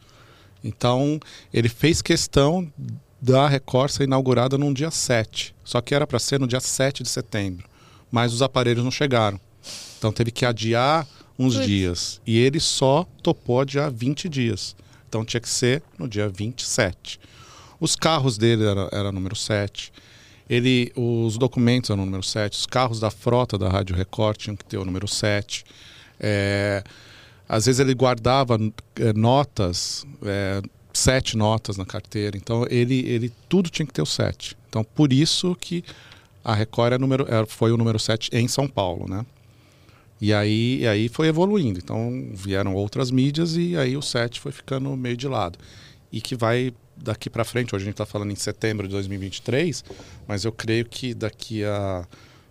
Então, 0.64 1.20
ele 1.54 1.70
fez 1.70 2.02
questão 2.02 2.72
da 3.22 3.48
Record 3.48 3.92
ser 3.92 4.04
inaugurada 4.04 4.58
num 4.58 4.74
dia 4.74 4.92
7. 4.92 5.56
Só 5.64 5.82
que 5.82 5.94
era 5.94 6.08
para 6.08 6.20
ser 6.20 6.40
no 6.40 6.48
dia 6.48 6.60
7 6.60 7.04
de 7.04 7.10
setembro. 7.10 7.68
Mas 8.12 8.34
os 8.34 8.42
aparelhos 8.42 8.84
não 8.84 8.92
chegaram. 8.92 9.40
Então, 9.98 10.12
teve 10.12 10.32
que 10.32 10.46
adiar 10.46 11.08
uns 11.38 11.56
Putz. 11.56 11.68
dias. 11.68 12.22
E 12.26 12.38
ele 12.38 12.60
só 12.60 13.06
topou 13.22 13.62
adiar 13.62 13.92
20 13.92 14.30
dias. 14.30 14.76
Então, 15.08 15.26
tinha 15.26 15.42
que 15.42 15.50
ser 15.50 15.84
no 15.98 16.08
dia 16.08 16.30
27. 16.30 17.20
Os 17.80 17.96
carros 17.96 18.38
dele 18.38 18.66
era, 18.66 18.90
era 18.92 19.12
número 19.12 19.36
7. 19.36 19.92
Ele, 20.50 20.92
os 20.96 21.38
documentos 21.38 21.90
eram 21.90 22.04
o 22.04 22.06
número 22.06 22.24
7, 22.24 22.58
os 22.58 22.66
carros 22.66 23.00
da 23.00 23.12
frota 23.12 23.58
da 23.58 23.68
Rádio 23.68 23.96
Record 23.96 24.38
tinham 24.38 24.56
que 24.56 24.64
ter 24.64 24.78
o 24.78 24.86
número 24.86 25.08
7. 25.08 25.66
É, 26.20 26.84
às 27.48 27.66
vezes 27.66 27.80
ele 27.80 27.94
guardava 27.94 28.58
é, 28.96 29.14
notas, 29.14 30.06
é, 30.24 30.62
sete 30.94 31.38
notas 31.38 31.78
na 31.78 31.86
carteira. 31.86 32.38
Então 32.38 32.66
ele, 32.70 33.06
ele 33.08 33.32
tudo 33.48 33.70
tinha 33.70 33.86
que 33.86 33.94
ter 33.94 34.02
o 34.02 34.06
7. 34.06 34.58
Então 34.70 34.84
por 34.84 35.14
isso 35.14 35.56
que 35.60 35.84
a 36.44 36.54
Record 36.54 36.94
é 36.94 36.98
número, 36.98 37.26
é, 37.30 37.46
foi 37.46 37.72
o 37.72 37.78
número 37.78 38.00
7 38.00 38.30
em 38.34 38.48
São 38.48 38.68
Paulo, 38.68 39.06
né? 39.08 39.26
E 40.20 40.34
aí, 40.34 40.80
e 40.80 40.88
aí 40.88 41.10
foi 41.10 41.28
evoluindo. 41.28 41.78
Então 41.78 42.30
vieram 42.34 42.74
outras 42.74 43.12
mídias 43.12 43.56
e 43.56 43.78
aí 43.78 43.96
o 43.96 44.02
7 44.02 44.40
foi 44.40 44.52
ficando 44.52 44.96
meio 44.96 45.16
de 45.18 45.28
lado. 45.28 45.60
E 46.12 46.20
que 46.22 46.36
vai 46.36 46.74
daqui 46.98 47.30
para 47.30 47.44
frente, 47.46 47.76
hoje 47.76 47.84
a 47.84 47.86
gente 47.86 47.94
está 47.94 48.06
falando 48.06 48.32
em 48.32 48.36
setembro 48.36 48.88
de 48.88 48.94
2023, 48.94 49.84
mas 50.28 50.46
eu 50.46 50.52
creio 50.52 50.86
que 50.86 51.14
daqui 51.14 51.64
a 51.64 52.06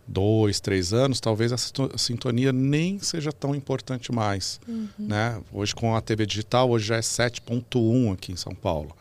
dois, 0.07 0.61
três 0.61 0.93
anos, 0.93 1.21
talvez 1.21 1.53
a 1.53 1.57
sinto- 1.57 1.91
a 1.93 1.99
sintonia 1.99 2.53
nem 2.53 2.99
seja 3.01 3.33
tão 3.33 3.55
importante 3.55 4.13
mais. 4.13 4.61
Né? 4.99 5.41
Hoje 5.53 5.75
com 5.75 5.97
a 5.97 6.01
TV 6.01 6.25
digital, 6.27 6.71
hoje 6.71 6.87
já 6.87 6.97
é 6.97 7.01
7.1 7.01 8.13
aqui 8.13 8.33
em 8.33 8.37
São 8.37 8.55
Paulo. 8.55 8.97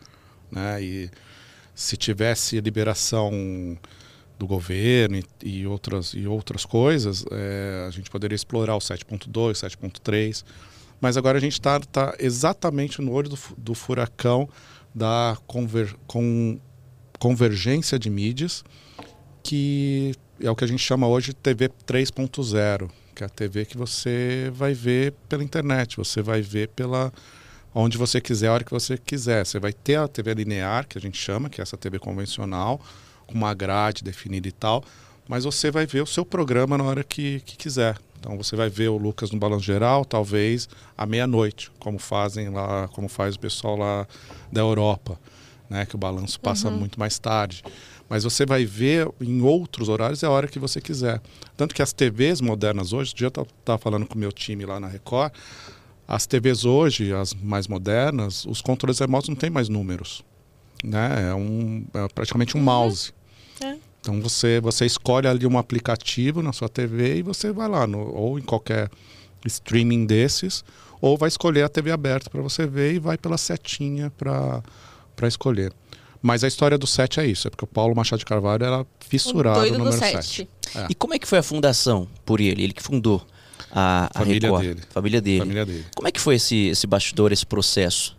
Né? 0.50 0.82
E 0.82 1.10
se 1.74 1.96
tivesse 1.96 2.60
liberação 2.60 3.78
do 4.38 4.46
governo 4.46 5.18
e, 5.42 5.60
e 5.60 5.66
outras, 5.66 6.12
e 6.12 6.26
outras 6.26 6.64
coisas, 6.66 7.24
é, 7.30 7.84
a 7.86 7.90
gente 7.90 8.10
poderia 8.10 8.34
explorar 8.34 8.74
o 8.76 8.80
7.2, 8.80 9.52
7.3. 9.52 10.44
Mas 11.00 11.16
agora 11.16 11.38
a 11.38 11.40
gente 11.40 11.52
está 11.52 11.78
tá 11.80 12.14
exatamente 12.18 13.00
no 13.00 13.12
olho 13.12 13.28
do, 13.28 13.38
do 13.56 13.74
furacão 13.74 14.48
da 14.96 15.36
conver, 15.46 15.94
com, 16.06 16.58
convergência 17.18 17.98
de 17.98 18.08
mídias, 18.08 18.64
que 19.42 20.14
é 20.40 20.50
o 20.50 20.56
que 20.56 20.64
a 20.64 20.66
gente 20.66 20.82
chama 20.82 21.06
hoje 21.06 21.28
de 21.28 21.34
TV 21.34 21.68
3.0, 21.86 22.90
que 23.14 23.22
é 23.22 23.26
a 23.26 23.28
TV 23.28 23.66
que 23.66 23.76
você 23.76 24.50
vai 24.54 24.72
ver 24.72 25.12
pela 25.28 25.44
internet, 25.44 25.98
você 25.98 26.22
vai 26.22 26.40
ver 26.40 26.68
pela 26.68 27.12
onde 27.74 27.98
você 27.98 28.22
quiser, 28.22 28.48
a 28.48 28.54
hora 28.54 28.64
que 28.64 28.70
você 28.70 28.96
quiser. 28.96 29.44
Você 29.44 29.58
vai 29.58 29.74
ter 29.74 29.96
a 29.96 30.08
TV 30.08 30.32
linear, 30.32 30.88
que 30.88 30.96
a 30.96 31.00
gente 31.00 31.18
chama, 31.18 31.50
que 31.50 31.60
é 31.60 31.62
essa 31.62 31.76
TV 31.76 31.98
convencional, 31.98 32.80
com 33.26 33.34
uma 33.34 33.52
grade 33.52 34.02
definida 34.02 34.48
e 34.48 34.52
tal, 34.52 34.82
mas 35.28 35.44
você 35.44 35.70
vai 35.70 35.84
ver 35.84 36.00
o 36.00 36.06
seu 36.06 36.24
programa 36.24 36.78
na 36.78 36.84
hora 36.84 37.04
que, 37.04 37.40
que 37.40 37.54
quiser. 37.54 37.98
Então 38.18 38.36
você 38.36 38.56
vai 38.56 38.68
ver 38.68 38.88
o 38.88 38.96
Lucas 38.96 39.30
no 39.30 39.38
Balanço 39.38 39.64
Geral, 39.64 40.04
talvez 40.04 40.68
à 40.96 41.06
meia-noite, 41.06 41.70
como 41.78 41.98
fazem 41.98 42.48
lá, 42.48 42.88
como 42.88 43.08
faz 43.08 43.34
o 43.34 43.38
pessoal 43.38 43.76
lá 43.76 44.06
da 44.50 44.60
Europa, 44.60 45.18
né? 45.68 45.86
Que 45.86 45.94
o 45.94 45.98
balanço 45.98 46.40
passa 46.40 46.70
muito 46.70 46.98
mais 46.98 47.18
tarde. 47.18 47.62
Mas 48.08 48.24
você 48.24 48.46
vai 48.46 48.64
ver 48.64 49.08
em 49.20 49.40
outros 49.42 49.88
horários 49.88 50.22
é 50.22 50.26
a 50.26 50.30
hora 50.30 50.46
que 50.46 50.58
você 50.58 50.80
quiser. 50.80 51.20
Tanto 51.56 51.74
que 51.74 51.82
as 51.82 51.92
TVs 51.92 52.40
modernas 52.40 52.92
hoje, 52.92 53.14
dia 53.14 53.30
eu 53.34 53.46
estava 53.58 53.78
falando 53.78 54.06
com 54.06 54.14
o 54.14 54.18
meu 54.18 54.30
time 54.30 54.64
lá 54.64 54.78
na 54.78 54.86
Record, 54.86 55.32
as 56.06 56.24
TVs 56.24 56.64
hoje, 56.64 57.12
as 57.12 57.34
mais 57.34 57.66
modernas, 57.66 58.44
os 58.44 58.60
controles 58.60 59.00
remotos 59.00 59.28
não 59.28 59.36
têm 59.36 59.50
mais 59.50 59.68
números. 59.68 60.24
Né? 60.84 61.30
É, 61.30 61.34
um, 61.34 61.84
é 61.92 62.08
praticamente 62.14 62.56
um 62.56 62.60
mouse. 62.60 63.12
É. 63.60 63.76
Então 64.06 64.20
você, 64.20 64.60
você 64.60 64.86
escolhe 64.86 65.26
ali 65.26 65.44
um 65.48 65.58
aplicativo 65.58 66.40
na 66.40 66.52
sua 66.52 66.68
TV 66.68 67.16
e 67.16 67.22
você 67.22 67.50
vai 67.50 67.68
lá, 67.68 67.88
no, 67.88 68.14
ou 68.14 68.38
em 68.38 68.42
qualquer 68.42 68.88
streaming 69.44 70.06
desses, 70.06 70.64
ou 71.00 71.18
vai 71.18 71.26
escolher 71.26 71.62
a 71.64 71.68
TV 71.68 71.90
aberta 71.90 72.30
para 72.30 72.40
você 72.40 72.68
ver 72.68 72.94
e 72.94 72.98
vai 73.00 73.18
pela 73.18 73.36
setinha 73.36 74.12
para 74.16 74.62
escolher. 75.26 75.72
Mas 76.22 76.44
a 76.44 76.48
história 76.48 76.78
do 76.78 76.86
7 76.86 77.18
é 77.18 77.26
isso, 77.26 77.48
é 77.48 77.50
porque 77.50 77.64
o 77.64 77.66
Paulo 77.66 77.96
Machado 77.96 78.20
de 78.20 78.24
Carvalho 78.24 78.64
era 78.64 78.86
fissurado 79.00 79.58
no 79.62 79.72
do 79.72 79.78
número 79.78 79.96
7. 79.96 80.14
7. 80.14 80.48
É. 80.76 80.86
E 80.88 80.94
como 80.94 81.12
é 81.12 81.18
que 81.18 81.26
foi 81.26 81.38
a 81.38 81.42
fundação 81.42 82.06
por 82.24 82.40
ele? 82.40 82.62
Ele 82.62 82.72
que 82.72 82.84
fundou 82.84 83.26
a, 83.72 84.08
a 84.14 84.20
Família 84.20 84.48
Record. 84.48 84.66
dele. 84.66 84.82
Família 84.88 85.20
dele. 85.20 85.38
Família 85.40 85.66
dele. 85.66 85.86
Como 85.96 86.06
é 86.06 86.12
que 86.12 86.20
foi 86.20 86.36
esse, 86.36 86.68
esse 86.68 86.86
bastidor, 86.86 87.32
esse 87.32 87.44
processo? 87.44 88.16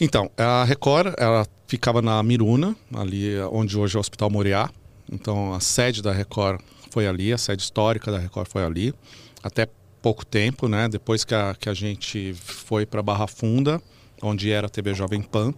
Então, 0.00 0.30
a 0.38 0.64
Record, 0.64 1.12
ela 1.18 1.46
ficava 1.74 2.00
na 2.00 2.22
Miruna, 2.22 2.76
ali 2.94 3.36
onde 3.50 3.76
hoje 3.76 3.96
é 3.96 3.98
o 3.98 4.00
Hospital 4.00 4.30
Moriá. 4.30 4.70
Então, 5.10 5.52
a 5.52 5.58
sede 5.58 6.00
da 6.00 6.12
Record 6.12 6.60
foi 6.90 7.06
ali, 7.06 7.32
a 7.32 7.38
sede 7.38 7.62
histórica 7.62 8.12
da 8.12 8.18
Record 8.18 8.48
foi 8.48 8.64
ali. 8.64 8.94
Até 9.42 9.68
pouco 10.00 10.24
tempo, 10.24 10.68
né? 10.68 10.88
Depois 10.88 11.24
que 11.24 11.34
a, 11.34 11.54
que 11.58 11.68
a 11.68 11.74
gente 11.74 12.32
foi 12.34 12.86
para 12.86 13.02
Barra 13.02 13.26
Funda, 13.26 13.82
onde 14.22 14.52
era 14.52 14.68
a 14.68 14.70
TV 14.70 14.94
Jovem 14.94 15.20
Pan, 15.20 15.52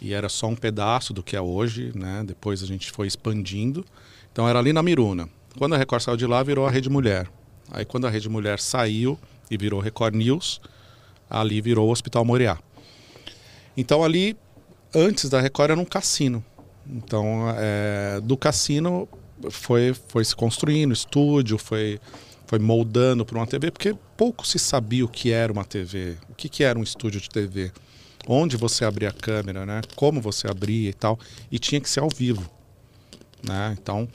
e 0.00 0.14
era 0.14 0.28
só 0.30 0.46
um 0.46 0.56
pedaço 0.56 1.12
do 1.12 1.22
que 1.22 1.36
é 1.36 1.40
hoje, 1.40 1.92
né? 1.94 2.24
Depois 2.26 2.62
a 2.62 2.66
gente 2.66 2.90
foi 2.90 3.06
expandindo. 3.06 3.84
Então, 4.32 4.48
era 4.48 4.58
ali 4.58 4.72
na 4.72 4.82
Miruna. 4.82 5.28
Quando 5.58 5.74
a 5.74 5.78
Record 5.78 6.02
saiu 6.02 6.16
de 6.16 6.26
lá, 6.26 6.42
virou 6.42 6.66
a 6.66 6.70
Rede 6.70 6.88
Mulher. 6.88 7.28
Aí, 7.70 7.84
quando 7.84 8.06
a 8.06 8.10
Rede 8.10 8.28
Mulher 8.28 8.58
saiu 8.58 9.18
e 9.50 9.58
virou 9.58 9.80
Record 9.80 10.14
News, 10.14 10.62
ali 11.28 11.60
virou 11.60 11.88
o 11.88 11.92
Hospital 11.92 12.24
Moriá. 12.24 12.58
Então 13.76 14.02
ali, 14.02 14.34
antes 14.96 15.28
da 15.28 15.40
Record 15.40 15.70
era 15.72 15.80
um 15.80 15.84
cassino. 15.84 16.44
Então 16.88 17.46
é, 17.56 18.20
do 18.22 18.36
cassino 18.36 19.08
foi, 19.50 19.94
foi 20.08 20.24
se 20.24 20.34
construindo, 20.34 20.92
estúdio, 20.92 21.58
foi, 21.58 22.00
foi 22.46 22.58
moldando 22.58 23.24
para 23.24 23.38
uma 23.38 23.46
TV, 23.46 23.70
porque 23.70 23.94
pouco 24.16 24.46
se 24.46 24.58
sabia 24.58 25.04
o 25.04 25.08
que 25.08 25.30
era 25.30 25.52
uma 25.52 25.64
TV, 25.64 26.16
o 26.30 26.34
que, 26.34 26.48
que 26.48 26.64
era 26.64 26.78
um 26.78 26.82
estúdio 26.82 27.20
de 27.20 27.28
TV, 27.28 27.70
onde 28.26 28.56
você 28.56 28.84
abria 28.84 29.10
a 29.10 29.12
câmera, 29.12 29.66
né? 29.66 29.82
como 29.94 30.20
você 30.20 30.48
abria 30.48 30.88
e 30.88 30.94
tal, 30.94 31.18
e 31.50 31.58
tinha 31.58 31.80
que 31.80 31.90
ser 31.90 32.00
ao 32.00 32.08
vivo. 32.08 32.48
Né? 33.46 33.76
Então, 33.80 34.08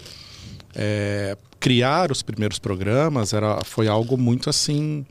é, 0.74 1.38
criar 1.60 2.12
os 2.12 2.24
primeiros 2.24 2.58
programas 2.58 3.34
era, 3.34 3.64
foi 3.64 3.88
algo 3.88 4.18
muito 4.18 4.50
assim 4.50 5.06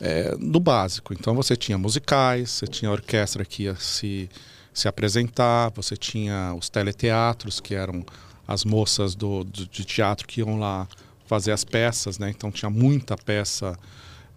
é, 0.00 0.34
do 0.36 0.58
básico. 0.58 1.14
Então 1.14 1.34
você 1.34 1.56
tinha 1.56 1.78
musicais, 1.78 2.50
você 2.50 2.66
tinha 2.66 2.90
orquestra 2.90 3.44
que 3.44 3.64
ia 3.64 3.76
se, 3.76 4.28
se 4.72 4.88
apresentar, 4.88 5.70
você 5.74 5.96
tinha 5.96 6.54
os 6.58 6.68
teleteatros, 6.68 7.60
que 7.60 7.74
eram 7.74 8.04
as 8.46 8.64
moças 8.64 9.14
do, 9.14 9.44
do- 9.44 9.66
de 9.66 9.84
teatro 9.84 10.26
que 10.26 10.40
iam 10.40 10.58
lá 10.58 10.86
fazer 11.26 11.52
as 11.52 11.64
peças, 11.64 12.18
né? 12.18 12.30
Então 12.30 12.50
tinha 12.50 12.70
muita 12.70 13.16
peça 13.16 13.76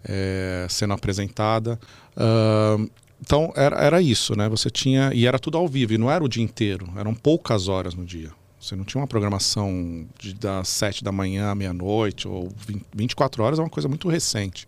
é, 0.04 0.68
sendo 0.70 0.94
apresentada. 0.94 1.80
Ahn, 2.16 2.88
então 3.22 3.52
era, 3.56 3.78
era 3.78 4.02
isso, 4.02 4.36
né? 4.36 4.48
Você 4.50 4.70
tinha. 4.70 5.12
E 5.14 5.26
era 5.26 5.40
tudo 5.40 5.58
ao 5.58 5.68
vivo, 5.68 5.94
e 5.94 5.98
não 5.98 6.12
era 6.12 6.24
o 6.24 6.28
dia 6.28 6.44
inteiro, 6.44 6.88
eram 6.98 7.14
poucas 7.14 7.68
horas 7.68 7.94
no 7.96 8.06
dia. 8.06 8.32
Você 8.60 8.76
não 8.76 8.84
tinha 8.84 9.00
uma 9.02 9.08
programação 9.08 10.06
de, 10.20 10.34
das 10.34 10.68
7 10.70 11.04
da 11.04 11.12
manhã 11.12 11.52
à 11.52 11.56
meia-noite, 11.56 12.28
ou 12.28 12.52
20, 12.68 12.84
24 12.96 13.44
horas 13.44 13.60
é 13.60 13.62
uma 13.62 13.70
coisa 13.70 13.88
muito 13.88 14.10
recente, 14.10 14.66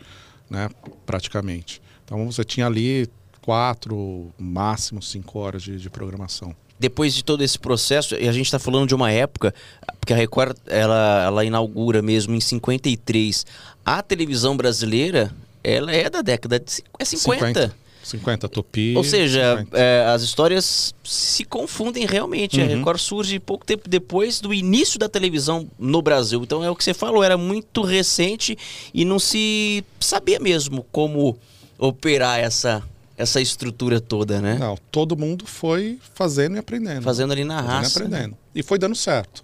né? 0.49 0.69
Praticamente. 1.06 1.82
Então 2.06 2.25
você 2.32 2.43
tinha 2.43 2.65
ali 2.67 3.08
quatro, 3.47 4.29
máximo 4.38 5.01
cinco 5.01 5.39
horas 5.39 5.63
de, 5.63 5.77
de 5.77 5.89
programação. 5.89 6.53
Depois 6.77 7.13
de 7.15 7.23
todo 7.23 7.41
esse 7.41 7.57
processo, 7.57 8.13
e 8.15 8.27
a 8.27 8.31
gente 8.33 8.47
está 8.47 8.60
falando 8.60 8.89
de 8.89 8.93
uma 8.93 9.10
época, 9.10 9.55
porque 10.01 10.12
a 10.12 10.17
Record 10.17 10.57
ela, 10.67 11.23
ela 11.25 11.45
inaugura 11.45 12.01
mesmo 12.01 12.36
em 12.36 12.41
53. 12.41 13.45
A 13.86 14.03
televisão 14.03 14.57
brasileira, 14.57 15.33
ela 15.63 15.93
é 15.93 16.10
da 16.10 16.21
década 16.21 16.60
de 16.60 16.83
é 16.99 17.05
50. 17.05 17.62
50, 17.62 17.75
50 18.03 18.49
Tupi. 18.49 18.93
Ou 18.97 19.03
seja, 19.05 19.60
50. 19.60 19.77
é, 19.77 20.05
as 20.07 20.23
histórias 20.23 20.93
se 21.01 21.45
confundem 21.45 22.05
realmente. 22.05 22.60
A 22.60 22.65
Uhum. 22.65 22.75
Record 22.79 22.99
surge 22.99 23.39
pouco 23.39 23.65
tempo 23.65 23.88
depois 23.88 24.41
do 24.41 24.53
início 24.53 24.99
da 24.99 25.07
televisão 25.07 25.69
no 25.79 26.01
Brasil. 26.01 26.43
Então 26.43 26.65
é 26.65 26.69
o 26.69 26.75
que 26.75 26.83
você 26.83 26.93
falou, 26.93 27.23
era 27.23 27.38
muito 27.38 27.81
recente 27.81 28.57
e 28.93 29.05
não 29.05 29.17
se 29.17 29.86
sabia 30.01 30.38
mesmo 30.38 30.86
como 30.91 31.39
operar 31.79 32.39
essa, 32.39 32.83
essa 33.17 33.41
estrutura 33.41 33.99
toda, 33.99 34.39
né? 34.39 34.58
Não, 34.60 34.77
todo 34.91 35.17
mundo 35.17 35.47
foi 35.47 35.99
fazendo 36.13 36.56
e 36.56 36.60
aprendendo. 36.60 37.01
Fazendo 37.01 37.34
ali 37.34 37.43
na 37.43 37.56
Fazendo 37.56 37.71
raça. 37.71 37.99
e 37.99 38.03
aprendendo. 38.06 38.38
E 38.53 38.62
foi 38.63 38.77
dando 38.77 38.95
certo. 38.95 39.43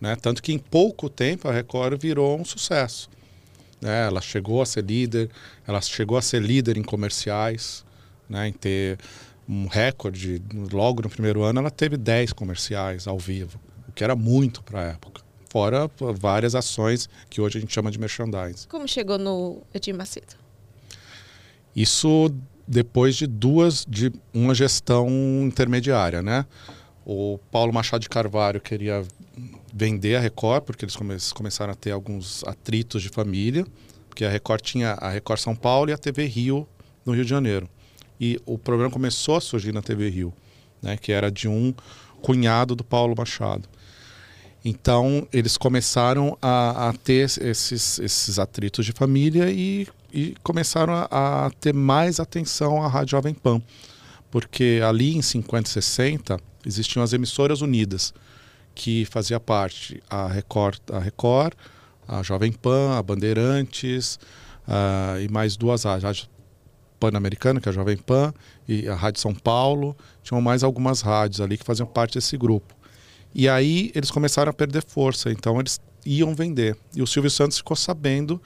Né? 0.00 0.16
Tanto 0.16 0.42
que 0.42 0.52
em 0.52 0.58
pouco 0.58 1.10
tempo 1.10 1.46
a 1.46 1.52
Record 1.52 2.00
virou 2.00 2.40
um 2.40 2.44
sucesso. 2.44 3.10
Né? 3.80 4.06
Ela 4.06 4.22
chegou 4.22 4.62
a 4.62 4.66
ser 4.66 4.82
líder, 4.84 5.28
ela 5.66 5.80
chegou 5.82 6.16
a 6.16 6.22
ser 6.22 6.40
líder 6.40 6.78
em 6.78 6.82
comerciais, 6.82 7.84
né? 8.26 8.48
em 8.48 8.52
ter 8.52 8.98
um 9.46 9.66
recorde. 9.66 10.40
Logo 10.72 11.02
no 11.02 11.10
primeiro 11.10 11.42
ano 11.42 11.60
ela 11.60 11.70
teve 11.70 11.98
10 11.98 12.32
comerciais 12.32 13.06
ao 13.06 13.18
vivo, 13.18 13.60
o 13.86 13.92
que 13.92 14.02
era 14.02 14.16
muito 14.16 14.62
para 14.62 14.80
a 14.80 14.84
época. 14.84 15.20
Fora 15.50 15.90
várias 16.16 16.54
ações 16.54 17.08
que 17.28 17.40
hoje 17.40 17.58
a 17.58 17.60
gente 17.60 17.74
chama 17.74 17.90
de 17.90 17.98
merchandising. 17.98 18.68
Como 18.68 18.88
chegou 18.88 19.18
no 19.18 19.62
Edir 19.74 19.94
Macedo? 19.94 20.36
Isso 21.74 22.32
depois 22.72 23.16
de 23.16 23.26
duas, 23.26 23.84
de 23.84 24.12
uma 24.32 24.54
gestão 24.54 25.08
intermediária, 25.42 26.22
né? 26.22 26.46
O 27.04 27.36
Paulo 27.50 27.72
Machado 27.72 28.00
de 28.02 28.08
Carvalho 28.08 28.60
queria 28.60 29.02
vender 29.74 30.14
a 30.14 30.20
Record, 30.20 30.62
porque 30.62 30.84
eles 30.84 30.94
come- 30.94 31.16
começaram 31.34 31.72
a 31.72 31.74
ter 31.74 31.90
alguns 31.90 32.44
atritos 32.44 33.02
de 33.02 33.08
família, 33.08 33.66
porque 34.08 34.24
a 34.24 34.30
Record 34.30 34.60
tinha 34.62 34.92
a 34.92 35.10
Record 35.10 35.40
São 35.40 35.56
Paulo 35.56 35.90
e 35.90 35.92
a 35.92 35.98
TV 35.98 36.26
Rio 36.26 36.64
no 37.04 37.12
Rio 37.12 37.24
de 37.24 37.30
Janeiro. 37.30 37.68
E 38.20 38.38
o 38.46 38.56
programa 38.56 38.90
começou 38.92 39.34
a 39.36 39.40
surgir 39.40 39.72
na 39.72 39.82
TV 39.82 40.08
Rio, 40.08 40.32
né? 40.80 40.96
Que 40.96 41.10
era 41.10 41.28
de 41.28 41.48
um 41.48 41.74
cunhado 42.22 42.76
do 42.76 42.84
Paulo 42.84 43.16
Machado. 43.18 43.68
Então, 44.64 45.26
eles 45.32 45.56
começaram 45.56 46.36
a, 46.40 46.88
a 46.88 46.92
ter 46.92 47.30
esses, 47.40 47.98
esses 47.98 48.38
atritos 48.38 48.84
de 48.84 48.92
família 48.92 49.50
e, 49.50 49.88
e 50.12 50.34
começaram 50.42 50.92
a, 50.92 51.46
a 51.46 51.50
ter 51.50 51.72
mais 51.72 52.20
atenção 52.20 52.82
à 52.82 52.88
Rádio 52.88 53.12
Jovem 53.12 53.32
Pan. 53.32 53.62
Porque 54.30 54.80
ali 54.86 55.16
em 55.16 55.22
50 55.22 55.68
e 55.68 55.72
60 55.72 56.40
existiam 56.66 57.02
as 57.02 57.12
emissoras 57.12 57.62
unidas, 57.62 58.12
que 58.74 59.04
fazia 59.06 59.40
parte 59.40 60.02
a 60.08 60.28
Record, 60.28 60.78
a, 60.92 60.98
Record, 60.98 61.54
a 62.06 62.22
Jovem 62.22 62.52
Pan, 62.52 62.96
a 62.98 63.02
Bandeirantes 63.02 64.18
e 65.22 65.28
mais 65.32 65.56
duas. 65.56 65.86
A 65.86 65.96
Rádio 65.96 66.28
Pan-Americana, 67.00 67.60
que 67.60 67.68
é 67.68 67.70
a 67.70 67.74
Jovem 67.74 67.96
Pan, 67.96 68.32
e 68.68 68.86
a 68.86 68.94
Rádio 68.94 69.20
São 69.20 69.34
Paulo. 69.34 69.96
Tinham 70.22 70.40
mais 70.40 70.62
algumas 70.62 71.00
rádios 71.00 71.40
ali 71.40 71.56
que 71.56 71.64
faziam 71.64 71.86
parte 71.86 72.14
desse 72.14 72.36
grupo. 72.36 72.74
E 73.34 73.48
aí 73.48 73.90
eles 73.94 74.10
começaram 74.10 74.50
a 74.50 74.52
perder 74.52 74.84
força, 74.84 75.30
então 75.30 75.58
eles 75.60 75.80
iam 76.04 76.34
vender. 76.34 76.76
E 76.94 77.02
o 77.02 77.06
Silvio 77.06 77.30
Santos 77.30 77.58
ficou 77.58 77.76
sabendo 77.76 78.40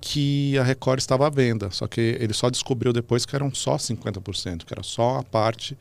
que 0.00 0.56
a 0.58 0.62
Record 0.62 1.00
estava 1.00 1.26
à 1.26 1.30
venda, 1.30 1.70
só 1.70 1.86
que 1.86 2.16
ele 2.20 2.32
só 2.32 2.50
descobriu 2.50 2.92
depois 2.92 3.24
que 3.24 3.34
eram 3.34 3.52
só 3.52 3.76
50%, 3.76 4.64
que 4.64 4.72
era 4.72 4.82
só 4.82 5.18
a 5.18 5.22
parte 5.22 5.76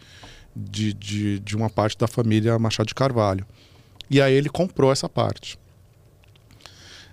de, 0.55 0.93
de, 0.93 1.39
de 1.39 1.55
uma 1.55 1.69
parte 1.69 1.97
da 1.97 2.07
família 2.07 2.57
Machado 2.57 2.87
de 2.87 2.95
Carvalho. 2.95 3.45
E 4.09 4.21
aí 4.21 4.33
ele 4.33 4.49
comprou 4.49 4.91
essa 4.91 5.07
parte. 5.07 5.59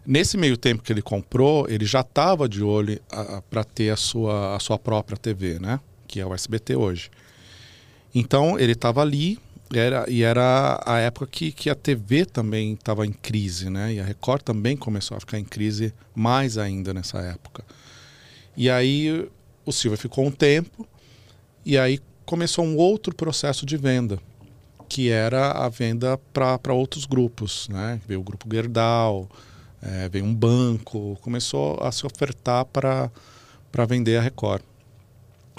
Nesse 0.06 0.36
meio 0.36 0.56
tempo 0.56 0.82
que 0.82 0.92
ele 0.92 1.02
comprou, 1.02 1.68
ele 1.68 1.84
já 1.84 2.00
estava 2.00 2.48
de 2.48 2.62
olho 2.62 2.98
para 3.50 3.64
ter 3.64 3.90
a 3.90 3.96
sua, 3.96 4.54
a 4.54 4.60
sua 4.60 4.78
própria 4.78 5.16
TV, 5.16 5.58
né? 5.58 5.80
que 6.06 6.20
é 6.20 6.26
o 6.26 6.32
SBT 6.32 6.76
hoje. 6.76 7.10
Então 8.14 8.58
ele 8.58 8.72
estava 8.72 9.02
ali, 9.02 9.38
era, 9.74 10.04
e 10.08 10.22
era 10.22 10.80
a 10.84 10.98
época 10.98 11.26
que, 11.26 11.50
que 11.50 11.68
a 11.68 11.74
TV 11.74 12.24
também 12.24 12.74
estava 12.74 13.06
em 13.06 13.12
crise, 13.12 13.68
né? 13.68 13.94
E 13.94 14.00
a 14.00 14.04
Record 14.04 14.42
também 14.42 14.76
começou 14.76 15.16
a 15.16 15.20
ficar 15.20 15.38
em 15.38 15.44
crise 15.44 15.92
mais 16.14 16.56
ainda 16.56 16.94
nessa 16.94 17.18
época. 17.18 17.64
E 18.56 18.70
aí 18.70 19.28
o 19.64 19.72
Silvio 19.72 19.98
ficou 19.98 20.24
um 20.24 20.30
tempo, 20.30 20.86
e 21.64 21.76
aí 21.76 21.98
começou 22.24 22.64
um 22.64 22.76
outro 22.76 23.14
processo 23.14 23.66
de 23.66 23.76
venda, 23.76 24.18
que 24.88 25.10
era 25.10 25.50
a 25.50 25.68
venda 25.68 26.16
para 26.32 26.72
outros 26.72 27.04
grupos, 27.04 27.68
né? 27.68 28.00
Veio 28.06 28.20
o 28.20 28.24
grupo 28.24 28.46
Gerdau, 28.50 29.28
é, 29.82 30.08
veio 30.08 30.24
um 30.24 30.34
banco, 30.34 31.18
começou 31.20 31.78
a 31.82 31.90
se 31.90 32.06
ofertar 32.06 32.64
para 32.64 33.10
vender 33.86 34.16
a 34.16 34.22
Record. 34.22 34.62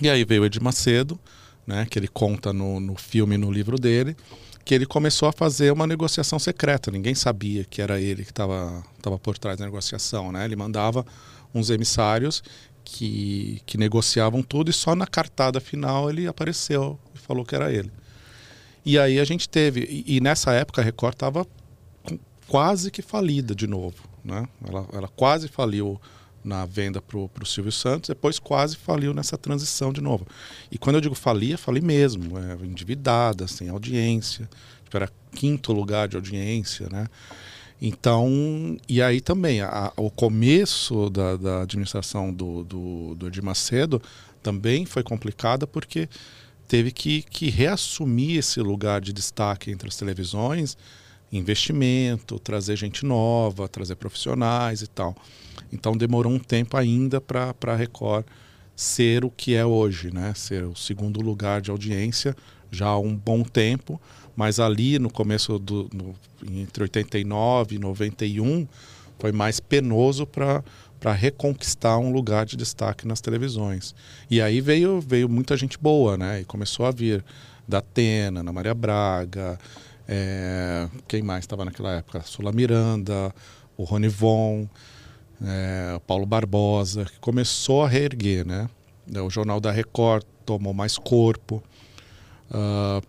E 0.01 0.09
aí 0.09 0.23
veio 0.23 0.43
o 0.43 0.45
Edir 0.45 0.63
Macedo, 0.63 1.19
né, 1.67 1.85
que 1.85 1.99
ele 1.99 2.07
conta 2.07 2.53
no, 2.53 2.79
no 2.79 2.95
filme 2.95 3.37
no 3.37 3.51
livro 3.51 3.77
dele, 3.77 4.15
que 4.63 4.73
ele 4.73 4.85
começou 4.85 5.27
a 5.27 5.33
fazer 5.33 5.71
uma 5.71 5.85
negociação 5.85 6.39
secreta. 6.39 6.89
Ninguém 6.89 7.13
sabia 7.13 7.65
que 7.65 7.81
era 7.81 7.99
ele 7.99 8.23
que 8.23 8.31
estava 8.31 8.83
tava 9.01 9.19
por 9.19 9.37
trás 9.37 9.57
da 9.57 9.65
negociação. 9.65 10.31
Né? 10.31 10.45
Ele 10.45 10.55
mandava 10.55 11.05
uns 11.53 11.69
emissários 11.69 12.41
que, 12.83 13.61
que 13.65 13.77
negociavam 13.77 14.41
tudo 14.41 14.69
e 14.69 14.73
só 14.73 14.95
na 14.95 15.05
cartada 15.05 15.59
final 15.59 16.09
ele 16.09 16.25
apareceu 16.25 16.97
e 17.13 17.19
falou 17.19 17.45
que 17.45 17.55
era 17.55 17.71
ele. 17.71 17.91
E 18.85 18.97
aí 18.97 19.19
a 19.19 19.25
gente 19.25 19.49
teve, 19.49 19.81
e, 19.81 20.15
e 20.17 20.21
nessa 20.21 20.53
época 20.53 20.81
a 20.81 20.83
Record 20.83 21.13
estava 21.13 21.45
quase 22.47 22.89
que 22.89 23.01
falida 23.01 23.53
de 23.53 23.67
novo. 23.67 24.07
Né? 24.23 24.47
Ela, 24.65 24.87
ela 24.93 25.07
quase 25.09 25.47
faliu 25.49 25.99
na 26.47 26.65
venda 26.65 27.01
para 27.01 27.17
o 27.17 27.45
Silvio 27.45 27.71
Santos, 27.71 28.07
depois 28.07 28.39
quase 28.39 28.77
faliu 28.77 29.13
nessa 29.13 29.37
transição 29.37 29.91
de 29.91 30.01
novo. 30.01 30.25
E 30.71 30.77
quando 30.77 30.95
eu 30.95 31.01
digo 31.01 31.13
falia, 31.13 31.57
falei 31.57 31.81
mesmo, 31.81 32.37
é, 32.37 32.65
endividada, 32.65 33.47
sem 33.47 33.69
audiência, 33.69 34.49
tipo, 34.83 34.95
era 34.95 35.11
quinto 35.33 35.73
lugar 35.73 36.07
de 36.07 36.15
audiência, 36.15 36.87
né? 36.89 37.07
Então, 37.79 38.75
e 38.89 39.01
aí 39.01 39.21
também, 39.21 39.61
a, 39.61 39.93
o 39.95 40.09
começo 40.09 41.09
da, 41.11 41.37
da 41.37 41.61
administração 41.61 42.33
do, 42.33 42.63
do, 42.63 43.15
do 43.15 43.27
Edir 43.27 43.43
Macedo 43.43 44.01
também 44.41 44.85
foi 44.85 45.03
complicada 45.03 45.67
porque 45.67 46.09
teve 46.67 46.91
que, 46.91 47.21
que 47.21 47.49
reassumir 47.49 48.37
esse 48.37 48.59
lugar 48.61 48.99
de 48.99 49.13
destaque 49.13 49.69
entre 49.69 49.87
as 49.87 49.95
televisões, 49.95 50.75
investimento, 51.31 52.39
trazer 52.39 52.75
gente 52.75 53.05
nova, 53.05 53.67
trazer 53.67 53.95
profissionais 53.95 54.81
e 54.81 54.87
tal. 54.87 55.15
Então 55.71 55.95
demorou 55.95 56.31
um 56.31 56.39
tempo 56.39 56.77
ainda 56.77 57.19
para 57.19 57.53
a 57.65 57.75
Record 57.75 58.25
ser 58.75 59.25
o 59.25 59.31
que 59.31 59.55
é 59.55 59.65
hoje, 59.65 60.13
né? 60.13 60.33
Ser 60.35 60.63
o 60.63 60.75
segundo 60.75 61.19
lugar 61.19 61.61
de 61.61 61.71
audiência 61.71 62.35
já 62.71 62.87
há 62.87 62.99
um 62.99 63.15
bom 63.15 63.43
tempo, 63.43 63.99
mas 64.35 64.59
ali 64.59 64.99
no 64.99 65.09
começo 65.09 65.57
do 65.57 65.89
no, 65.93 66.13
entre 66.59 66.83
89 66.83 67.75
e 67.75 67.79
91 67.79 68.67
foi 69.19 69.31
mais 69.31 69.59
penoso 69.59 70.25
para 70.25 70.63
para 70.99 71.13
reconquistar 71.13 71.99
um 71.99 72.11
lugar 72.11 72.43
de 72.43 72.57
destaque 72.57 73.07
nas 73.07 73.21
televisões. 73.21 73.93
E 74.31 74.41
aí 74.41 74.59
veio 74.59 74.99
veio 74.99 75.29
muita 75.29 75.55
gente 75.55 75.77
boa, 75.77 76.17
né? 76.17 76.41
E 76.41 76.45
começou 76.45 76.85
a 76.85 76.91
vir 76.91 77.23
da 77.67 77.79
Atena, 77.79 78.39
Ana 78.39 78.51
Maria 78.51 78.73
Braga, 78.73 79.59
é, 80.07 80.87
quem 81.07 81.21
mais 81.21 81.43
estava 81.43 81.65
naquela 81.65 81.91
época? 81.93 82.21
Sula 82.21 82.51
Miranda, 82.51 83.33
o 83.75 83.83
Rony 83.83 84.07
Von, 84.07 84.67
é, 85.43 85.99
Paulo 86.07 86.25
Barbosa, 86.25 87.05
que 87.05 87.19
começou 87.19 87.83
a 87.83 87.87
reerguer, 87.87 88.45
né? 88.45 88.69
O 89.23 89.29
Jornal 89.29 89.59
da 89.59 89.71
Record 89.71 90.23
tomou 90.45 90.73
mais 90.73 90.97
corpo. 90.97 91.63
Uh, 92.49 93.05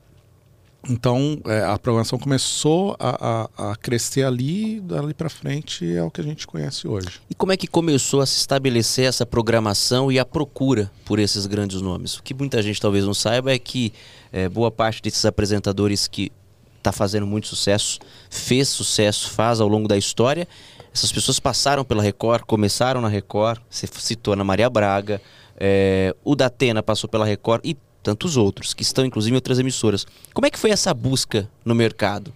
então 0.88 1.40
é, 1.46 1.64
a 1.64 1.78
programação 1.78 2.18
começou 2.18 2.96
a, 2.98 3.48
a, 3.58 3.72
a 3.72 3.76
crescer 3.76 4.22
ali, 4.22 4.80
dali 4.80 5.12
para 5.12 5.28
frente 5.28 5.92
é 5.92 6.02
o 6.02 6.10
que 6.10 6.20
a 6.20 6.24
gente 6.24 6.46
conhece 6.46 6.86
hoje. 6.86 7.20
E 7.28 7.34
como 7.34 7.52
é 7.52 7.56
que 7.56 7.66
começou 7.66 8.20
a 8.20 8.26
se 8.26 8.38
estabelecer 8.38 9.06
essa 9.06 9.26
programação 9.26 10.10
e 10.10 10.18
a 10.18 10.24
procura 10.24 10.90
por 11.04 11.18
esses 11.18 11.46
grandes 11.46 11.80
nomes? 11.80 12.16
O 12.16 12.22
que 12.22 12.32
muita 12.32 12.62
gente 12.62 12.80
talvez 12.80 13.04
não 13.04 13.14
saiba 13.14 13.52
é 13.52 13.58
que 13.58 13.92
é, 14.32 14.48
boa 14.48 14.70
parte 14.70 15.02
desses 15.02 15.24
apresentadores 15.24 16.06
que 16.06 16.30
está 16.78 16.92
fazendo 16.92 17.26
muito 17.26 17.46
sucesso, 17.46 17.98
fez 18.30 18.68
sucesso, 18.68 19.30
faz 19.30 19.60
ao 19.60 19.68
longo 19.68 19.86
da 19.86 19.96
história. 19.96 20.48
Essas 20.92 21.12
pessoas 21.12 21.38
passaram 21.38 21.84
pela 21.84 22.02
Record, 22.02 22.44
começaram 22.44 23.00
na 23.00 23.08
Record, 23.08 23.60
você 23.68 23.86
citou 23.86 24.32
Ana 24.32 24.44
Maria 24.44 24.70
Braga, 24.70 25.20
é, 25.56 26.14
o 26.24 26.34
Datena 26.34 26.82
passou 26.82 27.08
pela 27.08 27.26
Record 27.26 27.60
e 27.64 27.76
tantos 28.02 28.36
outros, 28.36 28.72
que 28.72 28.82
estão 28.82 29.04
inclusive 29.04 29.32
em 29.32 29.36
outras 29.36 29.58
emissoras. 29.58 30.06
Como 30.32 30.46
é 30.46 30.50
que 30.50 30.58
foi 30.58 30.70
essa 30.70 30.94
busca 30.94 31.48
no 31.64 31.74
mercado? 31.74 32.32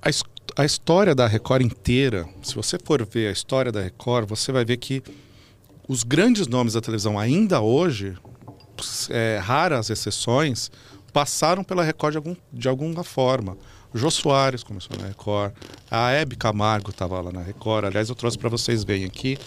A, 0.00 0.08
a 0.62 0.64
história 0.64 1.14
da 1.14 1.26
Record 1.26 1.62
inteira, 1.62 2.28
se 2.42 2.54
você 2.54 2.78
for 2.82 3.04
ver 3.04 3.28
a 3.28 3.32
história 3.32 3.70
da 3.70 3.82
Record, 3.82 4.28
você 4.28 4.50
vai 4.52 4.64
ver 4.64 4.78
que 4.78 5.02
os 5.88 6.02
grandes 6.02 6.46
nomes 6.46 6.72
da 6.74 6.80
televisão 6.80 7.18
ainda 7.18 7.60
hoje 7.60 8.16
é, 9.10 9.38
raras 9.42 9.90
exceções, 9.90 10.70
passaram 11.12 11.62
pela 11.62 11.82
Record 11.82 12.12
de, 12.12 12.16
algum, 12.18 12.36
de 12.52 12.68
alguma 12.68 13.04
forma. 13.04 13.56
O 13.92 13.98
Jô 13.98 14.10
Soares 14.10 14.62
começou 14.62 14.96
na 14.98 15.06
Record, 15.06 15.52
a 15.90 16.10
Hebe 16.10 16.34
Camargo 16.34 16.90
estava 16.90 17.20
lá 17.20 17.30
na 17.30 17.42
Record. 17.42 17.84
Aliás, 17.84 18.08
eu 18.08 18.14
trouxe 18.14 18.38
para 18.38 18.48
vocês 18.48 18.82
verem 18.84 19.04
aqui 19.04 19.38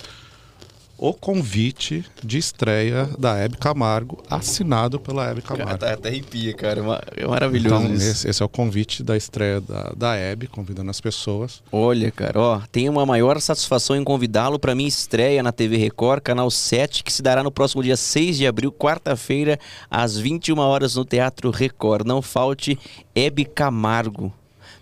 o 0.97 1.13
convite 1.13 2.05
de 2.23 2.37
estreia 2.37 3.09
da 3.19 3.37
Hebe 3.37 3.57
Camargo, 3.57 4.23
assinado 4.29 4.97
pela 4.99 5.29
Hebe 5.29 5.41
Camargo. 5.41 5.65
Cara, 5.65 5.77
tá, 5.77 5.91
até 5.93 6.07
arrepia, 6.09 6.53
cara. 6.53 6.81
É 7.15 7.27
maravilhoso 7.27 7.85
Então, 7.85 7.95
esse, 7.95 8.29
esse 8.29 8.41
é 8.41 8.45
o 8.45 8.49
convite 8.49 9.03
da 9.03 9.17
estreia 9.17 9.59
da, 9.59 9.91
da 9.95 10.15
Hebe, 10.15 10.47
convidando 10.47 10.89
as 10.89 11.01
pessoas. 11.01 11.61
Olha, 11.71 12.09
cara, 12.11 12.39
ó, 12.39 12.61
tenho 12.71 12.91
uma 12.91 13.05
maior 13.05 13.39
satisfação 13.41 13.95
em 13.95 14.03
convidá-lo 14.03 14.57
para 14.57 14.73
minha 14.73 14.87
estreia 14.87 15.43
na 15.43 15.51
TV 15.51 15.77
Record, 15.77 16.21
canal 16.21 16.49
7, 16.49 17.03
que 17.03 17.11
se 17.11 17.21
dará 17.21 17.43
no 17.43 17.51
próximo 17.51 17.83
dia 17.83 17.97
6 17.97 18.37
de 18.37 18.47
abril, 18.47 18.71
quarta-feira, 18.71 19.59
às 19.89 20.17
21 20.17 20.57
horas 20.59 20.95
no 20.95 21.03
Teatro 21.03 21.51
Record. 21.51 22.07
Não 22.07 22.21
falte 22.21 22.79
Hebe 23.13 23.43
Camargo, 23.43 24.33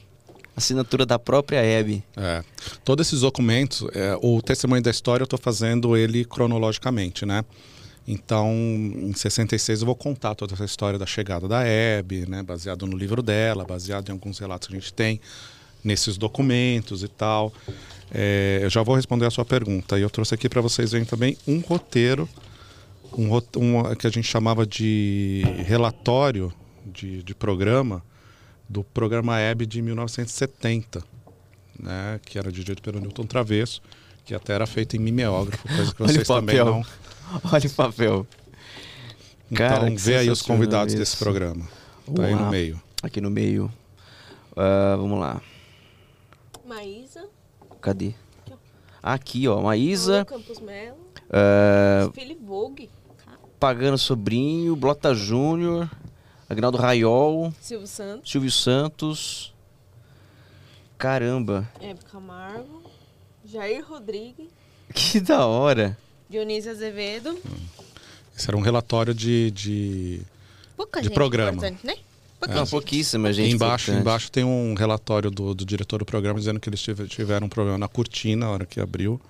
Assinatura 0.56 1.04
da 1.04 1.18
própria 1.18 1.58
Hebe. 1.58 2.04
É. 2.16 2.44
Todos 2.84 3.08
esses 3.08 3.20
documentos, 3.20 3.84
é, 3.92 4.16
o 4.22 4.40
testemunho 4.40 4.82
da 4.82 4.90
história 4.90 5.22
eu 5.22 5.26
estou 5.26 5.38
fazendo 5.38 5.96
ele 5.96 6.24
cronologicamente, 6.24 7.26
né? 7.26 7.44
Então, 8.06 8.52
em 8.52 9.12
66 9.14 9.80
eu 9.80 9.86
vou 9.86 9.96
contar 9.96 10.34
toda 10.34 10.52
essa 10.52 10.64
história 10.64 10.98
da 10.98 11.06
chegada 11.06 11.48
da 11.48 11.66
Hebe, 11.66 12.28
né? 12.28 12.42
Baseado 12.42 12.86
no 12.86 12.96
livro 12.96 13.22
dela, 13.22 13.64
baseado 13.64 14.10
em 14.10 14.12
alguns 14.12 14.38
relatos 14.38 14.68
que 14.68 14.76
a 14.76 14.78
gente 14.78 14.92
tem 14.92 15.20
nesses 15.82 16.16
documentos 16.16 17.02
e 17.02 17.08
tal. 17.08 17.52
É, 18.12 18.60
eu 18.62 18.70
já 18.70 18.82
vou 18.82 18.94
responder 18.94 19.26
a 19.26 19.30
sua 19.30 19.44
pergunta. 19.44 19.98
E 19.98 20.02
eu 20.02 20.10
trouxe 20.10 20.34
aqui 20.34 20.48
para 20.48 20.60
vocês 20.60 20.92
verem 20.92 21.06
também 21.06 21.36
um 21.46 21.60
roteiro, 21.60 22.28
um, 23.16 23.34
um 23.34 23.94
que 23.94 24.06
a 24.06 24.10
gente 24.10 24.28
chamava 24.28 24.66
de 24.66 25.42
relatório 25.64 26.52
de, 26.86 27.22
de 27.22 27.34
programa, 27.34 28.02
do 28.68 28.82
programa 28.82 29.38
Hebe 29.38 29.66
de 29.66 29.80
1970 29.82 31.14
né, 31.78 32.20
que 32.24 32.38
era 32.38 32.50
dirigido 32.50 32.80
pelo 32.82 33.00
Newton 33.00 33.26
Travesso, 33.26 33.82
que 34.24 34.34
até 34.34 34.54
era 34.54 34.66
feito 34.66 34.96
em 34.96 34.98
mimeógrafo, 34.98 35.66
coisa 35.68 35.94
que 35.94 36.02
Olha 36.02 36.10
o 36.10 36.12
vocês 36.14 36.26
também 36.28 36.56
papel. 36.58 36.66
não. 36.72 36.84
Olha 37.52 37.66
o 37.66 37.70
papel. 37.70 38.26
Então 39.50 39.68
Cara, 39.68 39.90
vê 39.96 40.16
aí 40.16 40.30
os 40.30 40.42
convidados 40.42 40.92
isso. 40.94 41.00
desse 41.02 41.16
programa. 41.16 41.66
Tá 42.14 42.24
aí 42.24 42.34
no 42.34 42.50
meio. 42.50 42.80
Aqui 43.02 43.20
no 43.20 43.30
meio. 43.30 43.70
Ah, 44.56 44.96
vamos 44.96 45.18
lá. 45.18 45.40
Maísa. 46.66 47.26
Cadê? 47.80 48.14
Aqui, 49.02 49.46
ó. 49.48 49.60
Maísa, 49.60 50.24
Campos 50.24 50.60
Melo. 50.60 50.96
ah, 51.30 52.10
Philip 52.14 52.42
Vogue. 52.42 52.90
Pagano 53.60 53.96
Sobrinho, 53.98 54.76
Blota 54.76 55.14
Júnior, 55.14 55.90
Agnaldo 56.54 56.78
Raiol, 56.78 57.52
Silvio 57.60 57.86
Santos. 57.86 58.30
Silvio 58.30 58.50
Santos. 58.50 59.52
Caramba, 60.96 61.68
Hebe 61.80 62.00
Camargo. 62.10 62.82
Jair 63.44 63.84
Rodrigues. 63.86 64.46
que 64.94 65.20
da 65.20 65.46
hora. 65.46 65.96
Dionísio 66.30 66.70
Azevedo. 66.70 67.38
Esse 68.36 68.48
era 68.48 68.56
um 68.56 68.60
relatório 68.60 69.12
de. 69.14 69.50
de... 69.50 70.22
Pouca 70.76 71.00
De 71.00 71.06
gente 71.08 71.14
programa. 71.14 71.60
né? 71.62 71.76
Não, 72.46 72.56
gente. 72.58 72.70
pouquíssima 72.70 73.32
gente. 73.32 73.54
embaixo, 73.54 73.84
importante. 73.90 74.00
embaixo 74.02 74.30
tem 74.32 74.44
um 74.44 74.74
relatório 74.74 75.30
do, 75.30 75.54
do 75.54 75.64
diretor 75.64 75.98
do 75.98 76.04
programa 76.04 76.38
dizendo 76.38 76.58
que 76.60 76.68
eles 76.68 76.80
tive- 76.82 77.06
tiveram 77.06 77.46
um 77.46 77.50
problema 77.50 77.78
na 77.78 77.88
cortina 77.88 78.46
na 78.46 78.52
hora 78.52 78.66
que 78.66 78.80
abriu. 78.80 79.20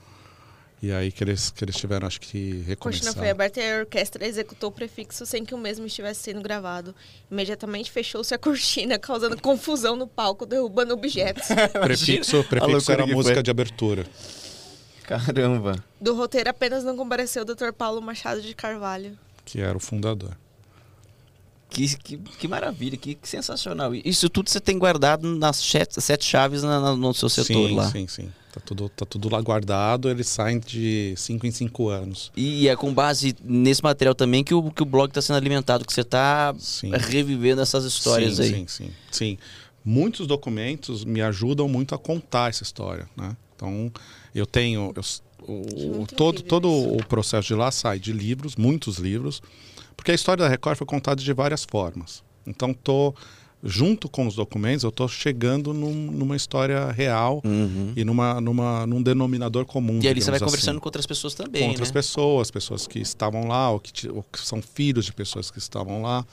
E 0.85 0.93
aí 0.93 1.11
que 1.11 1.25
eles, 1.25 1.51
que 1.51 1.65
eles 1.65 1.77
tiveram, 1.77 2.07
acho 2.07 2.21
que, 2.21 2.61
A 2.71 2.77
cortina 2.77 3.11
recomeçar. 3.11 3.15
foi 3.15 3.31
aberta 3.31 3.59
e 3.59 3.73
a 3.73 3.79
orquestra 3.79 4.27
executou 4.27 4.69
o 4.69 4.73
prefixo 4.73 5.25
sem 5.25 5.43
que 5.43 5.55
o 5.55 5.59
mesmo 5.59 5.87
estivesse 5.87 6.21
sendo 6.21 6.43
gravado. 6.43 6.95
Imediatamente 7.31 7.91
fechou-se 7.91 8.35
a 8.35 8.37
cortina, 8.39 8.99
causando 8.99 9.41
confusão 9.41 9.97
no 9.97 10.07
palco, 10.07 10.45
derrubando 10.45 10.93
objetos. 10.93 11.45
Prefixo, 11.81 12.45
prefixo 12.45 12.93
era 12.93 13.05
a 13.05 13.07
que 13.07 13.15
música 13.15 13.37
foi. 13.37 13.43
de 13.43 13.51
abertura. 13.51 14.05
Caramba. 15.05 15.83
Do 16.01 16.15
roteiro 16.15 16.51
apenas 16.51 16.85
não 16.85 16.97
compareceu 16.97 17.43
o 17.43 17.45
Dr. 17.47 17.73
Paulo 17.73 18.03
Machado 18.03 18.43
de 18.43 18.55
Carvalho. 18.55 19.19
que 19.45 19.61
era 19.61 19.77
o 19.77 19.81
fundador. 19.81 20.37
Que, 21.75 21.97
que, 21.97 22.17
que 22.17 22.49
maravilha, 22.49 22.97
que, 22.97 23.15
que 23.17 23.29
sensacional. 23.29 23.93
Isso 23.95 24.29
tudo 24.29 24.49
você 24.49 24.61
tem 24.61 24.79
guardado 24.79 25.27
nas 25.37 25.57
sete, 25.57 26.01
sete 26.01 26.25
chaves 26.25 26.63
na- 26.63 26.79
na- 26.81 26.97
no 26.97 27.13
seu 27.13 27.29
setor 27.29 27.69
sim, 27.69 27.75
lá. 27.75 27.91
sim, 27.91 28.07
sim. 28.07 28.33
Tá 28.53 28.61
tudo, 28.65 28.89
tá 28.89 29.05
tudo 29.05 29.29
lá 29.29 29.41
guardado, 29.41 30.09
eles 30.09 30.29
saem 30.29 30.61
de 30.61 31.13
5 31.17 31.45
em 31.45 31.51
5 31.51 31.89
anos. 31.89 32.31
E 32.37 32.69
é 32.69 32.77
com 32.77 32.95
base 32.95 33.35
nesse 33.43 33.83
material 33.83 34.15
também 34.15 34.45
que 34.45 34.55
o, 34.55 34.71
que 34.71 34.81
o 34.83 34.87
blog 34.87 35.11
está 35.11 35.21
sendo 35.21 35.35
alimentado, 35.37 35.85
que 35.85 35.93
você 35.93 36.03
está 36.03 36.55
Sim. 36.57 36.93
revivendo 36.93 37.61
essas 37.61 37.85
histórias 37.85 38.37
sim, 38.37 38.43
aí. 38.43 38.51
Sim, 38.51 38.67
sim, 38.69 38.91
sim. 39.11 39.39
Muitos 39.85 40.29
documentos 40.29 41.05
me 41.05 41.21
ajudam 41.21 41.69
muito 41.69 41.97
a 41.97 41.99
contar 41.99 42.49
essa 42.51 42.63
história, 42.63 43.09
né? 43.17 43.37
Então, 43.57 43.91
eu 44.33 44.47
tenho... 44.47 44.93
eu 44.95 45.03
o, 45.47 46.07
todo 46.17 46.41
todo 46.41 46.69
isso. 46.69 46.95
o 46.95 47.05
processo 47.07 47.49
de 47.49 47.55
lá 47.55 47.71
sai 47.71 47.99
de 47.99 48.13
livros, 48.13 48.57
muitos 48.57 48.97
livros, 48.99 49.43
porque 50.05 50.13
a 50.13 50.15
história 50.15 50.45
da 50.45 50.51
Record 50.51 50.77
foi 50.77 50.87
contada 50.87 51.23
de 51.23 51.33
várias 51.33 51.65
formas. 51.65 52.23
Então, 52.47 52.75
tô 52.75 53.15
junto 53.63 54.07
com 54.07 54.27
os 54.27 54.35
documentos, 54.35 54.85
eu 54.85 54.93
tô 54.93 55.09
chegando 55.09 55.73
num- 55.73 56.11
numa 56.13 56.37
história 56.37 56.93
real 56.93 57.41
Uhum. 57.43 57.95
e 57.97 58.05
numa, 58.05 58.39
numa, 58.39 58.87
num 58.87 59.03
denominador 59.03 59.65
comum. 59.65 59.99
E 60.03 60.07
ali 60.07 60.21
você 60.21 60.31
vai 60.31 60.37
assim 60.37 60.45
conversando 60.45 60.79
com 60.79 60.87
outras 60.89 61.07
pessoas 61.07 61.33
também, 61.33 61.63
com 61.63 61.69
outras 61.71 61.89
né? 61.89 61.95
pessoas, 61.95 62.51
pessoas 62.51 62.87
que 62.87 62.99
estavam 62.99 63.49
lá, 63.49 63.71
ou 63.71 63.81
que, 63.81 64.07
ou 64.11 64.23
que 64.31 64.39
são 64.47 64.61
filhos 64.61 65.07
de 65.07 65.13
pessoas 65.15 65.51
que 65.51 65.59
estavam 65.59 66.03
lá. 66.03 66.27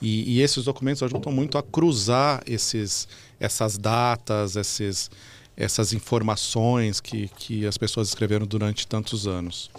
E, 0.00 0.36
e 0.36 0.40
esses 0.40 0.64
documentos 0.64 1.02
ajudam 1.02 1.30
muito 1.30 1.58
a 1.58 1.62
cruzar 1.62 2.42
esses, 2.46 3.06
essas 3.38 3.76
datas, 3.76 4.56
esses, 4.56 5.10
essas 5.54 5.92
informações 5.92 6.98
que, 7.02 7.28
que 7.36 7.66
as 7.66 7.76
pessoas 7.76 8.08
escreveram 8.08 8.46
durante 8.46 8.86
tantos 8.86 9.26
anos. 9.26 9.70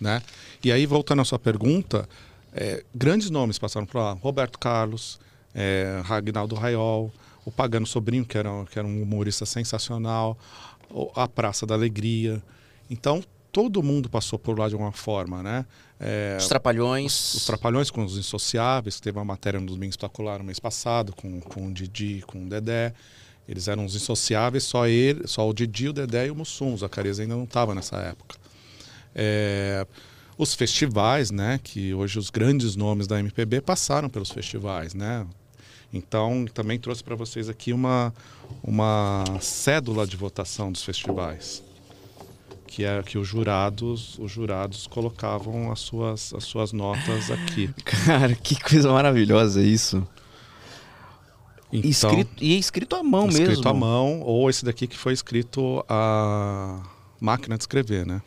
Né? 0.00 0.20
E 0.64 0.72
aí, 0.72 0.84
voltando 0.84 1.22
à 1.22 1.24
sua 1.24 1.38
pergunta, 1.38 2.08
é, 2.56 2.82
grandes 2.94 3.28
nomes 3.28 3.58
passaram 3.58 3.86
por 3.86 3.98
lá. 3.98 4.12
Roberto 4.12 4.58
Carlos, 4.58 5.20
é, 5.54 6.00
Ragnaldo 6.04 6.54
Raiol, 6.54 7.12
o 7.44 7.52
Pagano 7.52 7.86
Sobrinho, 7.86 8.24
que 8.24 8.38
era, 8.38 8.50
que 8.70 8.78
era 8.78 8.88
um 8.88 9.02
humorista 9.02 9.44
sensacional, 9.44 10.38
a 11.14 11.28
Praça 11.28 11.66
da 11.66 11.74
Alegria. 11.74 12.42
Então, 12.90 13.22
todo 13.52 13.82
mundo 13.82 14.08
passou 14.08 14.38
por 14.38 14.58
lá 14.58 14.68
de 14.68 14.74
alguma 14.74 14.92
forma, 14.92 15.42
né? 15.42 15.66
É, 16.00 16.36
Os 16.38 16.48
trapalhões. 16.48 17.34
os 17.34 17.46
Trapalhões 17.46 17.90
com 17.90 18.04
os 18.04 18.16
Insociáveis, 18.16 19.00
teve 19.00 19.18
uma 19.18 19.24
matéria 19.24 19.60
no 19.60 19.66
Domingo 19.66 19.90
Espetacular 19.90 20.38
no 20.38 20.44
mês 20.44 20.58
passado, 20.58 21.12
com, 21.14 21.40
com 21.40 21.66
o 21.66 21.72
Didi, 21.72 22.22
com 22.26 22.44
o 22.44 22.48
Dedé. 22.48 22.94
Eles 23.48 23.68
eram 23.68 23.84
os 23.84 23.94
Insociáveis, 23.94 24.64
só 24.64 24.86
ele, 24.86 25.26
só 25.26 25.48
o 25.48 25.52
Didi, 25.52 25.88
o 25.88 25.92
Dedé 25.92 26.26
e 26.26 26.30
o 26.30 26.34
Mussum. 26.34 26.74
O 26.74 26.76
Zacarias 26.76 27.20
ainda 27.20 27.36
não 27.36 27.44
estava 27.44 27.74
nessa 27.74 27.96
época. 27.96 28.36
É, 29.14 29.86
os 30.38 30.54
festivais, 30.54 31.30
né? 31.30 31.60
Que 31.62 31.94
hoje 31.94 32.18
os 32.18 32.30
grandes 32.30 32.76
nomes 32.76 33.06
da 33.06 33.18
MPB 33.18 33.60
passaram 33.60 34.08
pelos 34.08 34.30
festivais, 34.30 34.94
né? 34.94 35.26
Então, 35.92 36.46
também 36.52 36.78
trouxe 36.78 37.02
para 37.02 37.14
vocês 37.14 37.48
aqui 37.48 37.72
uma, 37.72 38.12
uma 38.62 39.24
cédula 39.40 40.06
de 40.06 40.16
votação 40.16 40.70
dos 40.70 40.82
festivais 40.82 41.62
que 42.66 42.84
é 42.84 43.02
que 43.02 43.16
os 43.16 43.26
jurados 43.26 44.18
os 44.18 44.30
jurados 44.30 44.86
colocavam 44.86 45.70
as 45.72 45.80
suas 45.80 46.34
as 46.34 46.44
suas 46.44 46.72
notas 46.72 47.30
aqui 47.30 47.70
Cara, 47.84 48.34
que 48.34 48.60
coisa 48.60 48.92
maravilhosa 48.92 49.62
isso. 49.62 50.06
então 51.72 52.10
Escrito, 52.10 52.44
e 52.44 52.54
é 52.54 52.58
escrito 52.58 52.96
à 52.96 53.02
mão 53.02 53.28
escrito 53.28 53.48
mesmo. 53.48 53.68
à 53.68 53.72
mão 53.72 54.20
ou 54.20 54.50
esse 54.50 54.64
daqui 54.64 54.86
que 54.86 54.98
foi 54.98 55.12
escrito 55.12 55.82
a 55.88 56.82
máquina 57.20 57.56
de 57.56 57.62
escrever 57.62 58.04
né 58.04 58.20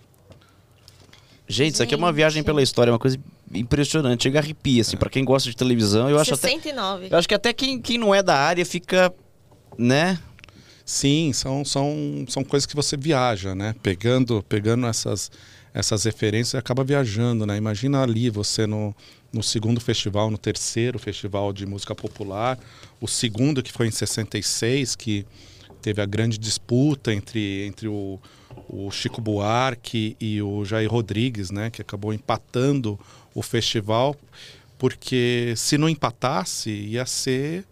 Gente, 1.49 1.73
isso 1.73 1.83
aqui 1.83 1.95
é 1.95 1.97
uma 1.97 2.13
viagem 2.13 2.43
pela 2.43 2.61
história, 2.61 2.91
é 2.91 2.93
uma 2.93 2.99
coisa 2.99 3.17
impressionante. 3.51 4.23
Chega 4.23 4.37
a 4.37 4.41
arrepia, 4.41 4.81
assim, 4.81 4.95
pra 4.95 5.09
quem 5.09 5.25
gosta 5.25 5.49
de 5.49 5.57
televisão. 5.57 6.07
Eu 6.07 6.19
acho 6.19 6.35
até, 6.35 6.49
69. 6.49 7.07
eu 7.09 7.17
acho 7.17 7.27
que 7.27 7.33
até 7.33 7.51
quem, 7.51 7.81
quem 7.81 7.97
não 7.97 8.13
é 8.13 8.21
da 8.21 8.35
área 8.37 8.63
fica, 8.63 9.11
né? 9.75 10.19
sim 10.89 11.31
são 11.33 11.63
são 11.63 12.25
são 12.27 12.43
coisas 12.43 12.65
que 12.65 12.75
você 12.75 12.97
viaja 12.97 13.53
né 13.53 13.75
pegando 13.83 14.43
pegando 14.49 14.87
essas 14.87 15.29
essas 15.71 16.03
referências 16.03 16.55
e 16.55 16.57
acaba 16.57 16.83
viajando 16.83 17.45
né 17.45 17.55
imagina 17.57 18.01
ali 18.01 18.27
você 18.27 18.65
no 18.65 18.95
no 19.31 19.43
segundo 19.43 19.79
festival 19.79 20.31
no 20.31 20.37
terceiro 20.39 20.97
festival 20.97 21.53
de 21.53 21.63
música 21.63 21.93
popular 21.93 22.57
o 22.99 23.07
segundo 23.07 23.61
que 23.61 23.71
foi 23.71 23.85
em 23.85 23.91
66 23.91 24.95
que 24.95 25.27
teve 25.79 26.01
a 26.01 26.07
grande 26.07 26.39
disputa 26.39 27.13
entre, 27.13 27.67
entre 27.67 27.87
o, 27.87 28.19
o 28.67 28.89
Chico 28.91 29.21
Buarque 29.21 30.15
e 30.19 30.41
o 30.41 30.65
Jair 30.65 30.91
Rodrigues, 30.91 31.51
né, 31.51 31.69
que 31.69 31.81
acabou 31.81 32.13
empatando 32.13 32.99
o 33.33 33.41
festival, 33.41 34.15
porque 34.77 35.53
se 35.55 35.77
não 35.77 35.87
empatasse, 35.89 36.69
ia 36.69 37.05
ser 37.05 37.65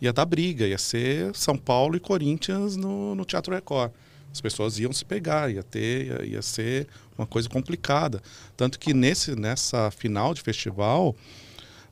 ia 0.00 0.12
dar 0.12 0.24
briga, 0.24 0.66
ia 0.66 0.78
ser 0.78 1.34
São 1.34 1.56
Paulo 1.56 1.96
e 1.96 2.00
Corinthians 2.00 2.74
no, 2.74 3.14
no 3.14 3.24
Teatro 3.24 3.54
Record. 3.54 3.92
As 4.32 4.40
pessoas 4.40 4.78
iam 4.78 4.92
se 4.92 5.04
pegar, 5.04 5.52
ia 5.52 5.62
ter, 5.62 6.06
ia, 6.06 6.24
ia 6.24 6.42
ser 6.42 6.86
uma 7.18 7.26
coisa 7.26 7.48
complicada. 7.48 8.22
Tanto 8.56 8.78
que 8.78 8.94
nesse, 8.94 9.34
nessa 9.34 9.90
final 9.90 10.32
de 10.32 10.40
festival, 10.40 11.14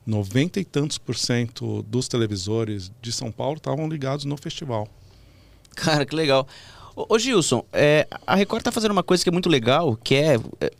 90 0.05 0.59
e 0.59 0.65
tantos 0.65 0.97
por 0.97 1.15
cento 1.15 1.83
dos 1.83 2.07
televisores 2.07 2.91
de 3.01 3.11
São 3.11 3.31
Paulo 3.31 3.57
estavam 3.57 3.87
ligados 3.87 4.25
no 4.25 4.37
festival. 4.37 4.87
Cara, 5.75 6.05
que 6.05 6.15
legal. 6.15 6.47
Ô, 6.99 7.15
ô 7.15 7.19
Gilson, 7.19 7.63
é, 7.71 8.07
a 8.27 8.35
Record 8.35 8.61
tá 8.63 8.71
fazendo 8.71 8.91
uma 8.91 9.03
coisa 9.03 9.23
que 9.23 9.29
é 9.29 9.31
muito 9.31 9.47
legal, 9.49 9.97
que 10.03 10.15
é, 10.15 10.37
é. 10.59 10.71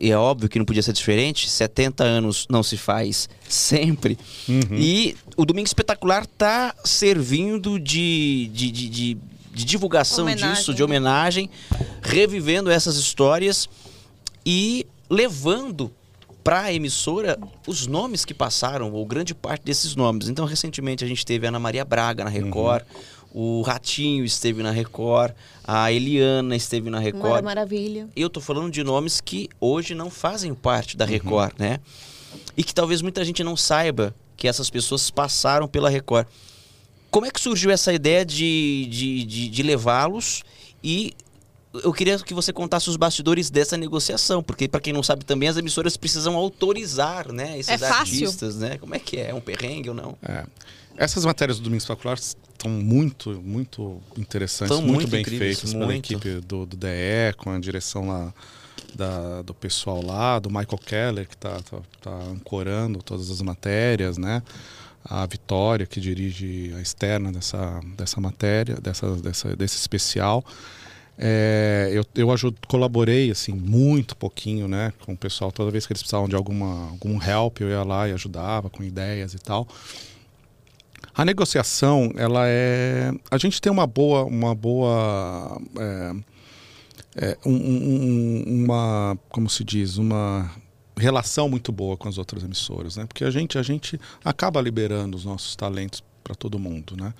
E 0.00 0.10
é 0.10 0.16
óbvio 0.16 0.48
que 0.48 0.58
não 0.58 0.66
podia 0.66 0.82
ser 0.82 0.92
diferente, 0.92 1.48
70 1.48 2.04
anos 2.04 2.46
não 2.50 2.62
se 2.62 2.76
faz 2.76 3.28
sempre. 3.48 4.18
Uhum. 4.48 4.60
E 4.76 5.16
o 5.36 5.44
Domingo 5.44 5.66
Espetacular 5.66 6.26
tá 6.26 6.74
servindo 6.84 7.78
de, 7.80 8.50
de, 8.52 8.70
de, 8.70 8.88
de- 8.88 9.18
de 9.54 9.64
divulgação 9.64 10.24
Homenagem, 10.24 10.52
disso, 10.54 10.72
de 10.72 10.78
né? 10.80 10.84
homenagem, 10.84 11.50
revivendo 12.02 12.70
essas 12.70 12.96
histórias 12.96 13.68
e 14.46 14.86
levando 15.10 15.90
para 16.44 16.60
a 16.62 16.72
emissora 16.72 17.36
os 17.66 17.86
nomes 17.86 18.24
que 18.24 18.32
passaram, 18.32 18.92
ou 18.92 19.04
grande 19.04 19.34
parte 19.34 19.62
desses 19.64 19.96
nomes. 19.96 20.28
Então, 20.28 20.44
recentemente 20.44 21.04
a 21.04 21.08
gente 21.08 21.26
teve 21.26 21.44
a 21.46 21.48
Ana 21.50 21.58
Maria 21.58 21.84
Braga 21.84 22.22
na 22.24 22.30
Record, 22.30 22.84
o 23.32 23.62
Ratinho 23.62 24.24
esteve 24.24 24.62
na 24.62 24.70
Record, 24.70 25.32
a 25.64 25.92
Eliana 25.92 26.56
esteve 26.56 26.90
na 26.90 26.98
Mara 26.98 27.04
Record. 27.04 27.44
Maravilha. 27.44 28.08
Eu 28.16 28.30
tô 28.30 28.40
falando 28.40 28.70
de 28.70 28.82
nomes 28.82 29.20
que 29.20 29.48
hoje 29.60 29.94
não 29.94 30.10
fazem 30.10 30.54
parte 30.54 30.96
da 30.96 31.04
Record, 31.04 31.54
né? 31.58 31.78
E 32.56 32.64
que 32.64 32.74
talvez 32.74 33.02
muita 33.02 33.24
gente 33.24 33.44
não 33.44 33.56
saiba 33.56 34.14
que 34.36 34.48
essas 34.48 34.70
pessoas 34.70 35.10
passaram 35.10 35.68
pela 35.68 35.88
Record. 35.90 36.26
Como 37.10 37.26
é 37.26 37.30
que 37.30 37.40
surgiu 37.40 37.70
essa 37.70 37.92
ideia 37.92 38.24
de, 38.24 38.86
de, 38.90 39.24
de, 39.24 39.48
de 39.48 39.62
levá-los? 39.62 40.42
E 40.82 41.12
eu 41.82 41.92
queria 41.92 42.18
que 42.18 42.34
você 42.34 42.52
contasse 42.52 42.88
os 42.88 42.96
bastidores 42.96 43.50
dessa 43.50 43.76
negociação, 43.76 44.42
porque 44.42 44.68
para 44.68 44.80
quem 44.80 44.92
não 44.92 45.02
sabe 45.02 45.24
também 45.24 45.48
as 45.48 45.56
emissoras 45.56 45.96
precisam 45.96 46.34
autorizar, 46.36 47.30
né, 47.32 47.58
esses 47.58 47.70
É 47.70 47.78
fácil? 47.78 47.98
artistas, 48.26 48.56
né? 48.56 48.78
Como 48.78 48.94
é 48.94 48.98
que 48.98 49.16
é? 49.16 49.30
É 49.30 49.34
um 49.34 49.40
perrengue 49.40 49.88
ou 49.90 49.94
não? 49.94 50.16
É. 50.22 50.44
Essas 50.96 51.24
matérias 51.24 51.58
do 51.58 51.64
Domingo 51.64 51.78
Espetacular 51.78 52.18
estão 52.68 52.84
muito, 52.84 53.30
muito 53.42 54.00
interessantes, 54.16 54.76
muito, 54.78 54.92
muito 54.94 55.08
bem 55.08 55.24
feitas 55.24 55.72
pela 55.72 55.86
equipe 55.96 56.40
do, 56.46 56.66
do 56.66 56.76
DE, 56.76 57.34
com 57.36 57.50
a 57.50 57.58
direção 57.58 58.06
lá 58.08 58.32
da- 58.94 59.42
do 59.42 59.54
pessoal 59.54 60.04
lá, 60.04 60.38
do 60.38 60.48
Michael 60.48 60.78
Keller, 60.84 61.28
que 61.28 61.34
está 61.34 61.60
tá, 61.60 61.78
tá 62.00 62.10
ancorando 62.30 63.02
todas 63.02 63.30
as 63.30 63.40
matérias, 63.42 64.16
né? 64.18 64.42
A 65.04 65.24
Vitória, 65.26 65.86
que 65.86 66.00
dirige 66.00 66.72
a 66.76 66.80
externa 66.80 67.32
dessa, 67.32 67.80
dessa 67.96 68.20
matéria, 68.20 68.76
dessa, 68.76 69.14
dessa, 69.16 69.56
desse 69.56 69.76
especial. 69.76 70.44
É, 71.20 71.90
eu 71.92 72.04
eu 72.14 72.30
ajudo, 72.30 72.56
colaborei 72.68 73.30
assim 73.30 73.52
muito 73.52 74.14
pouquinho, 74.16 74.68
né, 74.68 74.92
com 75.04 75.14
o 75.14 75.16
pessoal. 75.16 75.50
Toda 75.50 75.70
vez 75.70 75.84
que 75.86 75.92
eles 75.92 76.02
precisavam 76.02 76.28
de 76.28 76.36
alguma 76.36 76.90
algum 76.90 77.20
help, 77.20 77.60
eu 77.60 77.68
ia 77.70 77.82
lá 77.82 78.08
e 78.08 78.12
ajudava 78.12 78.70
com 78.70 78.84
ideias 78.84 79.34
e 79.34 79.38
tal. 79.38 79.66
A 81.18 81.24
negociação, 81.24 82.12
ela 82.16 82.44
é. 82.46 83.10
A 83.28 83.36
gente 83.38 83.60
tem 83.60 83.72
uma 83.72 83.88
boa, 83.88 84.24
uma 84.24 84.54
boa, 84.54 85.60
é, 85.76 86.14
é, 87.16 87.38
um- 87.44 87.50
um- 87.50 88.44
um- 88.46 88.64
uma, 88.64 89.18
como 89.28 89.50
se 89.50 89.64
diz, 89.64 89.96
uma 89.98 90.48
relação 90.96 91.48
muito 91.48 91.72
boa 91.72 91.96
com 91.96 92.08
as 92.08 92.18
outras 92.18 92.44
emissoras, 92.44 92.96
né? 92.96 93.04
Porque 93.04 93.24
a 93.24 93.30
gente, 93.32 93.58
a 93.58 93.62
gente 93.64 94.00
acaba 94.24 94.60
liberando 94.60 95.16
os 95.16 95.24
nossos 95.24 95.56
talentos 95.56 96.04
para 96.22 96.36
todo 96.36 96.56
mundo, 96.56 96.96
né? 96.96 97.12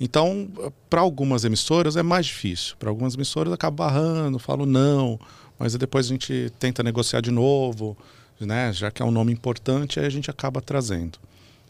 Então, 0.00 0.48
para 0.90 1.00
algumas 1.00 1.44
emissoras 1.44 1.94
é 1.96 2.02
mais 2.02 2.26
difícil. 2.26 2.74
Para 2.76 2.90
algumas 2.90 3.14
emissoras 3.14 3.52
acaba 3.52 3.84
barrando, 3.84 4.38
falo 4.40 4.66
não, 4.66 5.16
mas 5.56 5.76
depois 5.76 6.06
a 6.06 6.08
gente 6.08 6.52
tenta 6.58 6.82
negociar 6.82 7.20
de 7.20 7.30
novo, 7.30 7.96
né? 8.40 8.72
Já 8.72 8.90
que 8.90 9.00
é 9.00 9.04
um 9.04 9.12
nome 9.12 9.32
importante, 9.32 10.00
aí 10.00 10.06
a 10.06 10.10
gente 10.10 10.28
acaba 10.28 10.60
trazendo. 10.60 11.20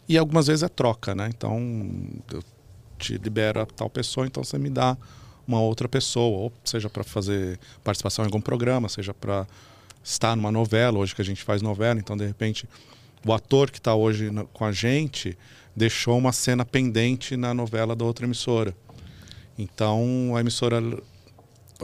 E 0.09 0.17
algumas 0.17 0.47
vezes 0.47 0.63
é 0.63 0.67
troca, 0.67 1.13
né? 1.13 1.29
Então, 1.29 1.59
eu 2.33 2.43
te 2.97 3.17
libero 3.17 3.61
a 3.61 3.65
tal 3.67 3.89
pessoa, 3.89 4.25
então 4.25 4.43
você 4.43 4.57
me 4.57 4.69
dá 4.69 4.97
uma 5.47 5.61
outra 5.61 5.87
pessoa, 5.87 6.37
ou 6.37 6.53
seja 6.65 6.89
para 6.89 7.03
fazer 7.03 7.59
participação 7.83 8.25
em 8.25 8.27
algum 8.27 8.41
programa, 8.41 8.89
seja 8.89 9.13
para 9.13 9.47
estar 10.03 10.35
numa 10.35 10.51
novela, 10.51 10.97
hoje 10.97 11.15
que 11.15 11.21
a 11.21 11.25
gente 11.25 11.43
faz 11.43 11.61
novela, 11.61 11.99
então 11.99 12.17
de 12.17 12.25
repente 12.25 12.67
o 13.25 13.33
ator 13.33 13.69
que 13.69 13.79
está 13.79 13.93
hoje 13.95 14.29
com 14.53 14.65
a 14.65 14.71
gente 14.71 15.37
deixou 15.75 16.17
uma 16.17 16.31
cena 16.31 16.65
pendente 16.65 17.35
na 17.37 17.53
novela 17.53 17.95
da 17.95 18.05
outra 18.05 18.25
emissora. 18.25 18.75
Então 19.57 20.35
a 20.35 20.39
emissora 20.39 20.81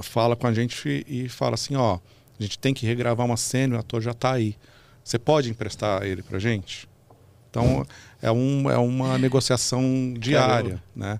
fala 0.01 0.35
com 0.35 0.47
a 0.47 0.53
gente 0.53 1.05
e 1.07 1.29
fala 1.29 1.55
assim, 1.55 1.75
ó, 1.75 1.99
a 2.39 2.43
gente 2.43 2.57
tem 2.57 2.73
que 2.73 2.85
regravar 2.85 3.25
uma 3.25 3.37
cena 3.37 3.75
e 3.75 3.77
o 3.77 3.79
ator 3.79 4.01
já 4.01 4.11
está 4.11 4.33
aí. 4.33 4.55
Você 5.03 5.19
pode 5.19 5.49
emprestar 5.49 6.03
ele 6.03 6.23
pra 6.23 6.39
gente? 6.39 6.87
Então 7.49 7.85
é, 8.27 8.31
um, 8.31 8.69
é 8.69 8.77
uma 8.77 9.17
negociação 9.17 10.13
diária, 10.17 10.81
né? 10.95 11.19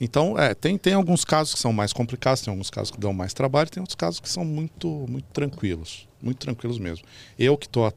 Então, 0.00 0.38
é, 0.38 0.54
tem, 0.54 0.78
tem 0.78 0.94
alguns 0.94 1.24
casos 1.24 1.52
que 1.54 1.60
são 1.60 1.72
mais 1.74 1.92
complicados, 1.92 2.40
tem 2.42 2.50
alguns 2.50 2.70
casos 2.70 2.90
que 2.90 2.98
dão 2.98 3.12
mais 3.12 3.34
trabalho, 3.34 3.68
tem 3.68 3.82
outros 3.82 3.96
casos 3.96 4.18
que 4.18 4.28
são 4.30 4.44
muito, 4.44 4.88
muito 5.06 5.26
tranquilos, 5.32 6.08
muito 6.22 6.38
tranquilos 6.38 6.78
mesmo. 6.78 7.04
Eu 7.38 7.58
que 7.58 7.66
estou 7.66 7.92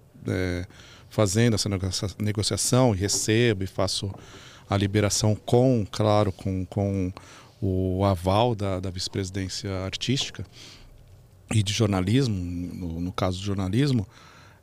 fazendo 1.10 1.54
essa 1.54 1.70
negocia- 1.70 2.10
negociação 2.20 2.94
e 2.94 2.98
recebo 2.98 3.64
e 3.64 3.68
faço 3.68 4.14
a 4.70 4.76
liberação 4.76 5.34
com, 5.34 5.86
claro, 5.90 6.32
com, 6.32 6.66
com 6.66 7.14
o 7.62 8.04
aval 8.04 8.54
da, 8.54 8.82
da 8.82 8.90
vice-presidência 8.90 9.72
artística 9.86 10.46
e 11.54 11.64
de 11.64 11.72
jornalismo, 11.72 12.36
no, 12.36 13.00
no 13.00 13.12
caso 13.14 13.38
do 13.40 13.46
jornalismo, 13.46 14.06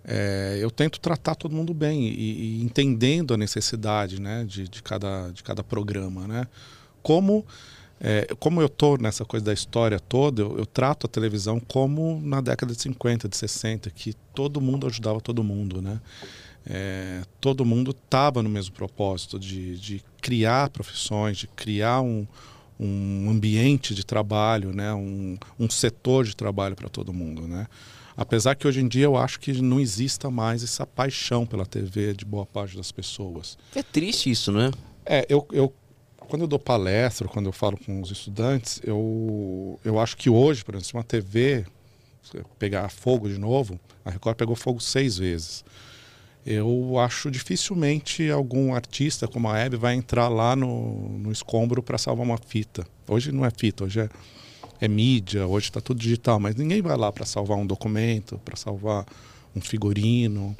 é, 0.04 0.58
eu 0.60 0.70
tento 0.70 0.98
tratar 0.98 1.34
todo 1.34 1.54
mundo 1.54 1.74
bem 1.74 2.02
e, 2.02 2.58
e 2.58 2.62
entendendo 2.62 3.34
a 3.34 3.36
necessidade 3.36 4.20
né, 4.20 4.44
de, 4.44 4.68
de, 4.68 4.82
cada, 4.82 5.30
de 5.30 5.42
cada 5.42 5.62
programa. 5.62 6.26
Né? 6.26 6.46
Como, 7.02 7.44
é, 8.00 8.26
como 8.38 8.60
eu 8.60 8.66
estou 8.66 8.98
nessa 8.98 9.24
coisa 9.24 9.44
da 9.44 9.52
história 9.52 10.00
toda, 10.00 10.42
eu, 10.42 10.58
eu 10.58 10.66
trato 10.66 11.06
a 11.06 11.08
televisão 11.08 11.60
como 11.60 12.20
na 12.22 12.40
década 12.40 12.74
de 12.74 12.80
50, 12.80 13.28
de 13.28 13.36
60, 13.36 13.90
que 13.90 14.14
todo 14.34 14.60
mundo 14.60 14.86
ajudava 14.86 15.20
todo 15.20 15.44
mundo. 15.44 15.82
Né? 15.82 16.00
É, 16.66 17.22
todo 17.40 17.64
mundo 17.64 17.90
estava 17.90 18.42
no 18.42 18.48
mesmo 18.48 18.74
propósito 18.74 19.38
de, 19.38 19.78
de 19.78 20.02
criar 20.22 20.70
profissões, 20.70 21.36
de 21.36 21.46
criar 21.46 22.00
um, 22.00 22.26
um 22.78 23.28
ambiente 23.30 23.94
de 23.94 24.04
trabalho, 24.04 24.72
né? 24.72 24.94
um, 24.94 25.36
um 25.58 25.68
setor 25.68 26.24
de 26.24 26.34
trabalho 26.34 26.74
para 26.74 26.88
todo 26.88 27.12
mundo. 27.12 27.46
Né? 27.46 27.66
Apesar 28.20 28.54
que 28.54 28.68
hoje 28.68 28.83
em 28.83 28.87
dia 28.87 29.06
eu 29.06 29.16
acho 29.16 29.40
que 29.40 29.50
não 29.62 29.80
exista 29.80 30.30
mais 30.30 30.62
essa 30.62 30.87
paixão 30.87 31.46
pela 31.46 31.64
TV 31.64 32.12
de 32.12 32.26
boa 32.26 32.44
parte 32.44 32.76
das 32.76 32.92
pessoas. 32.92 33.56
É 33.74 33.83
triste 33.83 34.30
isso, 34.30 34.52
né? 34.52 34.70
É, 35.06 35.24
eu, 35.26 35.48
eu 35.50 35.72
quando 36.18 36.42
eu 36.42 36.46
dou 36.46 36.59
palestra, 36.59 37.26
quando 37.26 37.46
eu 37.46 37.52
falo 37.52 37.78
com 37.78 37.98
os 38.02 38.11
estudantes, 38.11 38.78
eu, 38.85 39.80
eu 39.83 39.98
acho 39.98 40.18
que 40.18 40.28
hoje, 40.28 40.62
por 40.62 40.74
exemplo, 40.74 40.87
se 40.87 40.92
uma 40.92 41.02
TV 41.02 41.64
pegar 42.59 42.90
fogo 42.90 43.26
de 43.26 43.38
novo, 43.38 43.80
a 44.04 44.11
Record 44.11 44.37
pegou 44.37 44.54
fogo 44.54 44.80
seis 44.80 45.16
vezes. 45.16 45.64
Eu 46.44 46.98
acho 46.98 47.30
dificilmente 47.30 48.30
algum 48.30 48.74
artista 48.74 49.26
como 49.26 49.48
a 49.48 49.59
Hebe 49.59 49.76
vai 49.78 49.94
entrar 49.94 50.28
lá 50.28 50.54
no, 50.54 51.09
no 51.09 51.33
escombro 51.33 51.83
para 51.83 51.96
salvar 51.96 52.26
uma 52.26 52.37
fita. 52.37 52.87
Hoje 53.09 53.33
não 53.33 53.46
é 53.46 53.50
fita, 53.50 53.85
hoje 53.85 54.00
é, 54.00 54.11
é 54.81 54.88
mídia, 54.88 55.47
hoje 55.47 55.66
está 55.66 55.81
tudo 55.81 56.01
digital, 56.01 56.40
mas 56.40 56.55
ninguém 56.55 56.81
vai 56.81 56.97
lá 56.97 57.12
para 57.12 57.27
salvar 57.27 57.59
um 57.59 57.66
documento, 57.66 58.40
para 58.45 58.57
salvar 58.57 59.07
um 59.55 59.61
figurino. 59.61 60.57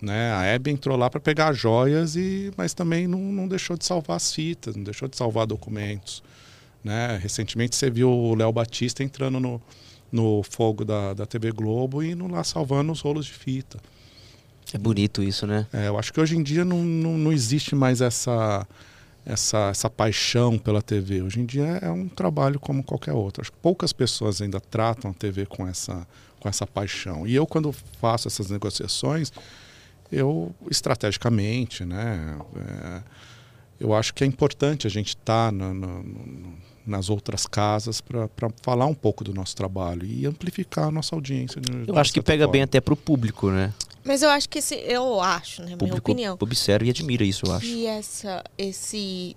Né? 0.00 0.32
A 0.32 0.44
Hebe 0.44 0.70
entrou 0.70 0.96
lá 0.96 1.08
para 1.08 1.20
pegar 1.20 1.52
joias, 1.52 2.16
e, 2.16 2.52
mas 2.56 2.74
também 2.74 3.06
não, 3.06 3.20
não 3.20 3.46
deixou 3.46 3.76
de 3.76 3.84
salvar 3.84 4.16
as 4.16 4.34
fitas, 4.34 4.74
não 4.74 4.82
deixou 4.82 5.06
de 5.06 5.16
salvar 5.16 5.46
documentos. 5.46 6.22
Né? 6.82 7.16
Recentemente 7.22 7.76
você 7.76 7.88
viu 7.88 8.10
o 8.10 8.34
Léo 8.34 8.52
Batista 8.52 9.04
entrando 9.04 9.38
no, 9.38 9.62
no 10.10 10.42
fogo 10.42 10.84
da, 10.84 11.14
da 11.14 11.24
TV 11.24 11.52
Globo 11.52 12.02
e 12.02 12.10
indo 12.10 12.26
lá 12.26 12.42
salvando 12.42 12.90
os 12.90 13.00
rolos 13.00 13.26
de 13.26 13.32
fita. 13.32 13.78
É 14.74 14.78
bonito 14.78 15.22
isso, 15.22 15.46
né? 15.46 15.66
É, 15.72 15.88
eu 15.88 15.98
acho 15.98 16.12
que 16.12 16.20
hoje 16.20 16.36
em 16.36 16.42
dia 16.42 16.64
não, 16.64 16.82
não, 16.82 17.18
não 17.18 17.32
existe 17.32 17.74
mais 17.74 18.00
essa, 18.00 18.66
essa, 19.24 19.68
essa 19.70 19.88
paixão 19.88 20.58
pela 20.58 20.82
TV. 20.82 21.22
Hoje 21.22 21.40
em 21.40 21.46
dia 21.46 21.78
é 21.80 21.90
um 21.90 22.08
trabalho 22.08 22.58
como 22.58 22.82
qualquer 22.82 23.12
outro. 23.12 23.42
Acho 23.42 23.52
que 23.52 23.58
poucas 23.58 23.92
pessoas 23.92 24.42
ainda 24.42 24.60
tratam 24.60 25.10
a 25.10 25.14
TV 25.14 25.46
com 25.46 25.66
essa, 25.66 26.06
com 26.40 26.48
essa 26.48 26.66
paixão. 26.66 27.26
E 27.26 27.34
eu, 27.34 27.46
quando 27.46 27.72
faço 28.00 28.28
essas 28.28 28.50
negociações, 28.50 29.32
eu, 30.10 30.54
estrategicamente, 30.70 31.84
né, 31.84 32.36
é, 32.56 33.02
eu 33.80 33.94
acho 33.94 34.12
que 34.12 34.24
é 34.24 34.26
importante 34.26 34.86
a 34.86 34.90
gente 34.90 35.10
estar 35.10 35.50
tá 35.50 35.52
na, 35.52 35.72
na, 35.72 36.02
nas 36.86 37.08
outras 37.08 37.46
casas 37.46 38.00
para 38.00 38.28
falar 38.60 38.86
um 38.86 38.94
pouco 38.94 39.22
do 39.24 39.32
nosso 39.32 39.54
trabalho 39.56 40.04
e 40.04 40.26
amplificar 40.26 40.88
a 40.88 40.90
nossa 40.90 41.14
audiência. 41.14 41.60
Eu 41.86 41.96
acho 41.96 42.12
que 42.12 42.20
pega 42.20 42.44
forma. 42.44 42.52
bem 42.52 42.62
até 42.62 42.80
pro 42.80 42.96
público, 42.96 43.50
né? 43.50 43.72
Mas 44.04 44.22
eu 44.22 44.30
acho 44.30 44.48
que 44.48 44.58
esse. 44.58 44.74
Eu 44.74 45.20
acho, 45.20 45.60
né? 45.62 45.66
O 45.66 45.68
Minha 45.68 45.78
público 45.78 46.10
opinião. 46.10 46.36
observa 46.40 46.84
e 46.86 46.90
admira 46.90 47.24
isso, 47.24 47.46
eu 47.46 47.52
acho. 47.52 47.66
Que 47.66 47.86
essa, 47.86 48.42
esse 48.58 49.36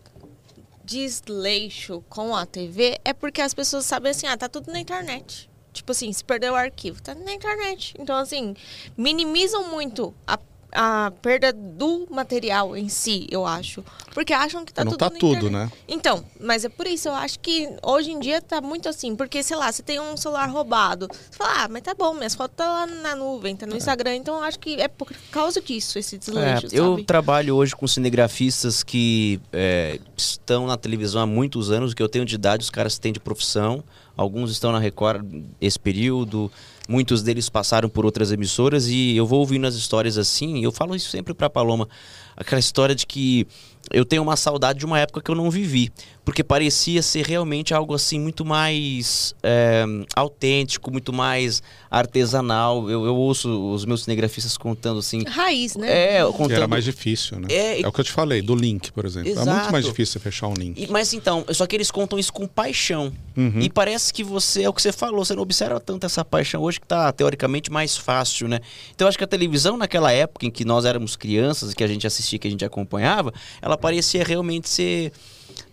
desleixo 0.84 2.03
com 2.09 2.36
a 2.36 2.45
TV 2.45 2.99
é 3.03 3.13
porque 3.13 3.41
as 3.41 3.53
pessoas 3.53 3.86
sabem 3.86 4.11
assim, 4.11 4.28
ah, 4.28 4.38
tá 4.38 4.47
tudo 4.47 4.72
na 4.72 4.80
internet. 4.80 5.49
Tipo 5.74 5.91
assim, 5.91 6.11
se 6.13 6.24
perdeu 6.24 6.53
o 6.53 6.55
arquivo, 6.55 7.01
tá 7.01 7.13
na 7.13 7.34
internet. 7.34 7.93
Então, 7.99 8.16
assim, 8.16 8.55
minimizam 8.97 9.70
muito 9.70 10.13
a 10.26 10.38
a 10.76 11.11
perda 11.21 11.53
do 11.53 12.05
material 12.11 12.76
em 12.76 12.89
si, 12.89 13.26
eu 13.32 13.45
acho. 13.45 13.84
Porque 14.13 14.34
acham 14.34 14.63
que 14.65 14.73
tá 14.73 14.84
não 14.84 14.91
tudo 14.91 14.99
tá 14.99 15.09
na 15.09 15.17
tudo, 15.17 15.47
internet. 15.47 15.51
né? 15.51 15.71
Então, 15.88 16.23
mas 16.39 16.63
é 16.65 16.69
por 16.69 16.86
isso, 16.86 17.07
eu 17.07 17.13
acho 17.15 17.39
que 17.39 17.69
hoje 17.82 18.11
em 18.11 18.19
dia 18.19 18.41
tá 18.41 18.61
muito 18.61 18.88
assim. 18.89 19.15
Porque, 19.15 19.41
sei 19.41 19.57
lá, 19.57 19.71
você 19.71 19.82
tem 19.82 19.99
um 19.99 20.15
celular 20.15 20.45
roubado. 20.49 21.07
Você 21.11 21.38
fala, 21.38 21.63
ah, 21.63 21.67
mas 21.69 21.82
tá 21.82 21.93
bom, 21.93 22.13
minhas 22.13 22.36
fotos 22.36 22.55
tá 22.57 22.65
lá 22.67 22.86
na 22.86 23.15
nuvem, 23.15 23.55
tá 23.55 23.65
no 23.65 23.76
Instagram. 23.76 24.15
Então, 24.15 24.36
eu 24.36 24.43
acho 24.43 24.59
que 24.59 24.76
é 24.80 24.88
por 24.88 25.09
causa 25.32 25.61
disso, 25.61 25.97
esse 25.97 26.15
É, 26.15 26.19
desleixo, 26.19 26.67
eu 26.71 26.91
sabe? 26.91 27.03
trabalho 27.05 27.55
hoje 27.55 27.76
com 27.76 27.88
cinegrafistas 27.88 28.84
que 28.84 29.39
é, 29.51 29.99
estão 30.17 30.67
na 30.67 30.78
televisão 30.78 31.21
há 31.21 31.26
muitos 31.26 31.71
anos, 31.71 31.93
que 31.93 32.03
eu 32.03 32.09
tenho 32.09 32.26
de 32.26 32.36
idade, 32.36 32.63
os 32.63 32.69
caras 32.69 32.97
têm 32.99 33.11
de 33.13 33.19
profissão. 33.19 33.84
Alguns 34.18 34.51
estão 34.51 34.72
na 34.72 34.80
Record 34.80 35.26
esse 35.59 35.80
período, 35.80 36.51
muitos 36.88 37.22
deles 37.22 37.49
passaram 37.49 37.89
por 37.89 38.05
outras 38.05 38.32
emissoras 38.32 38.88
e 38.88 39.16
eu 39.16 39.26
vou 39.26 39.39
ouvindo 39.39 39.68
as 39.68 39.76
histórias 39.76 40.18
assim, 40.18 40.63
eu 40.63 40.72
falo 40.72 40.95
isso 40.95 41.09
sempre 41.09 41.34
pra 41.34 41.49
Paloma, 41.49 41.88
aquela 42.36 42.59
história 42.59 42.95
de 42.95 43.05
que 43.05 43.45
eu 43.91 44.05
tenho 44.05 44.24
uma 44.24 44.36
saudade 44.36 44.80
de 44.80 44.86
uma 44.86 44.99
época 44.99 45.22
que 45.22 45.30
eu 45.30 45.36
não 45.36 45.51
vivi, 45.51 45.91
porque 46.26 46.43
parecia 46.43 47.01
ser 47.03 47.26
realmente 47.26 47.73
algo 47.73 47.93
assim 47.93 48.19
muito 48.19 48.43
mais 48.43 49.34
é, 49.43 49.86
autêntico, 50.15 50.91
muito 50.91 51.13
mais 51.13 51.61
artesanal. 51.89 52.89
Eu, 52.89 53.05
eu 53.05 53.15
ouço 53.15 53.71
os 53.71 53.86
meus 53.86 54.03
cinegrafistas 54.03 54.57
contando 54.57 54.99
assim, 54.99 55.23
Raiz, 55.23 55.76
né? 55.76 56.17
é, 56.17 56.26
contando 56.26 56.51
era 56.53 56.67
mais 56.67 56.84
difícil, 56.84 57.39
né? 57.39 57.47
É, 57.49 57.55
É, 57.76 57.82
e- 57.82 57.86
o 57.86 57.91
que 57.91 57.99
eu 58.01 58.03
te 58.05 58.11
falei, 58.11 58.41
do 58.41 58.55
link, 58.55 58.91
por 58.91 59.05
exemplo. 59.05 59.30
É 59.30 59.32
Exato. 59.32 59.49
muito 59.49 59.71
mais 59.71 59.86
difícil 59.86 60.13
você 60.13 60.19
fechar 60.19 60.47
um 60.47 60.53
link. 60.53 60.82
E- 60.82 60.88
mas 60.88 61.13
então, 61.13 61.45
só 61.51 61.65
que 61.67 61.76
eles 61.76 61.89
contam 61.91 62.17
isso 62.19 62.34
com 62.34 62.47
paixão. 62.47 63.13
Uhum. 63.38 63.59
E 63.61 63.69
parece 63.69 64.13
que 64.13 64.23
você, 64.23 64.63
é 64.63 64.69
o 64.69 64.73
que 64.73 64.82
você 64.82 64.91
falou, 64.91 65.23
você 65.23 65.36
não 65.36 65.43
observa 65.43 65.80
tanto 65.80 66.05
essa 66.05 66.23
paixão 66.26 66.61
hoje 66.61 66.80
que 66.80 66.88
tá 66.88 67.11
teoricamente 67.11 67.71
mais 67.71 67.95
fácil, 67.97 68.47
né? 68.47 68.59
Então 68.93 69.05
eu 69.05 69.09
acho 69.09 69.17
que 69.17 69.23
a 69.23 69.28
televisão 69.28 69.78
naquela 69.78 70.11
época 70.11 70.45
em 70.45 70.51
que 70.51 70.65
nós 70.65 70.86
éramos 70.86 71.15
crianças, 71.15 71.73
que 71.73 71.84
a 71.84 71.88
gente 71.88 72.05
assistia, 72.07 72.39
que 72.39 72.47
a 72.47 72.51
gente 72.51 72.65
acompanhava, 72.65 73.34
ela 73.61 73.78
parecia 73.78 74.23
realmente 74.23 74.69
ser 74.69 75.11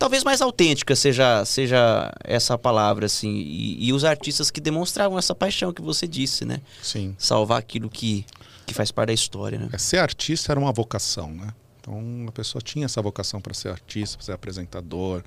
talvez 0.03 0.25
mais 0.25 0.43
autêntica 0.43 0.97
seja 0.97 1.45
seja 1.45 2.13
essa 2.25 2.59
palavra 2.59 3.07
assim, 3.07 3.31
e, 3.31 3.87
e 3.87 3.93
os 3.93 4.05
artistas 4.05 4.51
que 4.51 4.61
demonstravam 4.61 5.17
essa 5.17 5.33
paixão 5.33 5.73
que 5.73 5.81
você 5.81 6.09
disse, 6.09 6.45
né? 6.45 6.61
Sim. 6.83 7.15
Salvar 7.17 7.61
aquilo 7.61 7.89
que 7.89 8.27
que 8.67 8.75
faz 8.75 8.91
parte 8.91 9.09
da 9.09 9.13
história, 9.13 9.61
né? 9.61 9.69
É, 9.73 9.79
ser 9.79 9.99
artista 9.99 10.53
era 10.53 10.59
uma 10.59 10.73
vocação, 10.73 11.31
né? 11.33 11.55
Então 11.81 12.27
a 12.27 12.33
pessoa 12.33 12.61
tinha 12.61 12.85
essa 12.87 13.01
vocação 13.01 13.41
para 13.41 13.55
ser 13.55 13.69
artista, 13.69 14.17
para 14.17 14.27
ser 14.27 14.33
apresentador, 14.33 15.23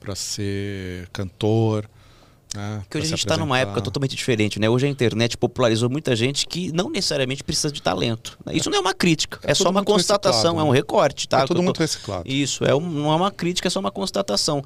para 0.00 0.16
ser 0.16 1.08
cantor. 1.12 1.88
Né? 2.54 2.80
Porque 2.82 2.98
hoje 2.98 3.06
pra 3.08 3.14
a 3.14 3.16
gente 3.16 3.18
está 3.18 3.36
numa 3.36 3.58
época 3.58 3.80
totalmente 3.82 4.16
diferente, 4.16 4.58
né? 4.58 4.68
Hoje 4.70 4.86
a 4.86 4.88
internet 4.88 5.36
popularizou 5.36 5.90
muita 5.90 6.16
gente 6.16 6.46
que 6.46 6.72
não 6.72 6.88
necessariamente 6.88 7.44
precisa 7.44 7.70
de 7.70 7.82
talento. 7.82 8.38
né? 8.44 8.54
Isso 8.54 8.70
não 8.70 8.78
é 8.78 8.80
uma 8.80 8.94
crítica, 8.94 9.38
é, 9.42 9.50
É 9.50 9.54
só 9.54 9.68
uma 9.68 9.84
constatação, 9.84 10.32
reciclado, 10.52 10.60
é 10.60 10.62
um 10.64 10.72
né? 10.72 10.78
recorte, 10.78 11.28
tá? 11.28 11.38
É 11.38 11.42
Que 11.42 11.48
todo 11.48 11.58
tô- 11.58 11.62
muito 11.62 11.78
reciclado. 11.78 12.22
Isso, 12.26 12.64
é 12.64 12.74
um- 12.74 12.80
não 12.80 13.12
é 13.12 13.16
uma 13.16 13.30
crítica, 13.30 13.68
é 13.68 13.70
só 13.70 13.78
uma 13.80 13.90
constatação. 13.90 14.62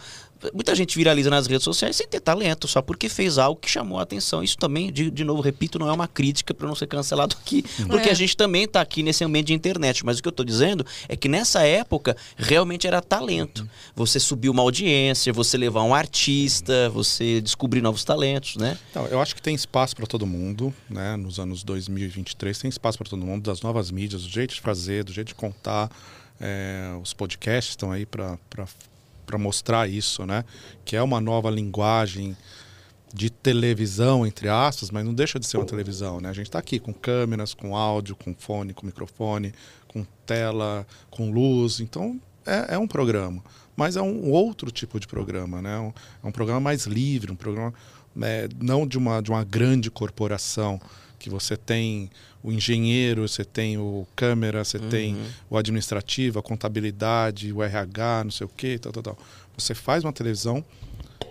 Muita 0.52 0.74
gente 0.74 0.96
viraliza 0.96 1.30
nas 1.30 1.46
redes 1.46 1.64
sociais 1.64 1.96
sem 1.96 2.06
ter 2.08 2.20
talento, 2.20 2.66
só 2.66 2.80
porque 2.82 3.08
fez 3.08 3.38
algo 3.38 3.60
que 3.60 3.70
chamou 3.70 3.98
a 3.98 4.02
atenção. 4.02 4.42
Isso 4.42 4.56
também, 4.58 4.92
de, 4.92 5.10
de 5.10 5.24
novo, 5.24 5.40
repito, 5.40 5.78
não 5.78 5.88
é 5.88 5.92
uma 5.92 6.08
crítica 6.08 6.52
para 6.54 6.66
não 6.66 6.74
ser 6.74 6.86
cancelado 6.86 7.36
aqui, 7.40 7.62
porque 7.88 8.08
É. 8.08 8.12
a 8.12 8.14
gente 8.14 8.36
também 8.36 8.64
está 8.64 8.80
aqui 8.80 9.02
nesse 9.02 9.22
ambiente 9.24 9.48
de 9.48 9.54
internet. 9.54 10.04
Mas 10.04 10.18
o 10.18 10.22
que 10.22 10.28
eu 10.28 10.30
estou 10.30 10.44
dizendo 10.44 10.84
é 11.08 11.16
que 11.16 11.28
nessa 11.28 11.62
época 11.62 12.16
realmente 12.36 12.86
era 12.86 13.00
talento. 13.00 13.68
Você 13.94 14.18
subir 14.18 14.48
uma 14.48 14.62
audiência, 14.62 15.32
você 15.32 15.56
levar 15.56 15.82
um 15.82 15.94
artista, 15.94 16.88
você 16.90 17.40
descobrir 17.40 17.80
novos 17.82 18.04
talentos, 18.04 18.56
né? 18.56 18.76
Então, 18.90 19.06
eu 19.06 19.20
acho 19.20 19.34
que 19.34 19.42
tem 19.42 19.54
espaço 19.54 19.94
para 19.96 20.06
todo 20.06 20.26
mundo, 20.26 20.72
né? 20.88 21.16
Nos 21.16 21.38
anos 21.38 21.62
2023 21.62 22.58
tem 22.58 22.68
espaço 22.68 22.98
para 22.98 23.08
todo 23.08 23.24
mundo, 23.24 23.42
das 23.44 23.60
novas 23.62 23.90
mídias, 23.90 24.22
do 24.22 24.28
jeito 24.28 24.54
de 24.54 24.60
fazer, 24.60 25.04
do 25.04 25.12
jeito 25.12 25.28
de 25.28 25.34
contar. 25.34 25.90
É, 26.40 26.90
os 27.00 27.12
podcasts 27.12 27.72
estão 27.72 27.92
aí 27.92 28.04
para 28.04 28.36
mostrar 29.38 29.88
isso, 29.88 30.24
né? 30.26 30.44
Que 30.84 30.96
é 30.96 31.02
uma 31.02 31.20
nova 31.20 31.50
linguagem 31.50 32.36
de 33.14 33.28
televisão, 33.28 34.26
entre 34.26 34.48
aspas, 34.48 34.90
mas 34.90 35.04
não 35.04 35.12
deixa 35.12 35.38
de 35.38 35.46
ser 35.46 35.58
uma 35.58 35.66
televisão, 35.66 36.20
né? 36.20 36.30
A 36.30 36.32
gente 36.32 36.46
está 36.46 36.58
aqui 36.58 36.78
com 36.78 36.94
câmeras, 36.94 37.52
com 37.52 37.76
áudio, 37.76 38.16
com 38.16 38.34
fone, 38.34 38.72
com 38.72 38.86
microfone, 38.86 39.52
com 39.86 40.04
tela, 40.24 40.86
com 41.10 41.30
luz. 41.30 41.78
Então, 41.80 42.18
é, 42.46 42.74
é 42.74 42.78
um 42.78 42.86
programa. 42.86 43.42
Mas 43.76 43.96
é 43.96 44.02
um 44.02 44.30
outro 44.30 44.70
tipo 44.70 44.98
de 44.98 45.06
programa, 45.06 45.60
né? 45.60 45.78
Um- 45.78 45.92
é 46.22 46.26
um 46.26 46.32
programa 46.32 46.60
mais 46.60 46.84
livre, 46.86 47.30
um 47.32 47.36
programa 47.36 47.74
é, 48.22 48.48
não 48.60 48.86
de 48.86 48.96
uma, 48.98 49.22
de 49.22 49.30
uma 49.30 49.42
grande 49.44 49.90
corporação 49.90 50.80
que 51.22 51.30
você 51.30 51.56
tem 51.56 52.10
o 52.42 52.50
engenheiro, 52.50 53.26
você 53.26 53.44
tem 53.44 53.78
o 53.78 54.06
câmera, 54.16 54.64
você 54.64 54.78
tem 54.78 55.16
o 55.48 55.56
administrativo, 55.56 56.40
a 56.40 56.42
contabilidade, 56.42 57.52
o 57.52 57.62
RH, 57.62 58.24
não 58.24 58.30
sei 58.32 58.44
o 58.44 58.50
quê, 58.50 58.78
tal, 58.78 58.92
tal, 58.92 59.02
tal. 59.02 59.18
Você 59.56 59.74
faz 59.74 60.02
uma 60.02 60.12
televisão 60.12 60.64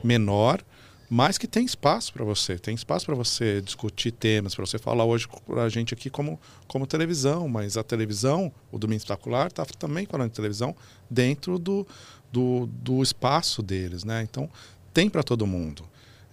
menor, 0.02 0.64
mas 1.10 1.38
que 1.38 1.46
tem 1.46 1.66
espaço 1.66 2.14
para 2.14 2.24
você, 2.24 2.58
tem 2.58 2.74
espaço 2.74 3.06
para 3.06 3.16
você 3.16 3.62
discutir 3.62 4.12
temas, 4.12 4.56
para 4.56 4.66
você 4.66 4.80
falar 4.80 5.04
hoje 5.04 5.28
com 5.28 5.60
a 5.60 5.68
gente 5.68 5.94
aqui 5.94 6.10
como, 6.10 6.40
como 6.70 6.88
televisão, 6.88 7.50
mas 7.50 7.76
a 7.76 7.84
televisão, 7.84 8.50
o 8.72 8.80
Domingo 8.80 9.00
Espetacular, 9.00 9.48
está 9.48 9.66
também 9.66 10.06
falando 10.06 10.30
de 10.30 10.36
televisão 10.36 10.74
dentro 11.10 11.60
do, 11.60 11.86
do, 12.32 12.66
do 12.68 13.04
espaço 13.04 13.62
deles, 13.62 14.06
né? 14.06 14.24
Então, 14.24 14.50
tem 14.94 15.10
para 15.10 15.22
todo 15.22 15.46
mundo. 15.46 15.84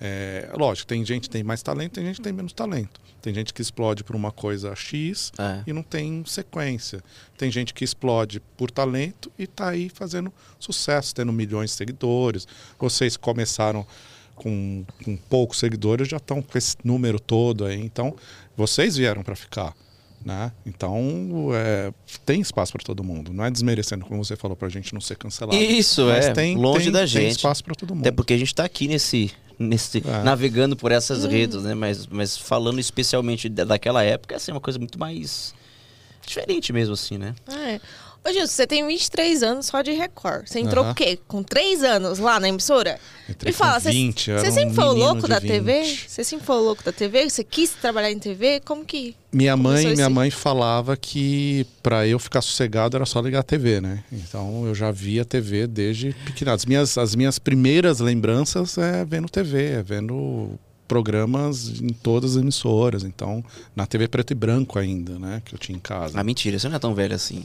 É, 0.00 0.48
lógico, 0.54 0.86
tem 0.86 1.04
gente 1.04 1.22
que 1.22 1.30
tem 1.30 1.42
mais 1.42 1.62
talento, 1.62 1.92
tem 1.92 2.04
gente 2.04 2.16
que 2.16 2.22
tem 2.22 2.32
menos 2.32 2.52
talento. 2.52 3.00
Tem 3.20 3.34
gente 3.34 3.52
que 3.52 3.60
explode 3.60 4.04
por 4.04 4.14
uma 4.14 4.30
coisa 4.30 4.74
X 4.76 5.32
É. 5.38 5.62
e 5.66 5.72
não 5.72 5.82
tem 5.82 6.22
sequência. 6.24 7.02
Tem 7.36 7.50
gente 7.50 7.74
que 7.74 7.82
explode 7.84 8.40
por 8.56 8.70
talento 8.70 9.30
e 9.38 9.42
está 9.44 9.70
aí 9.70 9.88
fazendo 9.88 10.32
sucesso, 10.58 11.12
tendo 11.14 11.32
milhões 11.32 11.70
de 11.70 11.76
seguidores. 11.76 12.46
Vocês 12.78 13.16
começaram 13.16 13.84
com, 14.36 14.84
com 15.04 15.16
poucos 15.16 15.58
seguidores, 15.58 16.06
já 16.08 16.18
estão 16.18 16.40
com 16.40 16.56
esse 16.56 16.76
número 16.84 17.18
todo 17.18 17.64
aí. 17.64 17.80
Então, 17.80 18.14
vocês 18.56 18.96
vieram 18.96 19.24
para 19.24 19.34
ficar. 19.34 19.74
Né? 20.24 20.52
Então, 20.66 21.48
é, 21.54 21.92
tem 22.26 22.40
espaço 22.40 22.72
para 22.72 22.82
todo 22.84 23.02
mundo. 23.02 23.32
Não 23.32 23.44
é 23.44 23.50
desmerecendo, 23.50 24.04
como 24.04 24.24
você 24.24 24.36
falou, 24.36 24.56
para 24.56 24.66
a 24.68 24.70
gente 24.70 24.92
não 24.94 25.00
ser 25.00 25.16
cancelado. 25.16 25.56
Isso, 25.56 26.08
é. 26.10 26.32
tem, 26.32 26.56
longe 26.56 26.84
tem- 26.84 26.92
da 26.92 26.98
Tem 27.00 27.06
gente. 27.08 27.36
espaço 27.36 27.64
para 27.64 27.74
todo 27.74 27.94
mundo. 27.94 28.02
Até 28.06 28.12
porque 28.12 28.32
a 28.32 28.36
gente 28.38 28.48
está 28.48 28.64
aqui 28.64 28.88
nesse, 28.88 29.30
nesse 29.58 29.98
É. 30.06 30.22
navegando 30.22 30.76
por 30.76 30.92
essas 30.92 31.24
redes, 31.24 31.62
né? 31.62 31.74
Mas, 31.74 32.06
mas 32.06 32.36
falando 32.36 32.78
especialmente 32.78 33.48
da- 33.48 33.64
daquela 33.64 34.02
época, 34.04 34.36
assim, 34.36 34.50
é 34.50 34.54
uma 34.54 34.60
coisa 34.60 34.78
muito 34.78 34.98
mais 34.98 35.54
diferente 36.26 36.72
mesmo, 36.72 36.94
assim, 36.94 37.18
né? 37.18 37.34
É. 37.48 37.80
Ô, 38.24 38.32
Gilson, 38.32 38.46
você 38.52 38.66
tem 38.66 38.86
23 38.86 39.42
anos 39.42 39.66
só 39.66 39.80
de 39.80 39.92
Record. 39.92 40.46
Você 40.48 40.60
entrou 40.60 40.84
Aham. 40.84 40.92
o 40.92 40.94
quê? 40.94 41.18
Com 41.26 41.42
3 41.42 41.82
anos 41.82 42.18
lá 42.18 42.38
na 42.38 42.48
emissora? 42.48 42.98
Entrei 43.28 43.52
Me 43.52 43.56
fala, 43.56 43.74
com 43.74 43.80
você- 43.80 43.90
20, 43.90 44.30
eu 44.30 44.38
você 44.38 44.40
era 44.46 44.50
um 44.50 44.54
sempre 44.54 44.74
foi 44.74 44.84
louco 44.84 45.28
da 45.28 45.38
20. 45.38 45.50
TV? 45.50 45.96
Você 46.06 46.24
sempre 46.24 46.44
foi 46.44 46.56
o 46.56 46.60
louco 46.60 46.82
da 46.84 46.92
TV? 46.92 47.30
Você 47.30 47.42
quis 47.44 47.70
trabalhar 47.70 48.10
em 48.10 48.18
TV? 48.18 48.60
Como 48.64 48.84
que. 48.84 49.16
Minha 49.32 49.56
mãe, 49.56 49.94
minha 49.94 50.10
mãe 50.10 50.30
falava 50.30 50.96
que 50.96 51.64
para 51.82 52.06
eu 52.06 52.18
ficar 52.18 52.42
sossegado 52.42 52.96
era 52.96 53.06
só 53.06 53.20
ligar 53.20 53.40
a 53.40 53.42
TV, 53.42 53.80
né? 53.80 54.02
Então 54.12 54.66
eu 54.66 54.74
já 54.74 54.90
via 54.90 55.24
TV 55.24 55.66
desde 55.66 56.12
pequeno. 56.26 56.50
As 56.52 56.66
minhas, 56.66 56.98
as 56.98 57.14
minhas 57.14 57.38
primeiras 57.38 58.00
lembranças 58.00 58.76
é 58.76 59.04
vendo 59.06 59.28
TV, 59.28 59.64
é 59.74 59.82
vendo 59.82 60.58
programas 60.86 61.80
em 61.80 61.88
todas 61.94 62.32
as 62.36 62.42
emissoras. 62.42 63.04
Então, 63.04 63.44
na 63.76 63.86
TV 63.86 64.08
preto 64.08 64.32
e 64.32 64.34
branco 64.34 64.78
ainda, 64.78 65.18
né? 65.18 65.40
Que 65.44 65.54
eu 65.54 65.58
tinha 65.58 65.76
em 65.76 65.80
casa. 65.80 66.18
Ah, 66.18 66.24
mentira, 66.24 66.58
você 66.58 66.68
não 66.68 66.76
é 66.76 66.78
tão 66.78 66.94
velho 66.94 67.14
assim. 67.14 67.44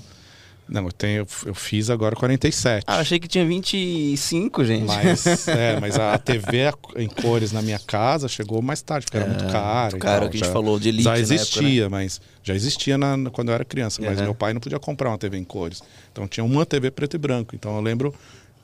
Não, 0.67 0.85
eu, 0.85 0.91
tenho, 0.91 1.27
eu 1.45 1.53
fiz 1.53 1.89
agora 1.89 2.15
47. 2.15 2.85
Ah, 2.87 2.99
achei 2.99 3.19
que 3.19 3.27
tinha 3.27 3.45
25, 3.45 4.63
gente. 4.63 4.85
Mas, 4.85 5.25
é, 5.47 5.79
mas 5.79 5.99
a 5.99 6.17
TV 6.17 6.71
em 6.95 7.07
cores 7.07 7.51
na 7.51 7.61
minha 7.61 7.79
casa 7.79 8.27
chegou 8.27 8.61
mais 8.61 8.81
tarde, 8.81 9.05
porque 9.05 9.17
era 9.17 9.27
muito 9.27 9.45
cara. 9.51 9.81
muito 9.91 9.97
e 9.97 9.99
caro, 9.99 10.29
que 10.29 10.37
a 10.37 10.39
gente 10.39 10.47
já- 10.47 10.53
falou 10.53 10.79
de 10.79 10.89
elite 10.89 11.03
Já 11.03 11.11
na 11.11 11.17
época, 11.17 11.29
né? 11.29 11.35
existia, 11.35 11.89
mas 11.89 12.21
já 12.41 12.55
existia 12.55 12.97
na- 12.97 13.29
quando 13.31 13.49
eu 13.49 13.55
era 13.55 13.65
criança. 13.65 14.01
Mas 14.01 14.17
Uhum. 14.19 14.23
meu 14.25 14.35
pai 14.35 14.53
não 14.53 14.61
podia 14.61 14.79
comprar 14.79 15.09
uma 15.09 15.17
TV 15.17 15.37
em 15.37 15.43
cores. 15.43 15.81
Então 16.11 16.27
tinha 16.27 16.43
uma 16.43 16.65
TV 16.65 16.89
preto 16.91 17.15
e 17.15 17.19
branco. 17.19 17.55
Então 17.55 17.75
eu 17.75 17.81
lembro 17.81 18.13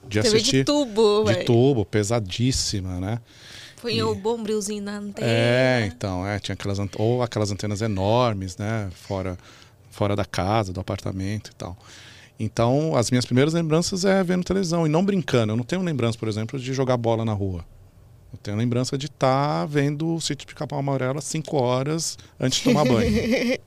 de 0.07 0.21
TV 0.21 0.27
assistir 0.37 0.57
de 0.59 0.63
tubo, 0.63 1.25
de 1.25 1.33
velho. 1.33 1.45
tubo, 1.45 1.85
pesadíssima, 1.85 2.99
né? 2.99 3.19
Foi 3.77 4.01
o 4.03 4.13
bombrilzinho 4.13 4.83
na 4.83 4.97
antena. 4.97 5.25
É, 5.29 5.85
então, 5.85 6.27
é, 6.27 6.37
tinha 6.37 6.53
aquelas 6.53 6.79
ou 6.97 7.23
aquelas 7.23 7.49
antenas 7.49 7.81
enormes, 7.81 8.57
né, 8.57 8.89
fora 8.93 9.37
fora 9.99 10.15
da 10.15 10.23
casa, 10.23 10.71
do 10.71 10.79
apartamento 10.79 11.51
e 11.51 11.55
tal. 11.55 11.77
Então, 12.39 12.95
as 12.95 13.11
minhas 13.11 13.25
primeiras 13.25 13.53
lembranças 13.53 14.05
é 14.05 14.23
vendo 14.23 14.45
televisão 14.45 14.87
e 14.87 14.89
não 14.89 15.03
brincando. 15.03 15.51
Eu 15.51 15.57
não 15.57 15.63
tenho 15.65 15.81
lembrança, 15.83 16.17
por 16.17 16.29
exemplo, 16.29 16.57
de 16.57 16.73
jogar 16.73 16.95
bola 16.95 17.25
na 17.25 17.33
rua. 17.33 17.65
Eu 18.31 18.39
tenho 18.41 18.55
lembrança 18.55 18.97
de 18.97 19.07
estar 19.07 19.65
vendo 19.65 20.15
o 20.15 20.21
sítio 20.21 20.47
de 20.47 20.55
Capão 20.55 20.79
Amarelo 20.79 21.17
às 21.19 21.25
5 21.25 21.57
horas 21.57 22.17
antes 22.39 22.59
de 22.59 22.63
tomar 22.63 22.85
banho. 22.85 23.11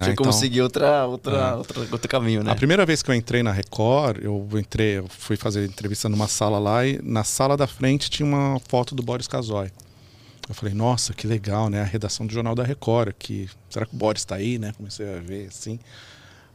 Você 0.00 0.10
então- 0.12 0.26
conseguiu 0.26 0.64
outra, 0.64 1.06
outra, 1.06 1.36
É. 1.36 1.54
outra, 1.54 1.80
outro 1.92 2.08
caminho, 2.08 2.42
né? 2.42 2.50
A 2.50 2.56
primeira 2.56 2.84
vez 2.84 3.02
que 3.02 3.10
eu 3.10 3.14
entrei 3.14 3.42
na 3.44 3.52
Record, 3.52 4.18
eu 4.22 4.48
entrei, 4.54 4.98
eu 4.98 5.06
fui 5.08 5.36
fazer 5.36 5.64
entrevista 5.64 6.08
numa 6.08 6.26
sala 6.28 6.58
lá 6.58 6.84
e 6.86 7.00
na 7.02 7.22
sala 7.24 7.56
da 7.56 7.66
frente 7.68 8.08
tinha 8.10 8.26
uma 8.26 8.60
foto 8.68 8.94
do 8.96 9.02
Boris 9.02 9.26
Casoy. 9.28 9.70
Eu 10.48 10.54
falei, 10.54 10.74
nossa, 10.74 11.12
que 11.12 11.26
legal, 11.26 11.68
né? 11.68 11.82
A 11.82 11.84
redação 11.84 12.26
do 12.26 12.32
Jornal 12.32 12.54
da 12.54 12.64
Record 12.64 13.08
aqui. 13.08 13.48
Será 13.68 13.84
que 13.84 13.94
o 13.94 13.98
Boris 13.98 14.22
está 14.22 14.36
aí, 14.36 14.58
né? 14.58 14.72
Comecei 14.76 15.06
a 15.06 15.18
ver 15.20 15.48
assim. 15.48 15.78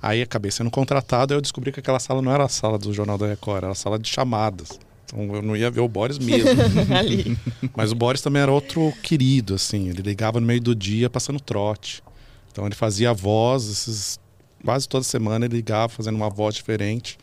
Aí 0.02 0.22
acabei 0.22 0.52
sendo 0.52 0.72
contratado 0.72 1.34
e 1.34 1.36
eu 1.36 1.41
descobri 1.41 1.72
que 1.72 1.80
aquela 1.80 2.00
sala 2.00 2.22
não 2.22 2.32
era 2.32 2.44
a 2.44 2.50
sala 2.50 2.78
do 2.78 2.91
Jornal 2.91 3.18
da 3.18 3.28
Record, 3.28 3.64
era 3.64 3.72
a 3.72 3.76
sala 3.76 4.00
de 4.00 4.10
chamadas. 4.10 4.80
Então 5.06 5.36
eu 5.36 5.41
não 5.41 5.56
ia 5.56 5.70
ver 5.70 5.82
o 5.82 5.88
Boris 5.88 6.18
mesmo. 6.18 6.50
Ali. 6.98 7.38
Mas 7.76 7.91
o 7.91 7.96
Boris 7.96 8.22
também 8.22 8.41
era 8.41 8.52
outro 8.52 8.91
querido, 9.04 9.54
assim. 9.54 9.89
Ele 9.89 10.02
ligava 10.02 10.39
no 10.39 10.48
meio 10.48 10.60
do 10.60 10.76
dia 10.76 11.10
passando 11.10 11.39
trote. 11.39 12.04
Então 12.52 12.66
ele 12.66 12.76
fazia 12.76 13.12
a 13.12 13.14
voz, 13.14 13.70
esses, 13.70 14.20
quase 14.64 14.88
toda 14.88 15.04
semana 15.04 15.46
ele 15.46 15.56
ligava 15.56 15.89
fazendo 15.89 16.16
uma 16.16 16.30
voz 16.30 16.56
diferente, 16.56 17.18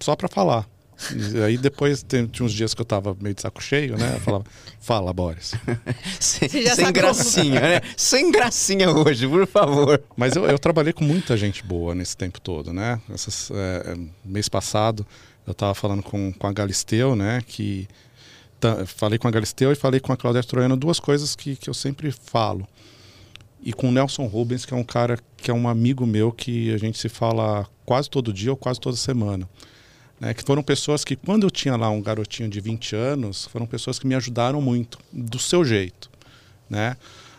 só 0.00 0.16
para 0.16 0.28
falar. 0.28 0.66
E 1.34 1.42
aí 1.42 1.56
depois 1.56 2.02
tem- 2.02 2.26
tinha 2.26 2.44
uns 2.44 2.52
dias 2.52 2.74
que 2.74 2.80
eu 2.80 2.84
tava 2.84 3.16
meio 3.20 3.34
de 3.34 3.40
saco 3.42 3.62
cheio, 3.62 3.96
né? 3.96 4.14
Eu 4.16 4.20
falava, 4.20 4.44
fala, 4.80 5.12
Boris. 5.12 5.52
Sem, 6.20 6.48
sem 6.48 6.92
gracinha, 6.92 7.60
né? 7.60 7.80
Sem 7.96 8.30
gracinha 8.30 8.90
hoje, 8.90 9.26
por 9.26 9.46
favor. 9.46 10.02
Mas 10.16 10.36
eu, 10.36 10.44
eu 10.46 10.58
trabalhei 10.58 10.92
com 10.92 11.04
muita 11.04 11.36
gente 11.36 11.64
boa 11.64 11.94
nesse 11.94 12.16
tempo 12.16 12.40
todo, 12.40 12.72
né? 12.72 13.00
Essas, 13.12 13.50
é, 13.54 13.96
mês 14.24 14.48
passado 14.48 15.06
eu 15.46 15.52
estava 15.52 15.74
falando 15.74 16.02
com, 16.02 16.32
com 16.32 16.46
a 16.46 16.52
Galisteu, 16.52 17.16
né? 17.16 17.42
Que 17.46 17.88
ta- 18.60 18.84
falei 18.86 19.18
com 19.18 19.26
a 19.26 19.30
Galisteu 19.30 19.72
e 19.72 19.74
falei 19.74 20.00
com 20.00 20.12
a 20.12 20.16
Claudete 20.16 20.46
Troiano 20.48 20.76
duas 20.76 21.00
coisas 21.00 21.34
que, 21.34 21.56
que 21.56 21.68
eu 21.70 21.74
sempre 21.74 22.12
falo. 22.12 22.68
E 23.62 23.72
com 23.72 23.88
o 23.88 23.92
Nelson 23.92 24.26
Rubens, 24.26 24.64
que 24.64 24.72
é 24.72 24.76
um 24.76 24.84
cara 24.84 25.18
que 25.36 25.50
é 25.50 25.54
um 25.54 25.66
amigo 25.68 26.06
meu 26.06 26.30
que 26.32 26.72
a 26.72 26.78
gente 26.78 26.98
se 26.98 27.08
fala 27.08 27.66
quase 27.84 28.08
todo 28.08 28.32
dia 28.32 28.50
ou 28.50 28.56
quase 28.56 28.78
toda 28.80 28.96
semana. 28.96 29.48
Né, 30.20 30.34
que 30.34 30.44
foram 30.44 30.62
pessoas 30.62 31.02
que, 31.02 31.16
quando 31.16 31.44
eu 31.46 31.50
tinha 31.50 31.74
lá 31.76 31.88
um 31.88 32.02
garotinho 32.02 32.48
de 32.48 32.60
20 32.60 32.94
anos, 32.94 33.46
foram 33.46 33.64
pessoas 33.66 33.98
que 33.98 34.06
me 34.06 34.14
ajudaram 34.14 34.60
muito, 34.60 34.98
do 35.10 35.38
seu 35.38 35.64
jeito. 35.64 36.10
Né? 36.68 36.94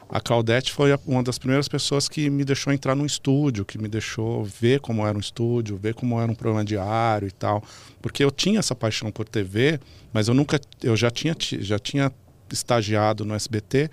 A 0.09 0.19
Claudete 0.19 0.71
foi 0.73 0.89
uma 1.05 1.21
das 1.23 1.38
primeiras 1.38 1.67
pessoas 1.69 2.09
que 2.09 2.29
me 2.29 2.43
deixou 2.43 2.73
entrar 2.73 2.95
num 2.95 3.05
estúdio, 3.05 3.63
que 3.63 3.77
me 3.77 3.88
deixou 3.88 4.43
ver 4.43 4.79
como 4.82 5.05
era 5.05 5.15
um 5.15 5.21
estúdio, 5.21 5.77
ver 5.77 5.93
como 5.93 6.19
era 6.19 6.29
um 6.29 6.36
programa 6.36 6.65
diário 6.65 7.27
e 7.27 7.32
tal. 7.32 7.63
Porque 8.01 8.23
eu 8.23 8.32
tinha 8.32 8.59
essa 8.59 8.75
paixão 8.75 9.11
por 9.11 9.29
TV, 9.29 9.79
mas 10.11 10.27
eu 10.27 10.34
nunca, 10.34 10.59
eu 10.84 10.97
já 10.97 11.09
tinha, 11.11 11.36
ti- 11.36 11.61
já 11.61 11.77
tinha 11.79 12.11
estagiado 12.51 13.23
no 13.23 13.34
SBT, 13.36 13.89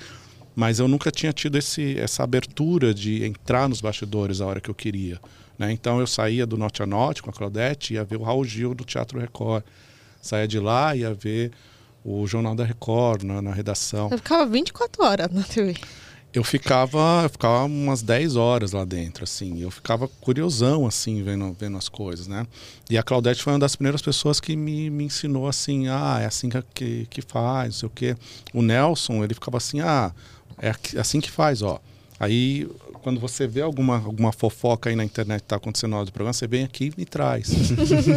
mas 0.57 0.81
eu 0.81 0.89
nunca 0.89 1.11
tinha 1.13 1.33
tido 1.33 1.57
esse, 1.57 1.97
essa 2.01 2.25
abertura 2.25 2.93
de 2.93 3.25
entrar 3.25 3.69
nos 3.69 3.81
bastidores 3.81 4.41
a 4.41 4.47
hora 4.47 4.61
que 4.61 4.71
eu 4.71 4.75
queria. 4.75 5.21
Né? 5.59 5.73
Então 5.73 6.01
eu 6.01 6.07
saía 6.07 6.47
do 6.47 6.57
Norte 6.57 6.83
a 6.83 6.87
Norte 6.87 7.23
com 7.23 7.31
a 7.31 7.33
Claudete, 7.33 7.95
ia 7.95 8.05
ver 8.05 8.17
o 8.17 8.23
Raul 8.23 8.45
Gil 8.45 8.75
do 8.75 8.85
Teatro 8.85 9.19
Record. 9.19 9.65
Saía 10.23 10.47
de 10.47 10.59
lá, 10.59 10.95
ia 10.95 11.13
ver 11.13 11.51
o 12.05 12.27
Jornal 12.27 12.55
da 12.55 12.65
Record 12.65 13.23
na, 13.23 13.43
na 13.43 13.53
redação. 13.53 14.09
Eu 14.11 14.19
ficava 14.19 14.47
24 14.47 15.05
horas 15.05 15.31
na 15.33 15.43
TV. 15.43 15.75
Eu 16.33 16.45
ficava, 16.45 17.23
eu 17.25 17.31
ficava 17.31 17.65
umas 17.65 18.03
10 18.03 18.37
horas 18.37 18.73
lá 18.73 18.85
dentro, 18.85 19.25
assim. 19.25 19.61
Eu 19.63 19.71
ficava 19.71 20.07
curiosão, 20.07 20.87
assim, 20.87 21.23
vendo, 21.23 21.57
vendo 21.59 21.79
as 21.79 21.89
coisas, 21.89 22.27
né? 22.27 22.47
E 22.91 22.99
a 22.99 23.03
Claudete 23.03 23.43
foi 23.43 23.55
uma 23.55 23.59
das 23.59 23.75
primeiras 23.75 24.03
pessoas 24.03 24.39
que 24.39 24.55
me, 24.55 24.91
me 24.91 25.05
ensinou, 25.05 25.49
assim, 25.49 25.89
ah, 25.89 26.19
é 26.21 26.27
assim 26.27 26.51
que, 26.75 27.07
que, 27.09 27.23
faz, 27.23 27.67
não 27.69 27.73
sei 27.81 27.87
o 27.87 27.91
quê. 27.91 28.17
O 28.53 28.61
Nelson, 28.61 29.25
ele 29.25 29.33
ficava 29.33 29.57
assim, 29.57 29.81
ah, 29.81 30.13
é 30.59 30.71
aqui- 30.71 30.99
assim 30.99 31.19
que 31.19 31.31
faz, 31.31 31.63
ó. 31.63 31.81
Aí, 32.21 32.69
quando 33.03 33.21
você 33.21 33.47
vê 33.47 33.61
alguma, 33.63 33.97
alguma 33.97 34.33
fofoca 34.33 34.91
aí 34.91 34.97
na 34.97 35.05
internet 35.05 35.43
que 35.43 35.47
tá 35.49 35.57
acontecendo 35.57 35.91
na 35.93 35.97
hora 35.99 36.07
do 36.07 36.13
programa, 36.13 36.33
você 36.33 36.47
vem 36.49 36.65
aqui 36.65 36.87
e 36.87 37.01
me 37.01 37.05
traz. 37.07 37.49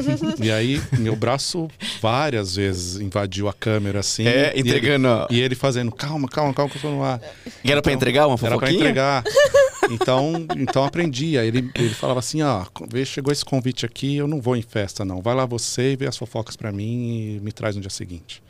e 0.41 0.51
aí, 0.51 0.81
meu 0.97 1.15
braço 1.15 1.67
várias 2.01 2.55
vezes 2.55 2.99
invadiu 2.99 3.47
a 3.47 3.53
câmera, 3.53 3.99
assim. 3.99 4.25
É, 4.25 4.53
e 4.55 4.59
ele- 4.59 4.69
entregando. 4.69 5.07
ó. 5.07 5.27
E 5.29 5.39
ele 5.39 5.53
fazendo, 5.55 5.91
calma, 5.91 6.27
calma, 6.27 6.53
calma, 6.53 6.69
que 6.71 6.77
eu 6.77 6.81
tô 6.81 6.89
no 6.89 7.03
ar. 7.03 7.21
E 7.63 7.71
era 7.71 7.81
pra 7.81 7.93
entregar 7.93 8.25
uma 8.27 8.33
Era 8.41 8.55
fofoquinha? 8.55 8.59
para 8.59 8.71
entregar. 8.73 9.23
Então, 9.89 10.45
então 10.57 10.85
aprendi. 10.85 11.37
Aí 11.39 11.47
ele, 11.47 11.69
ele 11.75 11.89
falava 11.89 12.19
assim: 12.19 12.41
ó, 12.43 12.63
vê, 12.89 13.03
chegou 13.03 13.33
esse 13.33 13.43
convite 13.43 13.83
aqui, 13.85 14.15
eu 14.15 14.27
não 14.27 14.39
vou 14.39 14.55
em 14.55 14.61
festa, 14.61 15.03
não. 15.03 15.21
Vai 15.21 15.33
lá 15.35 15.43
você 15.45 15.93
e 15.93 15.95
vê 15.95 16.07
as 16.07 16.15
fofocas 16.15 16.55
para 16.55 16.71
mim 16.71 17.35
e 17.37 17.39
me 17.41 17.51
traz 17.51 17.75
no 17.75 17.81
dia 17.81 17.89
seguinte. 17.89 18.41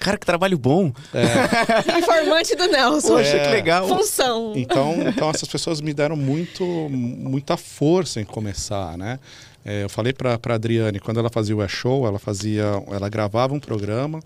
Cara, 0.00 0.16
que 0.16 0.24
trabalho 0.26 0.56
bom. 0.58 0.92
Informante 1.98 2.54
do 2.56 2.66
Nelson. 2.68 3.08
Poxa, 3.16 3.36
É. 3.36 3.44
que 3.44 3.50
legal. 3.50 3.88
Função. 3.88 4.52
Então, 4.56 4.94
então 5.08 5.30
essas 5.30 5.48
pessoas 5.48 5.80
me 5.80 5.92
deram 5.92 6.16
muito, 6.16 6.64
muita 6.90 7.56
força 7.56 8.20
em 8.20 8.24
começar, 8.24 8.96
né? 8.96 9.18
É, 9.64 9.84
eu 9.84 9.88
falei 9.88 10.12
para 10.12 10.38
a 10.42 10.54
Adriane, 10.54 10.98
quando 11.00 11.18
ela 11.20 11.28
fazia 11.30 11.56
o 11.56 11.62
E 11.62 11.68
Show, 11.68 12.06
ela 12.06 12.18
fazia, 12.18 12.64
ela 12.90 13.08
gravava 13.08 13.52
um 13.54 13.60
programa, 13.60 14.20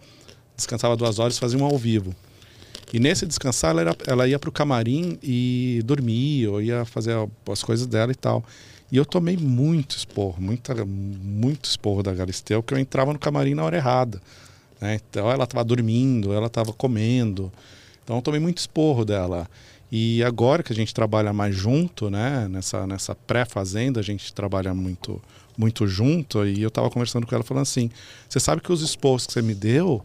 descansava 0.56 0.96
duas 0.96 1.18
horas 1.18 1.36
e 1.36 1.40
fazia 1.40 1.58
um 1.58 1.64
ao 1.64 1.76
vivo. 1.78 2.14
E 2.92 3.00
nesse 3.00 3.24
descansar, 3.26 3.70
ela, 3.70 3.80
era- 3.80 3.96
ela 4.06 4.28
ia 4.28 4.38
para 4.38 4.50
o 4.50 4.52
camarim 4.52 5.18
e 5.22 5.80
dormia, 5.84 6.50
ou 6.50 6.60
ia 6.60 6.84
fazer 6.84 7.14
as 7.50 7.62
coisas 7.62 7.86
dela 7.86 8.12
e 8.12 8.14
tal. 8.14 8.44
E 8.90 8.96
eu 8.98 9.06
tomei 9.06 9.38
muito 9.38 9.96
esporro, 9.96 10.36
muita, 10.38 10.84
muito 10.84 11.64
esporro 11.64 12.02
da 12.02 12.12
Galisteu, 12.12 12.62
porque 12.62 12.74
eu 12.74 12.78
entrava 12.78 13.10
no 13.12 13.18
camarim 13.18 13.54
na 13.54 13.64
hora 13.64 13.76
errada. 13.78 14.20
Né? 14.82 14.96
Então 15.08 15.30
ela 15.30 15.44
estava 15.44 15.64
dormindo, 15.64 16.32
ela 16.32 16.48
estava 16.48 16.72
comendo. 16.72 17.50
Então 18.02 18.16
eu 18.16 18.22
tomei 18.22 18.40
muito 18.40 18.58
esporro 18.58 19.04
dela. 19.04 19.48
E 19.90 20.24
agora 20.24 20.62
que 20.62 20.72
a 20.72 20.76
gente 20.76 20.92
trabalha 20.92 21.32
mais 21.32 21.54
junto, 21.54 22.10
né, 22.10 22.48
nessa, 22.48 22.86
nessa 22.86 23.14
pré-fazenda, 23.14 24.00
a 24.00 24.02
gente 24.02 24.32
trabalha 24.34 24.74
muito 24.74 25.22
muito 25.56 25.86
junto. 25.86 26.46
E 26.46 26.62
eu 26.62 26.68
estava 26.68 26.90
conversando 26.90 27.26
com 27.26 27.34
ela 27.34 27.44
falando 27.44 27.62
assim: 27.62 27.90
você 28.28 28.40
sabe 28.40 28.60
que 28.62 28.72
os 28.72 28.82
esporros 28.82 29.26
que 29.26 29.32
você 29.34 29.42
me 29.42 29.54
deu 29.54 30.02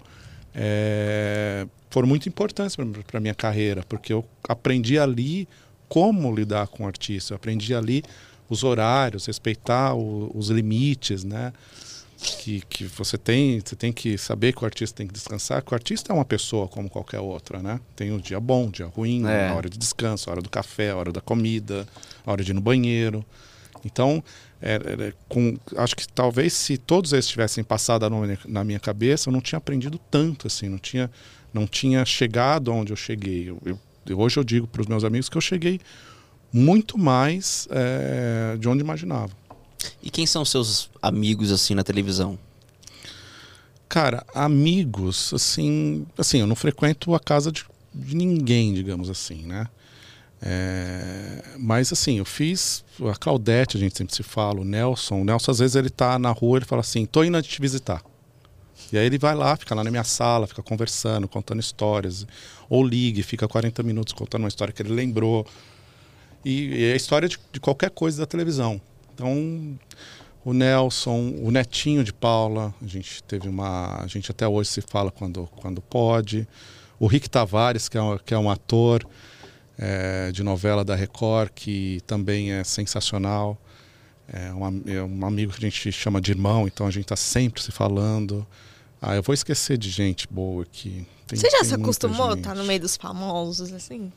é, 0.54 1.66
foram 1.90 2.08
muito 2.08 2.28
importantes 2.28 2.76
para 3.06 3.20
minha 3.20 3.34
carreira, 3.34 3.84
porque 3.88 4.12
eu 4.12 4.26
aprendi 4.48 5.00
ali 5.00 5.48
como 5.88 6.36
lidar 6.36 6.68
com 6.68 6.84
o 6.84 6.88
artista, 6.88 7.34
eu 7.34 7.36
aprendi 7.38 7.74
ali 7.74 8.04
os 8.50 8.64
horários, 8.64 9.26
respeitar 9.26 9.94
o- 9.94 10.32
os 10.36 10.50
limites, 10.50 11.24
né? 11.24 11.54
Que, 12.20 12.62
que 12.62 12.84
você 12.86 13.16
tem, 13.16 13.60
você 13.64 13.76
tem 13.76 13.94
que 13.94 14.18
saber 14.18 14.52
que 14.54 14.64
o 14.64 14.66
artista 14.66 14.98
tem 14.98 15.06
que 15.08 15.14
descansar, 15.14 15.62
que 15.62 15.72
o 15.72 15.76
artista 15.76 16.12
é 16.12 16.16
uma 16.16 16.26
pessoa 16.26 16.68
como 16.68 16.90
qualquer 16.90 17.20
outra, 17.20 17.62
né? 17.62 17.80
Tem 17.96 18.12
o 18.12 18.20
dia 18.20 18.40
bom, 18.40 18.68
o 18.68 18.72
dia 18.72 18.88
ruim, 18.88 19.24
É. 19.28 19.50
a 19.50 19.54
hora 19.56 19.70
de 19.70 19.78
descanso, 19.78 20.28
a 20.30 20.34
hora 20.34 20.42
do 20.42 20.50
café, 20.50 20.90
a 20.90 20.96
hora 20.96 21.12
da 21.12 21.22
comida, 21.22 21.88
a 22.26 22.32
hora 22.32 22.44
de 22.44 22.52
ir 22.52 22.54
no 22.56 22.62
banheiro. 22.62 23.24
Então, 23.86 24.24
é, 24.60 24.76
é, 24.76 25.14
com, 25.30 25.58
acho 25.76 25.96
que 25.96 26.08
talvez 26.08 26.54
se 26.54 26.76
todos 26.78 27.14
eles 27.14 27.28
tivessem 27.28 27.64
passado 27.64 28.10
na 28.10 28.20
minha- 28.20 28.40
na 28.48 28.64
minha 28.64 28.80
cabeça, 28.80 29.30
eu 29.30 29.34
não 29.34 29.40
tinha 29.42 29.58
aprendido 29.58 30.00
tanto, 30.10 30.48
assim, 30.48 30.68
não 30.68 30.80
tinha, 30.80 31.12
não 31.54 31.68
tinha 31.68 32.04
chegado 32.04 32.74
onde 32.74 32.92
eu 32.92 32.98
cheguei. 32.98 33.48
Eu- 33.52 33.62
eu- 34.08 34.20
hoje 34.20 34.38
eu 34.40 34.44
digo 34.44 34.66
para 34.66 34.82
os 34.82 34.88
meus 34.88 35.04
amigos 35.04 35.30
que 35.30 35.38
eu 35.38 35.42
cheguei 35.42 35.80
muito 36.52 36.98
mais 36.98 37.68
é, 37.70 38.58
de 38.58 38.68
onde 38.68 38.82
imaginava. 38.82 39.32
E 40.02 40.10
quem 40.10 40.26
são 40.26 40.44
seus 40.46 40.90
amigos, 41.02 41.52
assim, 41.52 41.76
na 41.76 41.84
televisão? 41.84 42.38
Cara, 43.90 44.26
amigos, 44.34 45.34
assim, 45.34 46.06
assim, 46.18 46.40
eu 46.40 46.48
não 46.48 46.56
frequento 46.56 47.16
a 47.16 47.20
casa 47.20 47.52
de, 47.52 47.66
de 47.94 48.16
ninguém, 48.16 48.74
digamos 48.74 49.10
assim, 49.10 49.44
né? 49.44 49.68
É, 50.42 51.56
mas 51.58 51.92
assim, 51.92 52.20
eu 52.20 52.26
fiz 52.26 52.84
a 53.12 53.16
Claudete, 53.16 53.76
a 53.76 53.80
gente 53.80 53.98
sempre 53.98 54.16
se 54.16 54.24
fala, 54.24 54.62
o 54.62 54.64
Nelson. 54.64 55.22
O 55.22 55.24
Nelson, 55.24 55.52
às 55.52 55.60
vezes, 55.60 55.76
ele 55.76 55.90
tá 55.90 56.20
na 56.20 56.32
rua, 56.32 56.58
ele 56.58 56.66
fala 56.66 56.82
assim, 56.82 57.06
tô 57.06 57.24
indo 57.24 57.42
te 57.42 57.62
visitar. 57.62 58.04
E 58.92 58.98
aí 58.98 59.06
ele 59.06 59.18
vai 59.18 59.36
lá, 59.36 59.56
fica 59.56 59.74
lá 59.74 59.84
na 59.84 59.90
minha 59.90 60.04
sala, 60.04 60.48
fica 60.48 60.62
conversando, 60.62 61.28
contando 61.28 61.60
histórias. 61.60 62.26
Ou 62.70 62.86
ligue, 62.86 63.24
fica 63.24 63.48
40 63.48 63.84
minutos 63.84 64.14
contando 64.14 64.44
uma 64.44 64.48
história 64.48 64.74
que 64.74 64.82
ele 64.82 64.94
lembrou. 64.94 65.46
E, 66.46 66.68
e 66.68 66.84
é 66.86 66.94
a 66.94 66.96
história 66.96 67.28
de, 67.28 67.38
de 67.52 67.60
qualquer 67.60 67.90
coisa 67.90 68.20
da 68.20 68.26
televisão. 68.26 68.80
Então, 69.18 69.80
o 70.46 70.54
Nelson, 70.54 71.34
o 71.42 71.50
netinho 71.50 72.04
de 72.04 72.14
Paula, 72.14 72.72
a 72.80 72.86
gente 72.86 73.24
teve 73.24 73.50
uma. 73.50 74.00
A 74.04 74.06
gente 74.06 74.30
até 74.30 74.48
hoje 74.48 74.70
se 74.70 74.82
fala 74.82 75.10
quando, 75.12 75.50
quando 75.56 75.82
pode. 75.82 76.48
O 77.00 77.08
Rick 77.08 77.28
Tavares, 77.28 77.90
que 77.90 77.98
é 77.98 78.02
um, 78.02 78.18
que 78.20 78.34
é 78.36 78.38
um 78.38 78.48
ator 78.50 79.04
é, 79.78 80.32
de 80.32 80.44
novela 80.44 80.86
da 80.86 80.96
Record, 80.96 81.50
que 81.56 82.00
também 82.06 82.52
é 82.52 82.64
sensacional. 82.64 83.58
É 84.32 84.54
um, 84.54 84.84
é 84.88 85.02
um 85.04 85.26
amigo 85.26 85.52
que 85.54 85.66
a 85.66 85.70
gente 85.70 85.92
chama 85.92 86.22
de 86.22 86.32
irmão, 86.32 86.68
então 86.68 86.86
a 86.86 86.92
gente 86.92 87.06
está 87.06 87.16
sempre 87.16 87.62
se 87.62 87.72
falando. 87.72 88.46
Ah, 89.02 89.16
eu 89.16 89.24
vou 89.24 89.34
esquecer 89.34 89.78
de 89.80 89.90
gente 89.90 90.28
boa 90.30 90.62
aqui. 90.64 91.08
Tem- 91.26 91.40
Você 91.40 91.50
já 91.50 91.64
se 91.64 91.74
acostumou 91.74 92.32
a 92.32 92.34
estar 92.34 92.54
no 92.54 92.64
meio 92.66 92.80
dos 92.82 92.96
famosos, 92.98 93.72
assim? 93.74 94.12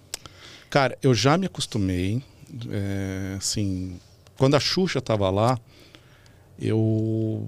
Cara, 0.68 0.96
eu 1.02 1.14
já 1.14 1.38
me 1.38 1.46
acostumei. 1.46 2.22
é, 2.68 3.36
assim, 3.38 3.98
quando 4.40 4.54
a 4.54 4.60
Xuxa 4.60 5.00
estava 5.00 5.28
lá, 5.28 5.58
eu 6.58 7.46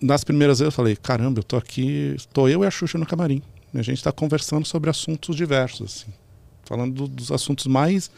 nas 0.00 0.22
primeiras 0.22 0.60
vezes 0.60 0.72
eu 0.72 0.76
falei, 0.76 0.94
caramba, 0.94 1.40
eu 1.40 1.42
tô 1.42 1.56
aqui, 1.56 2.16
tô 2.32 2.46
eu 2.46 2.62
e 2.62 2.66
a 2.68 2.70
Xuxa 2.70 2.96
no 2.96 3.04
camarim. 3.04 3.42
E 3.74 3.78
a 3.80 3.82
gente 3.82 3.98
está 3.98 4.12
conversando 4.12 4.64
sobre 4.64 4.88
assuntos 4.88 5.34
diversos, 5.34 5.92
assim, 5.92 6.12
falando 6.64 6.94
do- 6.94 7.08
dos 7.08 7.32
assuntos 7.32 7.66
mais 7.66 8.12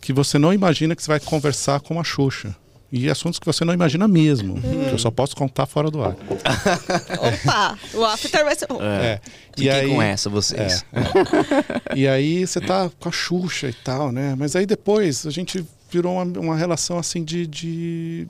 que 0.00 0.12
você 0.12 0.38
não 0.38 0.52
imagina 0.54 0.94
que 0.94 1.02
você 1.02 1.08
vai 1.08 1.18
conversar 1.18 1.80
com 1.80 1.98
a 1.98 2.04
Xuxa. 2.04 2.54
E 2.92 3.10
assuntos 3.10 3.40
que 3.40 3.46
você 3.46 3.64
não 3.64 3.74
imagina 3.74 4.06
mesmo. 4.06 4.54
Que 4.60 4.92
eu 4.92 4.98
só 4.98 5.10
posso 5.10 5.34
contar 5.34 5.66
fora 5.66 5.90
do 5.90 6.00
ar. 6.04 6.14
Opa, 7.18 7.78
o 7.92 8.04
after 8.04 8.44
vai 8.44 8.54
ser 8.54 8.68
bom. 8.68 8.78
É. 8.80 9.20
Fiquem 9.56 9.88
com 9.88 10.00
essa, 10.00 10.30
vocês. 10.30 10.84
É. 10.92 11.98
e 11.98 12.06
aí 12.06 12.46
você 12.46 12.60
tá 12.60 12.88
com 13.00 13.08
a 13.08 13.12
Xuxa 13.12 13.68
e 13.68 13.72
tal, 13.72 14.12
né? 14.12 14.36
Mas 14.38 14.54
aí 14.54 14.64
depois 14.64 15.26
a 15.26 15.30
gente 15.30 15.64
virou 15.96 16.14
uma, 16.14 16.40
uma 16.40 16.56
relação 16.56 16.98
assim 16.98 17.24
de, 17.24 17.46
de, 17.46 18.28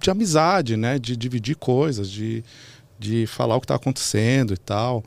de 0.00 0.10
amizade, 0.10 0.76
né? 0.76 0.98
De 0.98 1.16
dividir 1.16 1.56
coisas, 1.56 2.10
de, 2.10 2.44
de 2.98 3.26
falar 3.26 3.56
o 3.56 3.60
que 3.60 3.66
tá 3.66 3.74
acontecendo 3.74 4.54
e 4.54 4.58
tal. 4.58 5.04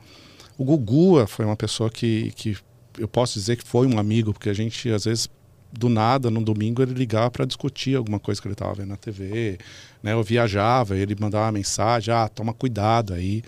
O 0.56 0.64
Gugu 0.64 1.26
foi 1.26 1.44
uma 1.44 1.56
pessoa 1.56 1.90
que, 1.90 2.32
que 2.36 2.56
eu 2.98 3.08
posso 3.08 3.34
dizer 3.34 3.56
que 3.56 3.64
foi 3.66 3.86
um 3.86 3.98
amigo, 3.98 4.32
porque 4.32 4.50
a 4.50 4.54
gente 4.54 4.90
às 4.90 5.04
vezes 5.04 5.28
do 5.72 5.88
nada, 5.88 6.30
no 6.30 6.42
domingo, 6.42 6.82
ele 6.82 6.94
ligava 6.94 7.30
para 7.30 7.44
discutir 7.44 7.94
alguma 7.94 8.18
coisa 8.18 8.40
que 8.40 8.48
ele 8.48 8.54
estava 8.54 8.74
vendo 8.74 8.88
na 8.88 8.96
TV. 8.96 9.58
Né? 10.02 10.12
Eu 10.12 10.22
viajava, 10.22 10.96
ele 10.96 11.14
mandava 11.18 11.46
uma 11.46 11.52
mensagem: 11.52 12.12
ah, 12.12 12.28
toma 12.28 12.52
cuidado 12.52 13.14
aí. 13.14 13.42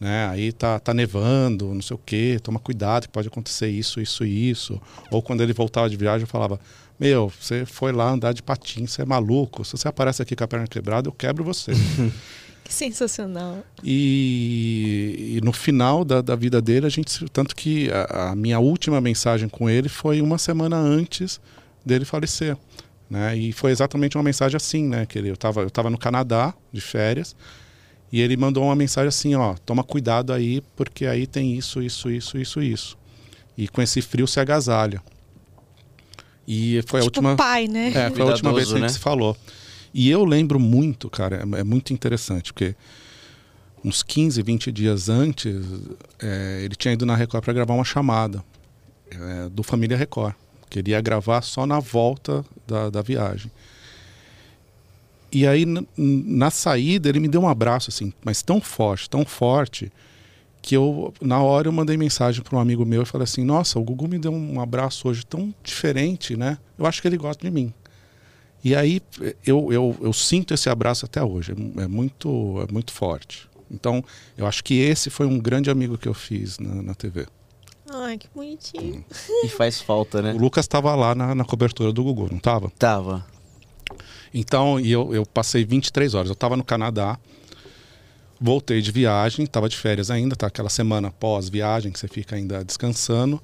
Né? 0.00 0.26
Aí 0.28 0.52
tá, 0.52 0.78
tá 0.78 0.92
nevando, 0.92 1.72
não 1.72 1.82
sei 1.82 1.94
o 1.94 2.00
quê, 2.04 2.38
toma 2.42 2.58
cuidado 2.58 3.04
que 3.04 3.12
pode 3.12 3.28
acontecer 3.28 3.68
isso, 3.68 4.00
isso 4.00 4.24
e 4.24 4.50
isso. 4.50 4.80
Ou 5.10 5.22
quando 5.22 5.42
ele 5.42 5.52
voltava 5.52 5.88
de 5.88 5.96
viagem, 5.96 6.22
eu 6.22 6.28
falava: 6.28 6.58
Meu, 6.98 7.32
você 7.40 7.64
foi 7.64 7.92
lá 7.92 8.10
andar 8.10 8.32
de 8.32 8.42
patins, 8.42 8.92
você 8.92 9.02
é 9.02 9.04
maluco. 9.04 9.64
Se 9.64 9.72
você 9.72 9.88
aparece 9.88 10.20
aqui 10.20 10.34
com 10.36 10.44
a 10.44 10.48
perna 10.48 10.66
quebrada, 10.66 11.08
eu 11.08 11.12
quebro 11.12 11.44
você. 11.44 11.72
Que 12.64 12.72
sensacional. 12.72 13.62
E, 13.82 15.36
e, 15.36 15.40
no 15.44 15.52
final 15.52 16.02
da, 16.02 16.22
da 16.22 16.34
vida 16.34 16.62
dele, 16.62 16.86
a 16.86 16.88
gente. 16.88 17.26
Tanto 17.26 17.54
que 17.54 17.90
a, 17.90 18.30
a, 18.30 18.34
minha 18.34 18.58
última 18.58 19.02
mensagem 19.02 19.50
com 19.50 19.68
ele 19.68 19.86
foi 19.86 20.22
uma 20.22 20.38
semana 20.38 20.76
antes 20.78 21.38
dele 21.84 22.06
falecer. 22.06 22.56
Né? 23.08 23.36
E 23.36 23.52
foi 23.52 23.70
exatamente 23.70 24.16
uma 24.16 24.22
mensagem 24.22 24.56
assim, 24.56 24.88
né? 24.88 25.04
Que 25.04 25.18
ele, 25.18 25.28
eu 25.28 25.34
estava 25.34 25.60
eu 25.60 25.70
tava 25.70 25.90
no 25.90 25.98
Canadá, 25.98 26.54
de 26.72 26.80
férias, 26.80 27.36
e 28.14 28.20
ele 28.20 28.36
mandou 28.36 28.62
uma 28.62 28.76
mensagem 28.76 29.08
assim, 29.08 29.34
ó, 29.34 29.56
toma 29.66 29.82
cuidado 29.82 30.32
aí, 30.32 30.62
porque 30.76 31.04
aí 31.04 31.26
tem 31.26 31.58
isso, 31.58 31.82
isso, 31.82 32.08
isso, 32.08 32.38
isso, 32.38 32.62
isso. 32.62 32.98
E 33.58 33.66
com 33.66 33.82
esse 33.82 34.00
frio 34.00 34.24
se 34.24 34.38
agasalha. 34.38 35.02
E 36.46 36.80
foi 36.86 37.00
tipo 37.00 37.02
a 37.02 37.02
última. 37.02 37.34
pai, 37.34 37.66
né? 37.66 37.88
É, 37.88 38.10
foi 38.10 38.22
a 38.22 38.26
última 38.26 38.52
vez 38.52 38.68
que 38.68 38.74
a 38.74 38.76
gente 38.76 38.82
né? 38.82 38.88
se 38.88 39.00
falou. 39.00 39.36
E 39.92 40.08
eu 40.08 40.24
lembro 40.24 40.60
muito, 40.60 41.10
cara, 41.10 41.44
é, 41.56 41.58
é 41.58 41.64
muito 41.64 41.92
interessante, 41.92 42.52
porque 42.52 42.76
uns 43.84 44.00
15, 44.04 44.40
20 44.42 44.70
dias 44.70 45.08
antes, 45.08 45.52
é, 46.22 46.60
ele 46.62 46.76
tinha 46.76 46.94
ido 46.94 47.04
na 47.04 47.16
Record 47.16 47.42
para 47.42 47.52
gravar 47.52 47.74
uma 47.74 47.84
chamada 47.84 48.44
é, 49.10 49.48
do 49.48 49.64
Família 49.64 49.96
Record. 49.96 50.36
Queria 50.70 51.00
gravar 51.00 51.42
só 51.42 51.66
na 51.66 51.80
volta 51.80 52.44
da, 52.64 52.90
da 52.90 53.02
viagem. 53.02 53.50
E 55.34 55.46
aí, 55.46 55.66
na 55.96 56.48
saída, 56.50 57.08
ele 57.08 57.18
me 57.18 57.26
deu 57.26 57.42
um 57.42 57.48
abraço, 57.48 57.90
assim, 57.90 58.12
mas 58.24 58.40
tão 58.40 58.60
forte, 58.60 59.10
tão 59.10 59.24
forte, 59.24 59.90
que 60.62 60.76
eu, 60.76 61.12
na 61.20 61.42
hora, 61.42 61.68
eu 61.68 61.72
mandei 61.72 61.96
mensagem 61.96 62.42
para 62.42 62.56
um 62.56 62.60
amigo 62.60 62.86
meu 62.86 63.02
e 63.02 63.04
falei 63.04 63.24
assim: 63.24 63.44
Nossa, 63.44 63.78
o 63.78 63.82
Gugu 63.84 64.08
me 64.08 64.18
deu 64.18 64.32
um 64.32 64.60
abraço 64.60 65.08
hoje 65.08 65.26
tão 65.26 65.52
diferente, 65.62 66.36
né? 66.36 66.56
Eu 66.78 66.86
acho 66.86 67.02
que 67.02 67.08
ele 67.08 67.18
gosta 67.18 67.44
de 67.44 67.50
mim. 67.50 67.74
E 68.64 68.74
aí 68.74 69.02
eu, 69.44 69.70
eu, 69.70 69.94
eu 70.00 70.12
sinto 70.12 70.54
esse 70.54 70.70
abraço 70.70 71.04
até 71.04 71.22
hoje, 71.22 71.52
é, 71.52 71.82
é, 71.82 71.86
muito, 71.86 72.64
é 72.66 72.72
muito 72.72 72.92
forte. 72.92 73.46
Então, 73.70 74.02
eu 74.38 74.46
acho 74.46 74.64
que 74.64 74.78
esse 74.78 75.10
foi 75.10 75.26
um 75.26 75.38
grande 75.38 75.68
amigo 75.68 75.98
que 75.98 76.08
eu 76.08 76.14
fiz 76.14 76.58
na, 76.58 76.80
na 76.80 76.94
TV. 76.94 77.26
Ai, 77.90 78.16
que 78.16 78.28
bonitinho. 78.34 79.04
E 79.44 79.48
faz 79.48 79.80
falta, 79.82 80.22
né? 80.22 80.32
O 80.32 80.38
Lucas 80.38 80.64
estava 80.64 80.94
lá 80.94 81.14
na, 81.14 81.34
na, 81.34 81.44
cobertura 81.44 81.92
do 81.92 82.02
Google, 82.02 82.28
não 82.30 82.38
estava? 82.38 82.70
Tava. 82.78 83.26
Então, 84.32 84.80
eu, 84.80 85.14
eu 85.14 85.24
passei 85.24 85.64
23 85.64 86.14
horas. 86.14 86.28
Eu 86.28 86.34
estava 86.34 86.56
no 86.56 86.64
Canadá, 86.64 87.18
voltei 88.40 88.80
de 88.82 88.90
viagem, 88.90 89.44
estava 89.44 89.68
de 89.68 89.76
férias 89.76 90.10
ainda, 90.10 90.36
tá 90.36 90.46
aquela 90.46 90.68
semana 90.68 91.10
pós-viagem 91.10 91.92
que 91.92 91.98
você 91.98 92.08
fica 92.08 92.36
ainda 92.36 92.64
descansando. 92.64 93.40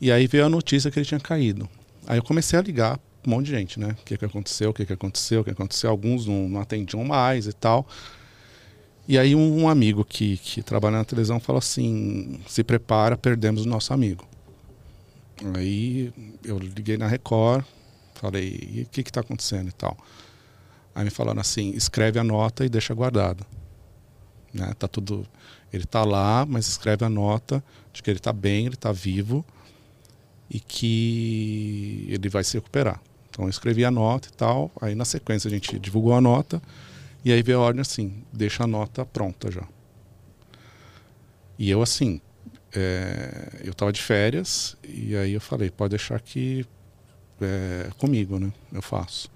E 0.00 0.10
aí 0.10 0.26
veio 0.26 0.46
a 0.46 0.48
notícia 0.48 0.90
que 0.90 0.98
ele 0.98 1.06
tinha 1.06 1.20
caído. 1.20 1.68
Aí 2.06 2.18
eu 2.18 2.22
comecei 2.22 2.58
a 2.58 2.62
ligar 2.62 2.98
um 3.26 3.30
monte 3.30 3.46
de 3.46 3.52
gente, 3.52 3.78
né? 3.78 3.96
O 4.00 4.04
que, 4.04 4.16
que 4.16 4.24
aconteceu, 4.24 4.70
o 4.70 4.74
que, 4.74 4.84
que 4.84 4.92
aconteceu, 4.92 5.40
o 5.40 5.44
que 5.44 5.50
aconteceu. 5.50 5.90
Alguns 5.90 6.26
não, 6.26 6.48
não 6.48 6.60
atendiam 6.60 7.04
mais 7.04 7.46
e 7.46 7.52
tal. 7.52 7.86
E 9.06 9.18
aí 9.18 9.34
um, 9.34 9.62
um, 9.62 9.68
amigo 9.68 10.04
que, 10.04 10.38
que 10.38 10.62
trabalha 10.62 10.98
na 10.98 11.04
televisão 11.04 11.40
falou 11.40 11.58
assim, 11.58 12.40
se 12.46 12.62
prepara, 12.62 13.16
perdemos 13.16 13.64
o 13.64 13.68
nosso 13.68 13.92
amigo. 13.92 14.26
Aí 15.54 16.12
eu 16.44 16.58
liguei 16.58 16.96
na 16.96 17.08
Record, 17.08 17.64
falei, 18.22 18.86
o 18.86 18.90
que 18.90 19.00
está 19.00 19.20
acontecendo 19.20 19.68
e 19.68 19.72
tal. 19.72 19.96
Aí 20.94 21.04
me 21.04 21.10
falaram 21.10 21.40
assim, 21.40 21.70
escreve 21.70 22.18
a 22.18 22.24
nota 22.24 22.64
e 22.64 22.68
deixa 22.68 22.94
guardada. 22.94 23.44
Né? 24.54 24.72
Tá 24.78 24.86
tudo, 24.86 25.26
ele 25.72 25.84
está 25.84 26.04
lá, 26.04 26.46
mas 26.46 26.68
escreve 26.68 27.04
a 27.04 27.08
nota 27.08 27.62
de 27.92 28.02
que 28.02 28.10
ele 28.10 28.18
está 28.18 28.32
bem, 28.32 28.66
ele 28.66 28.74
está 28.74 28.92
vivo 28.92 29.44
e 30.48 30.60
que 30.60 32.06
ele 32.08 32.28
vai 32.28 32.44
se 32.44 32.56
recuperar. 32.56 33.00
Então 33.28 33.46
eu 33.46 33.48
escrevi 33.48 33.84
a 33.84 33.90
nota 33.90 34.28
e 34.28 34.32
tal, 34.32 34.70
aí 34.80 34.94
na 34.94 35.06
sequência 35.06 35.48
a 35.48 35.50
gente 35.50 35.78
divulgou 35.78 36.14
a 36.14 36.20
nota 36.20 36.62
e 37.24 37.32
aí 37.32 37.42
veio 37.42 37.58
a 37.58 37.62
ordem 37.62 37.80
assim, 37.80 38.22
deixa 38.32 38.64
a 38.64 38.66
nota 38.66 39.06
pronta 39.06 39.50
já. 39.50 39.66
E 41.58 41.70
eu 41.70 41.80
assim, 41.80 42.20
é, 42.74 43.60
eu 43.64 43.72
estava 43.72 43.92
de 43.92 44.02
férias 44.02 44.76
e 44.86 45.16
aí 45.16 45.32
eu 45.32 45.40
falei, 45.40 45.70
pode 45.70 45.90
deixar 45.90 46.16
aqui 46.16 46.66
é, 47.44 47.90
comigo, 47.98 48.38
né? 48.38 48.52
Eu 48.72 48.82
faço. 48.82 49.30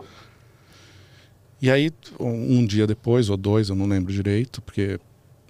E 1.60 1.70
aí 1.70 1.90
um, 2.20 2.66
dia 2.66 2.86
depois 2.86 3.30
ou 3.30 3.36
dois, 3.36 3.68
eu 3.68 3.74
não 3.74 3.86
lembro 3.86 4.12
direito, 4.12 4.60
porque 4.60 5.00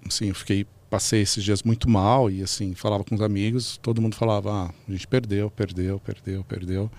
assim 0.06 0.28
eu 0.28 0.34
fiquei 0.34 0.66
passei 0.88 1.20
esses 1.20 1.42
dias 1.42 1.62
muito 1.62 1.90
mal 1.90 2.30
e 2.30 2.42
assim 2.42 2.74
falava 2.74 3.02
com 3.02 3.14
os 3.14 3.20
amigos, 3.20 3.76
todo 3.82 4.00
mundo 4.00 4.14
falava, 4.14 4.52
ah, 4.52 4.74
a 4.88 4.92
gente 4.92 5.06
perdeu, 5.06 5.50
perdeu, 5.50 5.98
perdeu, 5.98 6.44
perdeu. 6.44 6.90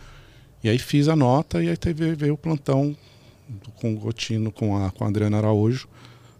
E 0.64 0.70
aí 0.70 0.78
fiz 0.78 1.08
a 1.08 1.16
nota 1.16 1.64
e 1.64 1.70
aí 1.70 1.78
teve, 1.78 2.14
veio 2.16 2.34
o 2.34 2.38
plantão 2.38 2.96
com 3.80 3.94
o 3.94 3.98
Gotino, 3.98 4.52
com 4.52 4.76
a, 4.76 4.92
com 4.92 5.06
a 5.06 5.08
Adriana 5.08 5.38
Araújo, 5.38 5.88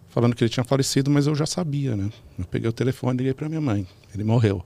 falando 0.08 0.34
que 0.34 0.44
ele 0.44 0.50
tinha 0.50 0.64
falecido, 0.64 1.10
mas 1.10 1.26
eu 1.26 1.34
já 1.34 1.46
sabia, 1.46 1.96
né? 1.96 2.10
Eu 2.38 2.44
peguei 2.44 2.68
o 2.68 2.72
telefone 2.72 3.16
e 3.16 3.18
liguei 3.18 3.34
para 3.34 3.48
minha 3.48 3.60
mãe. 3.60 3.86
Ele 4.14 4.24
morreu. 4.24 4.62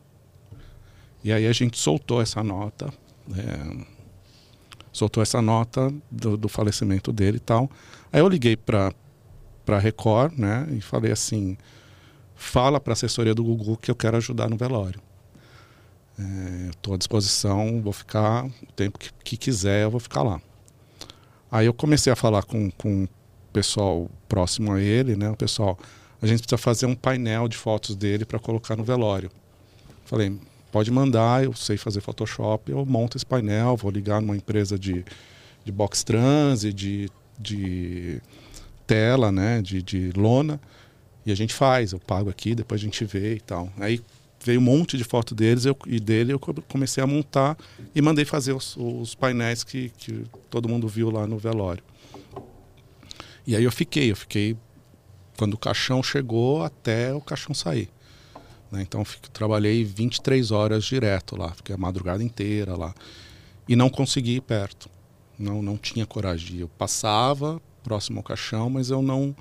E 1.22 1.32
aí 1.32 1.46
a 1.46 1.52
gente 1.52 1.78
soltou 1.78 2.20
essa 2.20 2.42
nota, 2.42 2.92
é, 3.36 3.86
soltou 4.92 5.22
essa 5.22 5.40
nota 5.40 5.92
do, 6.10 6.36
do, 6.36 6.48
falecimento 6.48 7.12
dele 7.12 7.38
e 7.38 7.40
tal. 7.40 7.70
Aí 8.12 8.20
eu 8.20 8.28
liguei 8.28 8.56
para 8.56 8.92
para 9.64 9.78
Record, 9.78 10.36
né? 10.36 10.66
E 10.72 10.80
falei 10.80 11.12
assim, 11.12 11.56
fala 12.34 12.80
para 12.80 12.92
a 12.92 12.94
assessoria 12.94 13.32
do 13.34 13.44
Google 13.44 13.76
que 13.76 13.90
eu 13.90 13.94
quero 13.94 14.16
ajudar 14.16 14.50
no 14.50 14.56
velório. 14.56 15.00
É, 16.18 16.70
Estou 16.70 16.94
à 16.94 16.96
disposição, 16.96 17.80
vou 17.80 17.92
ficar 17.92 18.44
o 18.44 18.72
tempo 18.74 18.98
que, 18.98 19.10
que, 19.24 19.36
quiser, 19.36 19.84
eu 19.84 19.90
vou 19.90 20.00
ficar 20.00 20.22
lá. 20.22 20.40
Aí 21.50 21.66
eu 21.66 21.72
comecei 21.72 22.12
a 22.12 22.16
falar 22.16 22.42
com, 22.42 22.70
com 22.72 23.04
o 23.04 23.08
pessoal 23.52 24.10
próximo 24.28 24.72
a 24.72 24.80
ele, 24.80 25.14
né? 25.14 25.30
O 25.30 25.36
pessoal, 25.36 25.78
a 26.20 26.26
gente 26.26 26.40
precisa 26.40 26.58
fazer 26.58 26.86
um 26.86 26.94
painel 26.94 27.46
de 27.46 27.56
fotos 27.56 27.94
dele 27.94 28.24
para 28.24 28.38
colocar 28.38 28.74
no 28.74 28.82
velório. 28.82 29.30
Falei, 30.04 30.36
pode 30.72 30.90
mandar, 30.90 31.44
eu 31.44 31.52
sei 31.52 31.76
fazer 31.76 32.00
Photoshop, 32.00 32.72
eu 32.72 32.84
monto 32.84 33.16
esse 33.16 33.26
painel, 33.26 33.76
vou 33.76 33.90
ligar 33.90 34.20
numa 34.20 34.36
empresa 34.36 34.76
de, 34.76 35.04
de 35.64 35.70
box 35.70 36.02
trans 36.02 36.64
e 36.64 36.72
de, 36.72 37.08
de 37.38 38.20
tela, 38.86 39.30
né? 39.30 39.62
De, 39.62 39.80
de 39.80 40.10
lona 40.16 40.60
e 41.24 41.30
a 41.30 41.34
gente 41.34 41.54
faz, 41.54 41.92
eu 41.92 42.00
pago 42.00 42.28
aqui, 42.28 42.54
depois 42.54 42.80
a 42.80 42.84
gente 42.84 43.04
vê 43.04 43.36
e 43.36 43.40
tal. 43.40 43.72
Aí 43.78 44.00
veio 44.44 44.58
um 44.58 44.62
monte 44.62 44.96
de 44.96 45.04
foto 45.04 45.34
deles 45.34 45.64
eu, 45.64 45.76
e 45.86 46.00
dele 46.00 46.32
eu 46.32 46.40
comecei 46.68 47.02
a 47.02 47.06
montar 47.06 47.56
e 47.94 48.02
mandei 48.02 48.24
fazer 48.24 48.52
os, 48.52 48.76
os 48.76 49.14
painéis 49.14 49.62
que, 49.62 49.90
que 49.90 50.24
todo 50.50 50.68
mundo 50.68 50.88
viu 50.88 51.10
lá 51.10 51.26
no 51.26 51.38
velório. 51.38 51.82
E 53.46 53.54
aí 53.54 53.62
eu 53.62 53.72
fiquei, 53.72 54.10
eu 54.10 54.16
fiquei 54.16 54.56
quando 55.36 55.54
o 55.54 55.58
caixão 55.58 56.02
chegou 56.02 56.62
até 56.64 57.14
o 57.14 57.20
caixão 57.20 57.54
sair. 57.54 57.88
Né? 58.72 58.80
Então 58.82 59.04
fico, 59.04 59.28
trabalhei 59.30 59.84
23 59.84 60.50
horas 60.50 60.84
direto 60.84 61.36
lá, 61.36 61.50
fiquei 61.52 61.74
a 61.74 61.78
madrugada 61.78 62.24
inteira 62.24 62.74
lá. 62.74 62.94
E 63.68 63.76
não 63.76 63.90
consegui 63.90 64.36
ir 64.36 64.40
perto. 64.40 64.88
Não, 65.38 65.62
não 65.62 65.76
tinha 65.76 66.06
coragem. 66.06 66.58
Eu 66.58 66.68
passava 66.68 67.60
próximo 67.84 68.18
ao 68.18 68.24
caixão, 68.24 68.70
mas 68.70 68.90
eu 68.90 69.02
não 69.02 69.36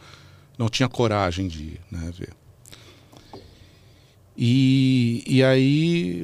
não 0.57 0.69
tinha 0.69 0.88
coragem 0.88 1.47
de 1.47 1.63
ir, 1.63 1.82
né, 1.89 2.11
ver. 2.15 2.34
E, 4.38 5.23
e 5.25 5.43
aí, 5.43 6.23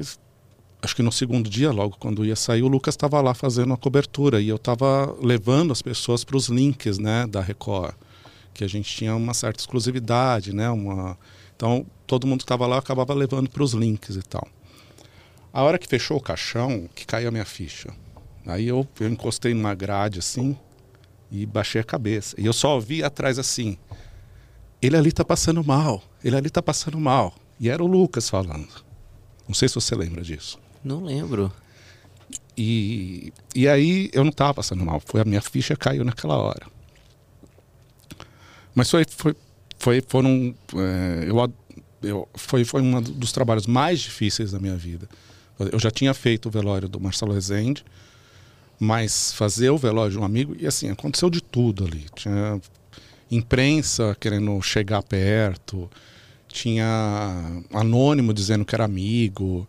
acho 0.79 0.95
que 0.95 1.01
no 1.01 1.11
segundo 1.11 1.49
dia, 1.49 1.71
logo 1.71 1.97
quando 1.97 2.23
ia 2.23 2.35
sair, 2.35 2.61
o 2.61 2.67
Lucas 2.67 2.93
estava 2.93 3.19
lá 3.19 3.33
fazendo 3.33 3.73
a 3.73 3.77
cobertura 3.77 4.39
e 4.39 4.47
eu 4.47 4.57
estava 4.57 5.15
levando 5.23 5.71
as 5.71 5.81
pessoas 5.81 6.23
para 6.23 6.37
os 6.37 6.49
links, 6.49 6.99
né, 6.99 7.25
da 7.25 7.41
Record, 7.41 7.95
que 8.53 8.63
a 8.63 8.67
gente 8.67 8.95
tinha 8.95 9.15
uma 9.15 9.33
certa 9.33 9.59
exclusividade, 9.59 10.53
né, 10.53 10.69
uma 10.69 11.17
então 11.57 11.85
todo 12.05 12.25
mundo 12.25 12.39
que 12.39 12.45
estava 12.45 12.65
lá 12.65 12.77
acabava 12.77 13.13
levando 13.13 13.49
para 13.49 13.63
os 13.63 13.73
links 13.73 14.15
e 14.15 14.21
tal. 14.21 14.47
A 15.51 15.63
hora 15.63 15.77
que 15.77 15.87
fechou 15.87 16.15
o 16.15 16.21
caixão, 16.21 16.87
que 16.95 17.05
caiu 17.05 17.27
a 17.27 17.31
minha 17.31 17.45
ficha, 17.45 17.93
Aí 18.47 18.65
eu, 18.65 18.87
eu 18.99 19.09
encostei 19.09 19.53
numa 19.53 19.75
grade 19.75 20.19
assim 20.19 20.57
e 21.29 21.45
baixei 21.45 21.81
a 21.81 21.83
cabeça. 21.83 22.39
E 22.39 22.45
eu 22.45 22.53
só 22.53 22.75
ouvi 22.75 23.03
atrás 23.03 23.37
assim: 23.37 23.77
ele 24.81 24.95
ali 24.95 25.11
tá 25.11 25.25
passando 25.25 25.61
mal, 25.63 26.01
ele 26.23 26.35
ali 26.35 26.49
tá 26.49 26.61
passando 26.61 26.97
mal. 26.97 27.35
E 27.59 27.69
era 27.69 27.83
o 27.83 27.87
Lucas 27.87 28.29
falando. 28.29 28.69
Não 29.45 29.53
sei 29.53 29.67
se 29.67 29.75
você 29.75 29.95
lembra 29.95 30.21
disso. 30.21 30.57
Não 30.83 31.03
lembro. 31.03 31.51
E, 32.57 33.33
e 33.53 33.67
aí 33.67 34.09
eu 34.13 34.23
não 34.23 34.31
estava 34.31 34.53
passando 34.53 34.83
mal, 34.83 35.01
foi 35.05 35.21
a 35.21 35.25
minha 35.25 35.41
ficha 35.41 35.75
caiu 35.75 36.03
naquela 36.05 36.37
hora. 36.37 36.67
Mas 38.73 38.89
foi, 38.89 39.05
foi, 39.09 39.35
foi 39.87 40.03
foram 40.05 40.53
é, 40.75 41.29
eu, 41.29 41.53
eu, 42.03 42.27
foi, 42.35 42.65
foi 42.65 42.81
um 42.81 43.01
dos 43.01 43.31
trabalhos 43.31 43.65
mais 43.65 44.01
difíceis 44.01 44.51
da 44.51 44.59
minha 44.59 44.75
vida. 44.75 45.07
Eu 45.71 45.79
já 45.79 45.89
tinha 45.89 46.13
feito 46.13 46.47
o 46.47 46.51
velório 46.51 46.89
do 46.89 46.99
Marcelo 46.99 47.33
Rezende, 47.33 47.85
mas 48.77 49.31
fazer 49.31 49.69
o 49.69 49.77
velório 49.77 50.11
de 50.11 50.19
um 50.19 50.25
amigo, 50.25 50.55
e 50.59 50.67
assim, 50.67 50.89
aconteceu 50.89 51.29
de 51.29 51.41
tudo 51.41 51.85
ali. 51.85 52.05
Tinha 52.13 52.59
imprensa 53.31 54.15
querendo 54.19 54.61
chegar 54.61 55.01
perto, 55.03 55.89
tinha 56.49 57.63
anônimo 57.73 58.33
dizendo 58.33 58.65
que 58.65 58.75
era 58.75 58.83
amigo, 58.83 59.65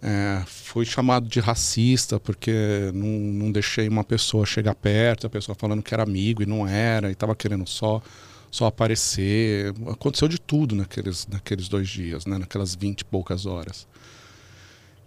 é, 0.00 0.42
fui 0.46 0.86
chamado 0.86 1.28
de 1.28 1.40
racista 1.40 2.18
porque 2.18 2.90
não, 2.94 3.06
não 3.06 3.52
deixei 3.52 3.86
uma 3.86 4.02
pessoa 4.02 4.46
chegar 4.46 4.74
perto, 4.74 5.26
a 5.26 5.30
pessoa 5.30 5.54
falando 5.54 5.82
que 5.82 5.92
era 5.92 6.02
amigo 6.02 6.42
e 6.42 6.46
não 6.46 6.66
era, 6.66 7.10
e 7.10 7.12
estava 7.12 7.36
querendo 7.36 7.68
só 7.68 8.02
só 8.50 8.66
aparecer. 8.66 9.74
Aconteceu 9.86 10.28
de 10.28 10.40
tudo 10.40 10.74
naqueles, 10.74 11.26
naqueles 11.26 11.68
dois 11.68 11.88
dias, 11.88 12.26
né? 12.26 12.38
naquelas 12.38 12.74
vinte 12.74 13.00
e 13.00 13.04
poucas 13.04 13.46
horas. 13.46 13.86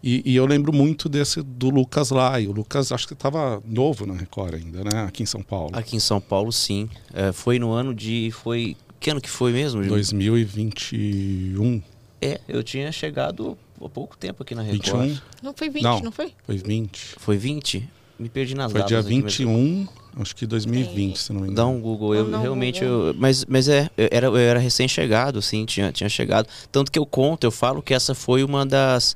E, 0.03 0.23
e, 0.25 0.35
eu 0.35 0.47
lembro 0.47 0.73
muito 0.73 1.07
desse 1.07 1.43
do 1.43 1.69
Lucas 1.69 2.09
lá. 2.09 2.39
E 2.39 2.47
o 2.47 2.51
Lucas 2.51 2.91
acho 2.91 3.07
que 3.07 3.13
estava 3.13 3.61
novo 3.65 4.05
na 4.05 4.15
Record 4.15 4.55
ainda, 4.55 4.83
né? 4.83 5.03
Aqui 5.03 5.21
em 5.21 5.27
São 5.27 5.43
Paulo. 5.43 5.69
Aqui 5.73 5.95
em 5.95 5.99
São 5.99 6.19
Paulo, 6.19 6.51
sim. 6.51 6.89
É, 7.13 7.31
foi 7.31 7.59
no 7.59 7.71
ano 7.71 7.93
de. 7.93 8.31
Foi. 8.31 8.75
Que 8.99 9.11
ano 9.11 9.21
que 9.21 9.29
foi 9.29 9.51
mesmo? 9.51 9.83
2021. 9.85 11.81
É, 12.19 12.41
eu 12.47 12.63
tinha 12.63 12.91
chegado 12.91 13.57
há 13.79 13.89
pouco 13.89 14.17
tempo 14.17 14.41
aqui 14.41 14.55
na 14.55 14.63
Record. 14.63 15.09
21? 15.09 15.21
Não 15.43 15.53
foi 15.53 15.69
20, 15.69 15.83
não, 15.83 15.99
não 16.01 16.11
foi? 16.11 16.33
Foi 16.45 16.57
20. 16.57 17.15
Foi 17.17 17.37
20? 17.37 17.89
Me 18.21 18.29
perdi 18.29 18.53
nas 18.53 18.71
foi 18.71 18.81
datas. 18.81 19.03
Foi 19.03 19.11
dia 19.11 19.21
21, 19.21 19.87
acho 20.17 20.35
que 20.35 20.45
2020, 20.45 21.15
é. 21.15 21.19
se 21.19 21.33
não 21.33 21.41
me 21.41 21.47
engano. 21.47 21.55
Dá 21.55 21.65
um 21.65 21.81
Google. 21.81 22.13
Eu, 22.13 22.27
não, 22.27 22.39
realmente, 22.39 22.81
Google. 22.81 23.07
Eu, 23.07 23.13
mas, 23.17 23.43
mas 23.45 23.67
é, 23.67 23.89
eu 23.97 24.09
era, 24.11 24.27
eu 24.27 24.37
era 24.37 24.59
recém-chegado, 24.59 25.39
assim, 25.39 25.65
tinha, 25.65 25.91
tinha 25.91 26.07
chegado. 26.07 26.47
Tanto 26.71 26.91
que 26.91 26.99
eu 26.99 27.05
conto, 27.05 27.45
eu 27.45 27.51
falo 27.51 27.81
que 27.81 27.95
essa 27.95 28.13
foi 28.13 28.43
uma 28.43 28.63
das 28.63 29.15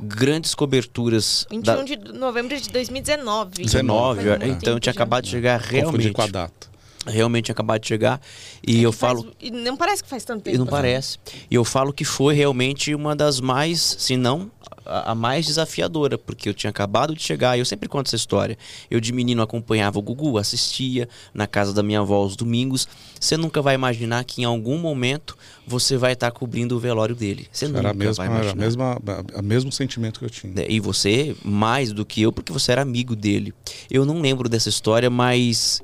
grandes 0.00 0.54
coberturas. 0.54 1.46
21 1.50 1.62
da... 1.62 1.82
de 1.82 1.96
novembro 2.18 2.58
de 2.58 2.70
2019. 2.70 3.64
19, 3.64 4.22
então 4.46 4.72
eu 4.72 4.80
tinha 4.80 4.92
acabado 4.92 5.24
de 5.24 5.30
chegar 5.30 5.60
realmente. 5.60 6.10
com 6.12 6.22
a 6.22 6.26
data. 6.26 6.68
Realmente 7.08 7.50
acabado 7.50 7.80
de 7.80 7.88
chegar. 7.88 8.20
E 8.66 8.78
é 8.78 8.80
eu 8.80 8.92
falo. 8.92 9.22
Faz... 9.22 9.34
E 9.40 9.50
não 9.50 9.76
parece 9.76 10.02
que 10.02 10.08
faz 10.08 10.24
tanto 10.24 10.42
tempo. 10.42 10.54
E 10.54 10.58
não 10.58 10.64
assim. 10.64 10.70
parece. 10.70 11.18
E 11.50 11.54
eu 11.54 11.64
falo 11.64 11.92
que 11.92 12.04
foi 12.04 12.34
realmente 12.34 12.94
uma 12.94 13.16
das 13.16 13.40
mais, 13.40 13.96
se 13.98 14.16
não 14.16 14.50
a, 14.88 15.14
mais 15.14 15.46
desafiadora, 15.46 16.16
porque 16.16 16.48
eu 16.48 16.54
tinha 16.54 16.70
acabado 16.70 17.14
de 17.14 17.22
chegar, 17.22 17.56
e 17.56 17.60
eu 17.60 17.64
sempre 17.64 17.88
conto 17.88 18.06
essa 18.06 18.16
história. 18.16 18.56
Eu 18.90 19.00
de 19.00 19.12
menino 19.12 19.42
acompanhava 19.42 19.98
o 19.98 20.02
Gugu, 20.02 20.38
assistia 20.38 21.08
na 21.34 21.46
casa 21.46 21.72
da 21.72 21.82
minha 21.82 22.00
avó 22.00 22.16
aos 22.16 22.34
domingos. 22.34 22.88
Você 23.20 23.36
nunca 23.36 23.60
vai 23.60 23.74
imaginar 23.74 24.24
que 24.24 24.42
em 24.42 24.44
algum 24.44 24.78
momento 24.78 25.36
você 25.66 25.96
vai 25.96 26.14
estar 26.14 26.30
cobrindo 26.30 26.76
o 26.76 26.78
velório 26.78 27.14
dele. 27.14 27.46
Você 27.52 27.66
era 27.66 27.74
nunca 27.74 27.94
mesma, 27.94 28.24
vai 28.24 28.26
imaginar. 28.26 28.50
Era 28.50 28.56
mesma, 28.56 28.98
o 29.34 29.42
mesmo 29.42 29.70
sentimento 29.70 30.18
que 30.18 30.24
eu 30.24 30.30
tinha. 30.30 30.64
E 30.66 30.80
você, 30.80 31.36
mais 31.44 31.92
do 31.92 32.06
que 32.06 32.22
eu, 32.22 32.32
porque 32.32 32.52
você 32.52 32.72
era 32.72 32.82
amigo 32.82 33.14
dele. 33.14 33.52
Eu 33.90 34.06
não 34.06 34.20
lembro 34.20 34.48
dessa 34.48 34.68
história, 34.68 35.10
mas 35.10 35.82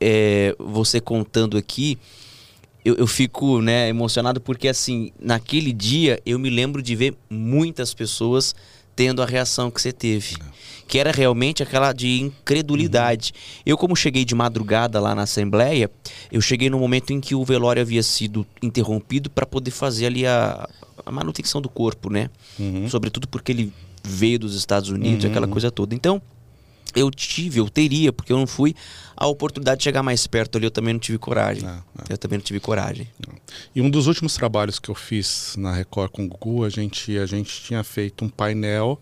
é, 0.00 0.54
você 0.58 1.00
contando 1.00 1.56
aqui, 1.56 1.98
eu, 2.84 2.94
eu, 2.94 3.06
fico 3.06 3.60
né, 3.60 3.88
emocionado 3.88 4.40
porque, 4.40 4.68
assim, 4.68 5.10
naquele 5.18 5.72
dia 5.72 6.20
eu 6.24 6.38
me 6.38 6.48
lembro 6.48 6.80
de 6.80 6.94
ver 6.94 7.14
muitas 7.28 7.92
pessoas 7.92 8.54
tendo 8.94 9.22
a 9.22 9.26
reação 9.26 9.70
que 9.70 9.80
você 9.80 9.92
teve. 9.92 10.36
Que 10.88 10.98
era 10.98 11.10
realmente 11.10 11.62
aquela 11.62 11.92
de 11.92 12.20
incredulidade. 12.20 13.32
Uhum. 13.34 13.62
Eu, 13.66 13.76
como 13.76 13.96
cheguei 13.96 14.24
de 14.24 14.34
madrugada 14.34 15.00
lá 15.00 15.14
na 15.14 15.22
Assembleia, 15.22 15.90
eu 16.30 16.40
cheguei 16.40 16.70
no 16.70 16.78
momento 16.78 17.12
em 17.12 17.20
que 17.20 17.34
o 17.34 17.44
velório 17.44 17.82
havia 17.82 18.02
sido 18.02 18.46
interrompido 18.62 19.28
para 19.28 19.44
poder 19.44 19.72
fazer 19.72 20.06
ali 20.06 20.24
a, 20.24 20.68
a, 21.04 21.10
manutenção 21.10 21.60
do 21.60 21.68
corpo, 21.68 22.08
né? 22.08 22.30
Uhum. 22.58 22.88
Sobretudo 22.88 23.26
porque 23.26 23.50
ele 23.50 23.72
veio 24.02 24.38
dos 24.38 24.54
Estados 24.54 24.88
Unidos, 24.88 25.24
uhum. 25.24 25.30
aquela 25.30 25.48
coisa 25.48 25.72
toda. 25.72 25.92
Então, 25.92 26.22
eu 26.96 27.10
tive, 27.10 27.60
eu 27.60 27.68
teria, 27.68 28.12
porque 28.12 28.32
eu 28.32 28.38
não 28.38 28.46
fui, 28.46 28.74
a 29.16 29.26
oportunidade 29.26 29.78
de 29.78 29.84
chegar 29.84 30.02
mais 30.02 30.26
perto 30.26 30.56
ali, 30.56 30.66
eu 30.66 30.70
também 30.70 30.94
não 30.94 31.00
tive 31.00 31.18
coragem. 31.18 31.62
Não, 31.62 31.74
não. 31.74 32.04
Eu 32.08 32.18
também 32.18 32.38
não 32.38 32.44
tive 32.44 32.58
coragem. 32.58 33.06
E 33.74 33.82
um 33.82 33.90
dos 33.90 34.06
últimos 34.06 34.34
trabalhos 34.34 34.78
que 34.78 34.88
eu 34.88 34.94
fiz 34.94 35.54
na 35.58 35.72
Record 35.72 36.10
com 36.10 36.24
o 36.24 36.28
Gugu, 36.28 36.64
a 36.64 36.70
gente, 36.70 37.16
a 37.18 37.26
gente 37.26 37.62
tinha 37.62 37.84
feito 37.84 38.24
um 38.24 38.28
painel 38.28 38.98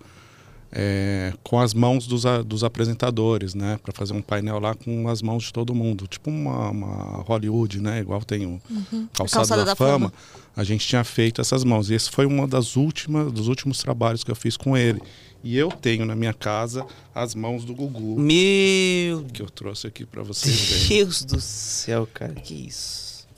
é, 0.77 1.33
com 1.45 1.61
as 1.61 1.73
mãos 1.73 2.05
dos, 2.05 2.25
dos 2.45 2.65
apresentadores, 2.65 3.55
né? 3.55 3.79
Para 3.81 3.93
fazer 3.93 4.13
um 4.13 4.21
painel 4.21 4.59
lá 4.59 4.75
com 4.75 5.09
as 5.09 5.23
mãos 5.23 5.45
de 5.45 5.53
todo 5.53 5.73
mundo. 5.73 6.09
Tipo 6.09 6.31
uma, 6.31 6.71
uma 6.71 7.23
Hollywood, 7.23 7.81
né? 7.81 8.01
Igual 8.01 8.25
tem 8.25 8.45
o 8.45 8.61
uhum. 8.69 9.09
Calçado, 9.13 9.47
Calçada 9.47 9.65
da, 9.65 9.71
da 9.71 9.77
Fama. 9.77 10.11
Fama. 10.11 10.13
A 10.57 10.65
gente 10.65 10.87
tinha 10.87 11.05
feito 11.05 11.41
essas 11.41 11.63
mãos. 11.63 11.91
E 11.91 11.95
esse 11.95 12.11
foi 12.11 12.27
uma 12.27 12.49
das 12.49 12.75
últimas, 12.75 13.31
dos 13.31 13.47
últimos 13.47 13.79
trabalhos 13.79 14.25
que 14.25 14.31
eu 14.33 14.35
fiz 14.35 14.57
com 14.57 14.77
ele. 14.77 15.01
E 15.45 15.59
eu 15.59 15.69
tenho 15.69 16.07
na 16.07 16.17
minha 16.17 16.33
casa 16.33 16.87
as 17.15 17.35
mãos 17.35 17.67
do 17.67 17.75
Gugu. 17.75 18.19
Meu. 18.19 19.25
Que 19.25 19.43
eu 19.43 19.51
trouxe 19.51 19.87
aqui 19.87 20.07
para 20.07 20.23
vocês 20.23 20.89
Deus 20.89 21.23
do 21.23 21.39
céu, 21.39 22.09
cara, 22.13 22.33
que 22.33 22.67
isso. 22.67 23.29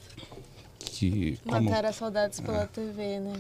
Que. 0.79 1.37
Como... 1.45 1.63
Matar 1.63 1.85
as 1.85 1.97
saudades 1.97 2.39
pela 2.39 2.63
é. 2.63 2.67
TV, 2.67 3.19
né? 3.19 3.33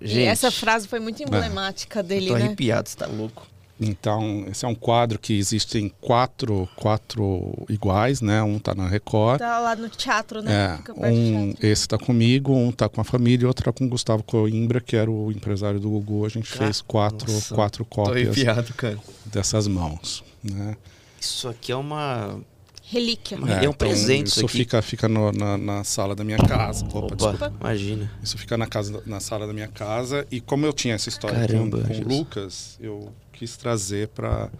Gente, 0.00 0.20
e 0.20 0.24
essa 0.24 0.50
frase 0.50 0.88
foi 0.88 1.00
muito 1.00 1.22
emblemática 1.22 2.00
é. 2.00 2.02
dele, 2.02 2.28
tô 2.28 2.34
né? 2.34 2.44
arrepiado, 2.46 2.88
você 2.88 2.96
tá 2.96 3.06
louco. 3.06 3.46
Então, 3.80 4.46
esse 4.48 4.64
é 4.64 4.68
um 4.68 4.74
quadro 4.74 5.18
que 5.18 5.36
existem 5.36 5.92
quatro, 6.00 6.68
quatro 6.76 7.66
iguais, 7.68 8.20
né? 8.20 8.40
Um 8.42 8.58
tá 8.58 8.74
na 8.74 8.86
Record. 8.86 9.40
Tá 9.40 9.58
lá 9.58 9.74
no 9.74 9.88
teatro, 9.88 10.42
né? 10.42 10.80
É, 10.86 10.92
um, 10.92 11.50
teatro. 11.52 11.66
Esse 11.66 11.88
tá 11.88 11.98
comigo, 11.98 12.54
um 12.54 12.70
tá 12.70 12.88
com 12.88 13.00
a 13.00 13.04
família 13.04 13.44
e 13.44 13.46
outro 13.46 13.64
tá 13.64 13.72
com 13.72 13.84
o 13.84 13.88
Gustavo 13.88 14.22
Coimbra, 14.22 14.80
que 14.80 14.94
era 14.94 15.10
o 15.10 15.32
empresário 15.32 15.80
do 15.80 15.90
Gugu. 15.90 16.24
A 16.24 16.28
gente 16.28 16.52
ah, 16.54 16.58
fez 16.58 16.80
quatro, 16.80 17.30
nossa, 17.32 17.54
quatro 17.54 17.84
cópias 17.84 18.36
cara. 18.76 18.98
dessas 19.26 19.66
mãos, 19.66 20.22
né? 20.42 20.76
Isso 21.20 21.48
aqui 21.48 21.72
é 21.72 21.76
uma 21.76 22.38
relíquia. 22.84 23.36
É, 23.36 23.38
é 23.38 23.68
um 23.68 23.72
então, 23.72 23.72
presente 23.72 24.28
isso, 24.28 24.46
aqui. 24.46 24.58
fica 24.58 24.82
fica 24.82 25.08
no, 25.08 25.32
na, 25.32 25.58
na, 25.58 25.84
sala 25.84 26.14
da 26.14 26.22
minha 26.22 26.38
casa. 26.38 26.84
Opa, 26.86 26.98
Opa 26.98 27.16
desculpa. 27.16 27.52
imagina. 27.60 28.10
Isso 28.22 28.38
fica 28.38 28.56
na 28.56 28.66
casa 28.66 29.02
na 29.04 29.18
sala 29.18 29.46
da 29.46 29.52
minha 29.52 29.68
casa 29.68 30.26
e 30.30 30.40
como 30.40 30.64
eu 30.64 30.72
tinha 30.72 30.94
essa 30.94 31.08
história 31.08 31.40
Caramba, 31.40 31.80
com, 31.80 31.88
com 31.88 32.00
o 32.02 32.08
Lucas, 32.08 32.76
eu 32.80 33.12
quis 33.44 33.56
trazer 33.56 34.08
para 34.08 34.50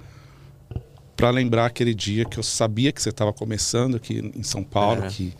para 1.16 1.30
lembrar 1.30 1.66
aquele 1.66 1.95
dia 1.95 2.24
que 2.24 2.39
eu 2.39 2.43
sabia 2.43 2.91
que 2.91 3.01
você 3.01 3.11
estava 3.11 3.32
começando 3.32 3.95
aqui 3.97 4.32
em 4.35 4.43
São 4.43 4.64
Paulo, 4.64 5.03
era. 5.03 5.11
que 5.11 5.32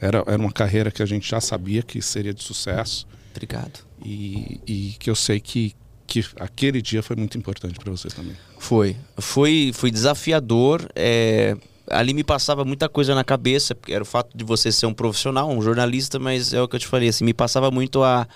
era, 0.00 0.24
era 0.26 0.38
uma 0.38 0.52
carreira 0.52 0.92
que 0.92 1.02
a 1.02 1.06
gente 1.06 1.28
já 1.28 1.40
sabia 1.40 1.82
que 1.82 2.00
seria 2.00 2.32
de 2.32 2.40
sucesso. 2.40 3.06
Obrigado. 3.32 3.80
E, 4.04 4.60
e 4.64 4.96
que 5.00 5.10
eu 5.10 5.16
sei 5.16 5.40
que, 5.40 5.74
que 6.06 6.24
aquele 6.38 6.80
dia 6.80 7.02
foi 7.02 7.16
muito 7.16 7.36
importante 7.36 7.80
para 7.80 7.90
você 7.90 8.08
também. 8.08 8.36
Foi. 8.60 8.96
Foi, 9.18 9.72
foi 9.74 9.90
desafiador. 9.90 10.88
É, 10.94 11.56
ali 11.88 12.14
me 12.14 12.22
passava 12.22 12.64
muita 12.64 12.88
coisa 12.88 13.12
na 13.12 13.24
cabeça, 13.24 13.74
porque 13.74 13.92
era 13.92 14.04
o 14.04 14.06
fato 14.06 14.38
de 14.38 14.44
você 14.44 14.70
ser 14.70 14.86
um 14.86 14.94
profissional, 14.94 15.50
um 15.50 15.60
jornalista, 15.60 16.20
mas 16.20 16.52
é 16.52 16.62
o 16.62 16.68
que 16.68 16.76
eu 16.76 16.80
te 16.80 16.86
falei, 16.86 17.08
assim, 17.08 17.24
me 17.24 17.34
passava 17.34 17.72
muito 17.72 18.04
a 18.04 18.28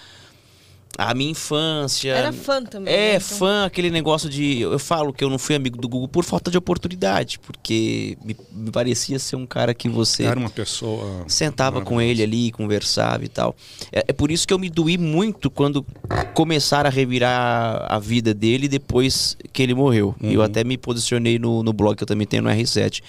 a 0.99 1.15
minha 1.15 1.31
infância. 1.31 2.13
Era 2.13 2.33
fã 2.33 2.63
também. 2.63 2.93
É, 2.93 3.13
né? 3.13 3.17
então... 3.17 3.39
fã, 3.39 3.65
aquele 3.67 3.91
negócio 3.91 4.29
de. 4.29 4.61
Eu 4.61 4.79
falo 4.79 5.13
que 5.13 5.23
eu 5.23 5.29
não 5.29 5.39
fui 5.39 5.55
amigo 5.55 5.77
do 5.77 5.89
Google 5.89 6.09
por 6.09 6.25
falta 6.25 6.51
de 6.51 6.57
oportunidade, 6.57 7.39
porque 7.39 8.17
me, 8.25 8.37
me 8.51 8.71
parecia 8.71 9.19
ser 9.19 9.37
um 9.37 9.47
cara 9.47 9.75
que 9.75 9.89
você. 9.89 10.25
Era 10.25 10.39
uma 10.39 10.51
pessoa. 10.51 11.25
Sentava 11.29 11.83
com 11.83 12.01
ele 12.01 12.23
ali, 12.23 12.51
conversava 12.51 13.25
e 13.25 13.29
tal. 13.29 13.55
É, 13.93 14.05
é, 14.09 14.13
por 14.13 14.31
isso 14.31 14.47
que 14.47 14.55
eu 14.55 14.59
me 14.59 14.71
doí 14.71 14.97
muito 14.97 15.51
quando 15.51 15.85
começaram 16.33 16.89
a 16.89 16.93
revirar 16.93 17.87
a 17.89 17.99
vida 17.99 18.33
dele 18.33 18.69
depois 18.69 19.37
que 19.53 19.63
ele 19.63 19.75
morreu. 19.75 20.15
Uhum. 20.23 20.31
Eu 20.31 20.43
até 20.43 20.65
me 20.65 20.79
posicionei 20.79 21.39
no, 21.39 21.63
no 21.63 21.73
blog 21.73 21.97
que 21.97 22.03
eu 22.03 22.09
também 22.09 22.27
tenho 22.27 22.43
no 22.43 22.51
R7 22.51 23.03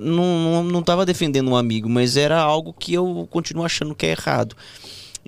não, 0.00 0.62
não, 0.64 0.82
não 0.84 1.04
defendendo 1.04 1.50
um 1.50 1.56
amigo, 1.56 1.88
mas 1.88 2.16
era 2.16 2.38
algo 2.38 2.74
que 2.74 2.92
eu 2.92 3.26
continuo 3.30 3.64
achando 3.64 3.94
que 3.94 4.06
é 4.06 4.10
errado. 4.10 4.54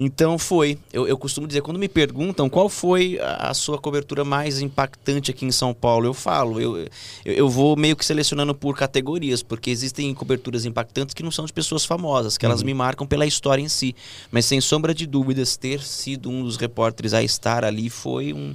Então 0.03 0.39
foi. 0.39 0.79
Eu, 0.91 1.07
eu, 1.07 1.19
costumo 1.19 1.47
dizer, 1.47 1.61
quando 1.61 1.79
me 1.79 1.87
perguntam 1.87 2.49
qual 2.49 2.71
foi 2.71 3.19
a, 3.21 3.51
a, 3.51 3.55
sua 3.55 3.77
cobertura 3.77 4.25
mais 4.25 4.63
impactante 4.63 5.31
aqui 5.31 5.45
em 5.45 5.53
São 5.53 5.75
Paulo, 5.75 6.07
eu 6.07 6.15
falo, 6.15 6.59
eu, 6.59 6.79
eu, 6.79 6.89
eu, 7.27 7.49
vou 7.51 7.77
meio 7.77 7.95
que 7.95 8.05
selecionando 8.05 8.55
por 8.55 8.75
categorias, 8.75 9.43
porque 9.43 9.71
existem 9.71 10.15
coberturas 10.15 10.65
impactantes 10.65 11.13
que 11.13 11.23
não 11.23 11.31
são 11.31 11.45
de 11.45 11.53
pessoas 11.53 11.85
famosas, 11.85 12.39
que 12.39 12.47
uhum. 12.47 12.53
elas 12.53 12.63
me 12.63 12.73
marcam 12.73 13.07
pela 13.07 13.27
história 13.27 13.61
em 13.61 13.69
si. 13.69 13.95
Mas 14.33 14.47
sem 14.47 14.59
sombra 14.59 14.95
de 14.95 15.07
dúvidas, 15.07 15.59
ter 15.59 15.83
sido 15.83 16.31
um 16.31 16.45
dos 16.45 16.57
repórteres 16.57 17.13
a 17.13 17.23
estar 17.23 17.63
ali 17.63 17.91
foi 17.91 18.33
um. 18.33 18.55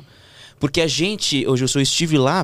Porque 0.60 0.82
a 0.82 0.88
gente, 0.88 1.46
hoje 1.46 1.64
eu 1.64 1.68
sou 1.68 1.82
estive 1.82 2.18
lá 2.18 2.44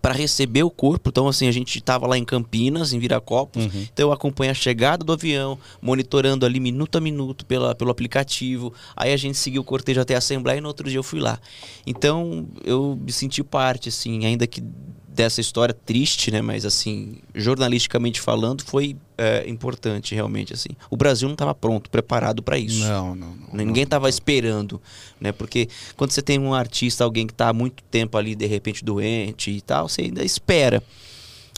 para 0.00 0.14
receber 0.14 0.62
o 0.62 0.70
corpo. 0.70 1.08
Então, 1.10 1.28
assim, 1.28 1.46
a 1.46 1.52
gente 1.52 1.78
estava 1.78 2.06
lá 2.06 2.16
em 2.16 2.24
Campinas, 2.24 2.92
em 2.92 2.98
Viracopos. 2.98 3.64
Uhum. 3.64 3.86
Então, 3.92 4.08
eu 4.08 4.12
acompanhei 4.12 4.50
a 4.50 4.54
chegada 4.54 5.04
do 5.04 5.12
avião, 5.12 5.58
monitorando 5.80 6.46
ali 6.46 6.60
minuto 6.60 6.96
a 6.96 7.00
minuto 7.00 7.44
pela, 7.46 7.74
pelo 7.74 7.90
aplicativo. 7.90 8.72
Aí 8.96 9.12
a 9.12 9.16
gente 9.16 9.38
seguiu 9.38 9.62
o 9.62 9.64
cortejo 9.64 10.00
até 10.00 10.14
a 10.14 10.18
Assembleia 10.18 10.58
e 10.58 10.60
no 10.60 10.68
outro 10.68 10.88
dia 10.88 10.98
eu 10.98 11.02
fui 11.02 11.20
lá. 11.20 11.38
Então, 11.86 12.48
eu 12.64 12.98
me 13.00 13.12
senti 13.12 13.42
parte, 13.42 13.88
assim, 13.88 14.24
ainda 14.24 14.46
que 14.46 14.62
dessa 15.12 15.40
história 15.40 15.74
triste, 15.74 16.30
né? 16.30 16.40
Mas, 16.40 16.64
assim, 16.64 17.18
jornalisticamente 17.34 18.20
falando, 18.20 18.62
foi 18.62 18.96
é, 19.18 19.48
importante, 19.48 20.14
realmente, 20.14 20.52
assim. 20.52 20.70
O 20.88 20.96
Brasil 20.96 21.28
não 21.28 21.34
estava 21.34 21.54
pronto, 21.54 21.90
preparado 21.90 22.42
para 22.42 22.58
isso. 22.58 22.80
Não, 22.80 23.14
não, 23.14 23.34
não. 23.34 23.48
Ninguém 23.52 23.82
estava 23.82 24.08
esperando, 24.08 24.80
né? 25.20 25.32
Porque 25.32 25.68
quando 25.96 26.12
você 26.12 26.22
tem 26.22 26.38
um 26.38 26.54
artista, 26.54 27.04
alguém 27.04 27.26
que 27.26 27.32
está 27.32 27.48
há 27.48 27.52
muito 27.52 27.82
tempo 27.84 28.16
ali, 28.16 28.34
de 28.34 28.46
repente 28.46 28.84
doente 28.84 29.50
e 29.50 29.60
tal, 29.60 29.88
você 29.88 30.02
ainda 30.02 30.24
espera. 30.24 30.82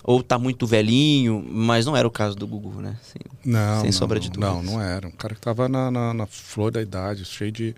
Ou 0.05 0.21
tá 0.23 0.37
muito 0.37 0.67
velhinho, 0.67 1.45
mas 1.49 1.87
não 1.87 1.97
era 1.97 2.09
o 2.09 2.11
caso 2.11 2.35
do 2.35 2.47
Gugu, 2.47 2.81
né? 2.81 2.97
Assim, 3.01 3.19
Não, 3.45 3.77
Sem 3.77 3.91
não, 3.91 3.93
sombra 3.93 4.19
de 4.19 4.31
dúvidas. 4.31 4.55
Não, 4.55 4.63
não 4.63 4.81
era. 4.81 5.07
Um 5.07 5.13
cara 5.13 5.35
que 5.35 5.41
tava 5.41 5.69
na, 5.69 5.93
na, 5.93 6.13
na 6.13 6.27
flor 6.27 6.73
da 6.73 6.83
idade, 6.83 7.25
cheio 7.25 7.53
de, 7.53 7.77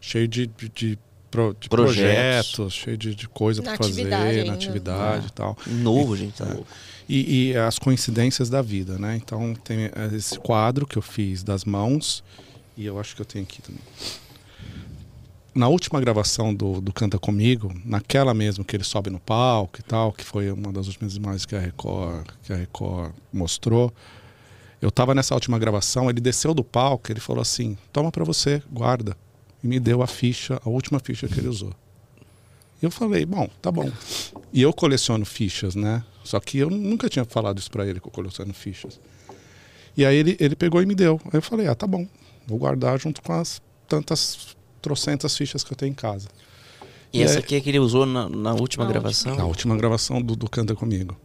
cheio 0.00 0.26
de, 0.26 0.48
de, 0.48 0.68
de 0.68 0.98
pro- 1.34 1.56
de 1.60 1.68
Projetos. 1.68 2.52
projetos. 2.52 2.72
cheio 2.74 2.96
de, 2.96 3.14
de 3.14 3.28
coisa 3.28 3.62
para 3.62 3.76
fazer, 3.76 4.12
ainda. 4.12 4.44
na 4.46 4.52
atividade 4.54 5.24
É. 5.24 5.28
e 5.28 5.32
tal. 5.32 5.56
novo, 5.66 6.16
gente, 6.16 6.34
tá 6.34 6.44
louco. 6.44 6.66
E, 7.08 7.50
e 7.50 7.56
as 7.56 7.78
coincidências 7.78 8.48
da 8.48 8.62
vida, 8.62 8.98
né? 8.98 9.16
Então 9.22 9.54
tem 9.54 9.90
esse 10.16 10.38
quadro 10.38 10.86
que 10.86 10.96
eu 10.96 11.02
fiz 11.02 11.42
das 11.42 11.64
mãos, 11.64 12.24
e 12.76 12.86
eu 12.86 12.98
acho 12.98 13.14
que 13.14 13.20
eu 13.22 13.26
tenho 13.26 13.44
aqui 13.44 13.60
também. 13.60 13.80
Na 15.54 15.68
última 15.68 16.00
gravação 16.00 16.52
do, 16.52 16.80
do 16.80 16.92
Canta 16.92 17.16
Comigo, 17.18 17.72
naquela 17.84 18.34
mesmo 18.34 18.64
que 18.64 18.74
ele 18.74 18.82
sobe 18.82 19.08
no 19.10 19.20
palco 19.20 19.78
e 19.78 19.82
tal, 19.82 20.12
que 20.12 20.24
foi 20.24 20.50
uma 20.50 20.72
das 20.72 20.88
últimas 20.88 21.14
imagens 21.14 21.46
que 21.46 21.54
a 21.54 21.60
Record, 21.60 22.26
que 22.42 22.52
a 22.52 22.56
Record 22.56 23.12
mostrou, 23.32 23.92
eu 24.82 24.90
tava 24.90 25.14
nessa 25.14 25.32
última 25.34 25.58
gravação, 25.58 26.10
ele 26.10 26.20
desceu 26.20 26.52
do 26.54 26.64
palco, 26.64 27.12
ele 27.12 27.20
falou 27.20 27.40
assim: 27.42 27.76
"Toma 27.92 28.10
para 28.10 28.24
você, 28.24 28.60
guarda". 28.72 29.16
E 29.64 29.66
me 29.66 29.80
deu 29.80 30.02
a 30.02 30.06
ficha, 30.06 30.60
a 30.62 30.68
última 30.68 31.00
ficha 31.00 31.26
que 31.26 31.40
ele 31.40 31.48
usou. 31.48 31.72
E 32.82 32.84
eu 32.84 32.90
falei: 32.90 33.24
"Bom, 33.24 33.48
tá 33.62 33.72
bom". 33.72 33.90
E 34.52 34.60
eu 34.60 34.74
coleciono 34.74 35.24
fichas, 35.24 35.74
né? 35.74 36.04
Só 36.22 36.38
que 36.38 36.58
eu 36.58 36.68
nunca 36.68 37.08
tinha 37.08 37.24
falado 37.24 37.58
isso 37.58 37.70
para 37.70 37.86
ele 37.86 37.98
que 37.98 38.06
eu 38.06 38.12
coleciono 38.12 38.52
fichas. 38.52 39.00
E 39.96 40.04
aí 40.04 40.16
ele, 40.16 40.36
ele 40.38 40.54
pegou 40.54 40.82
e 40.82 40.86
me 40.86 40.94
deu. 40.94 41.18
Aí 41.26 41.38
eu 41.38 41.42
falei: 41.42 41.66
"Ah, 41.66 41.74
tá 41.74 41.86
bom. 41.86 42.06
Vou 42.46 42.58
guardar 42.58 43.00
junto 43.00 43.22
com 43.22 43.32
as 43.32 43.62
tantas 43.88 44.54
trocentas 44.82 45.34
fichas 45.34 45.64
que 45.64 45.72
eu 45.72 45.76
tenho 45.76 45.92
em 45.92 45.94
casa". 45.94 46.28
E 47.10 47.20
E 47.20 47.22
essa 47.22 47.36
é- 47.36 47.38
aqui 47.38 47.54
é 47.54 47.60
que 47.60 47.70
ele 47.70 47.78
usou 47.78 48.04
na, 48.04 48.28
na 48.28 48.52
última 48.52 48.84
Na 48.84 48.90
gravação? 48.90 49.34
Na 49.34 49.46
última 49.46 49.74
gravação 49.76 50.20
do, 50.20 50.36
do 50.36 50.50
Canta 50.50 50.74
Comigo. 50.74 51.16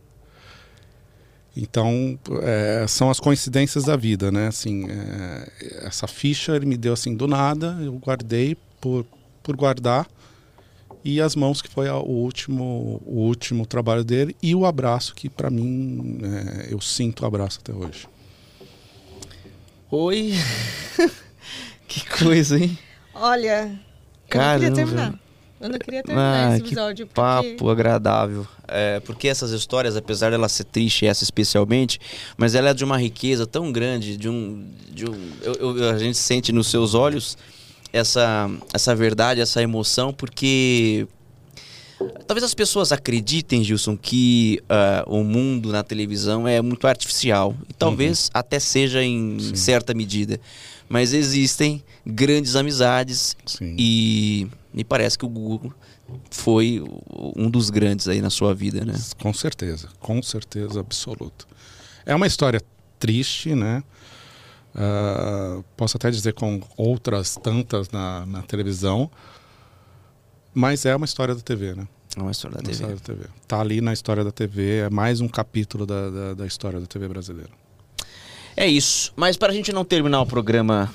Então, 1.61 2.17
é, 2.41 2.85
são 2.87 3.09
as 3.09 3.19
coincidências 3.19 3.83
da 3.83 3.95
vida, 3.97 4.31
né? 4.31 4.47
Assim, 4.47 4.85
é, 4.89 5.85
essa 5.85 6.07
ficha 6.07 6.55
ele 6.55 6.65
me 6.65 6.77
deu 6.77 6.93
assim 6.93 7.13
do 7.15 7.27
nada, 7.27 7.77
eu 7.81 7.93
guardei 7.93 8.55
por, 8.79 9.05
por 9.43 9.55
guardar. 9.57 10.07
E 11.03 11.19
as 11.21 11.35
mãos, 11.35 11.61
que 11.61 11.69
foi 11.69 11.87
a- 11.89 11.97
o 11.97 12.11
último, 12.11 13.01
o 13.05 13.19
último 13.21 13.65
trabalho 13.65 14.03
dele. 14.03 14.35
E 14.41 14.53
o 14.55 14.65
abraço, 14.65 15.13
que 15.15 15.29
para 15.29 15.49
mim, 15.49 16.19
é, 16.23 16.73
eu 16.73 16.79
sinto 16.79 17.23
o 17.23 17.25
abraço 17.25 17.59
até 17.61 17.73
hoje. 17.73 18.07
Oi! 19.91 20.33
que 21.87 22.05
coisa, 22.23 22.57
hein? 22.59 22.77
Olha, 23.13 23.63
eu 23.65 23.69
não 23.69 23.77
Caramba. 24.29 24.59
queria 24.59 24.75
terminar. 24.75 25.19
Eu 25.61 25.69
não 25.69 25.77
queria 25.79 26.01
terminar 26.03 26.47
Ah, 26.49 26.53
esse 26.53 26.61
que 26.63 26.67
episódio. 26.69 27.05
Porque... 27.07 27.15
Papo 27.21 27.69
agradável. 27.69 28.47
É, 28.67 28.99
porque 29.01 29.27
essas 29.27 29.51
histórias, 29.51 29.95
apesar 29.97 30.31
dela 30.31 30.47
ser 30.47 30.63
triste, 30.63 31.05
essa 31.05 31.23
especialmente, 31.23 31.99
mas 32.37 32.55
ela 32.55 32.69
é 32.69 32.73
de 32.73 32.83
uma 32.83 32.97
riqueza 32.97 33.45
tão 33.45 33.71
grande, 33.71 34.15
de 34.15 34.29
um. 34.29 34.65
De 34.91 35.09
um 35.09 35.31
eu- 35.41 35.77
eu- 35.77 35.89
a 35.89 35.97
gente 35.97 36.17
sente 36.17 36.51
nos 36.51 36.67
seus 36.67 36.93
olhos 36.93 37.37
essa, 37.91 38.49
essa 38.73 38.95
verdade, 38.95 39.41
essa 39.41 39.61
emoção, 39.61 40.13
porque. 40.13 41.07
Talvez 42.25 42.43
as 42.45 42.53
pessoas 42.53 42.93
acreditem, 42.93 43.61
Gilson, 43.61 43.97
que 43.97 44.61
ah, 44.69 45.03
o 45.05 45.21
mundo 45.23 45.69
na 45.73 45.83
televisão 45.83 46.47
é 46.47 46.61
muito 46.61 46.87
artificial. 46.87 47.53
E 47.67 47.73
talvez 47.73 48.29
até 48.33 48.57
seja 48.59 49.03
em 49.03 49.37
Sim. 49.39 49.55
certa 49.55 49.93
medida. 49.93 50.39
Mas 50.87 51.11
existem 51.13 51.83
grandes 52.05 52.55
amizades 52.55 53.35
Sim. 53.45 53.75
e 53.77 54.47
me 54.73 54.83
parece 54.83 55.17
que 55.17 55.25
o 55.25 55.29
Google 55.29 55.73
foi 56.29 56.83
um 57.35 57.49
dos 57.49 57.69
grandes 57.69 58.07
aí 58.07 58.21
na 58.21 58.29
sua 58.29 58.53
vida, 58.53 58.85
né? 58.85 58.93
Com 59.21 59.33
certeza, 59.33 59.89
com 59.99 60.21
certeza 60.21 60.79
absoluta. 60.79 61.45
É 62.05 62.13
uma 62.15 62.27
história 62.27 62.61
triste, 62.99 63.55
né? 63.55 63.83
Ah, 64.75 65.61
posso 65.75 65.97
até 65.97 66.09
dizer 66.11 66.33
com 66.33 66.61
outras 66.77 67.35
tantas 67.41 67.89
na, 67.89 68.25
na 68.25 68.41
televisão, 68.43 69.09
mas 70.53 70.85
é 70.85 70.95
uma 70.95 71.05
história 71.05 71.33
da 71.33 71.41
TV, 71.41 71.75
né? 71.75 71.87
É 72.17 72.21
uma 72.21 72.31
história 72.31 72.55
da 72.57 72.61
Uma 72.61 72.65
TV. 72.65 72.73
história 72.73 72.95
da 72.95 73.01
TV. 73.01 73.25
Tá 73.47 73.59
ali 73.59 73.81
na 73.81 73.93
história 73.93 74.23
da 74.23 74.31
TV, 74.31 74.79
é 74.79 74.89
mais 74.89 75.21
um 75.21 75.27
capítulo 75.27 75.85
da, 75.85 76.09
da, 76.09 76.33
da 76.33 76.45
história 76.47 76.79
da 76.79 76.85
TV 76.85 77.07
brasileira. 77.07 77.51
É 78.55 78.67
isso. 78.67 79.13
Mas 79.15 79.37
para 79.37 79.51
a 79.51 79.55
gente 79.55 79.71
não 79.71 79.85
terminar 79.85 80.21
o 80.21 80.25
programa 80.25 80.93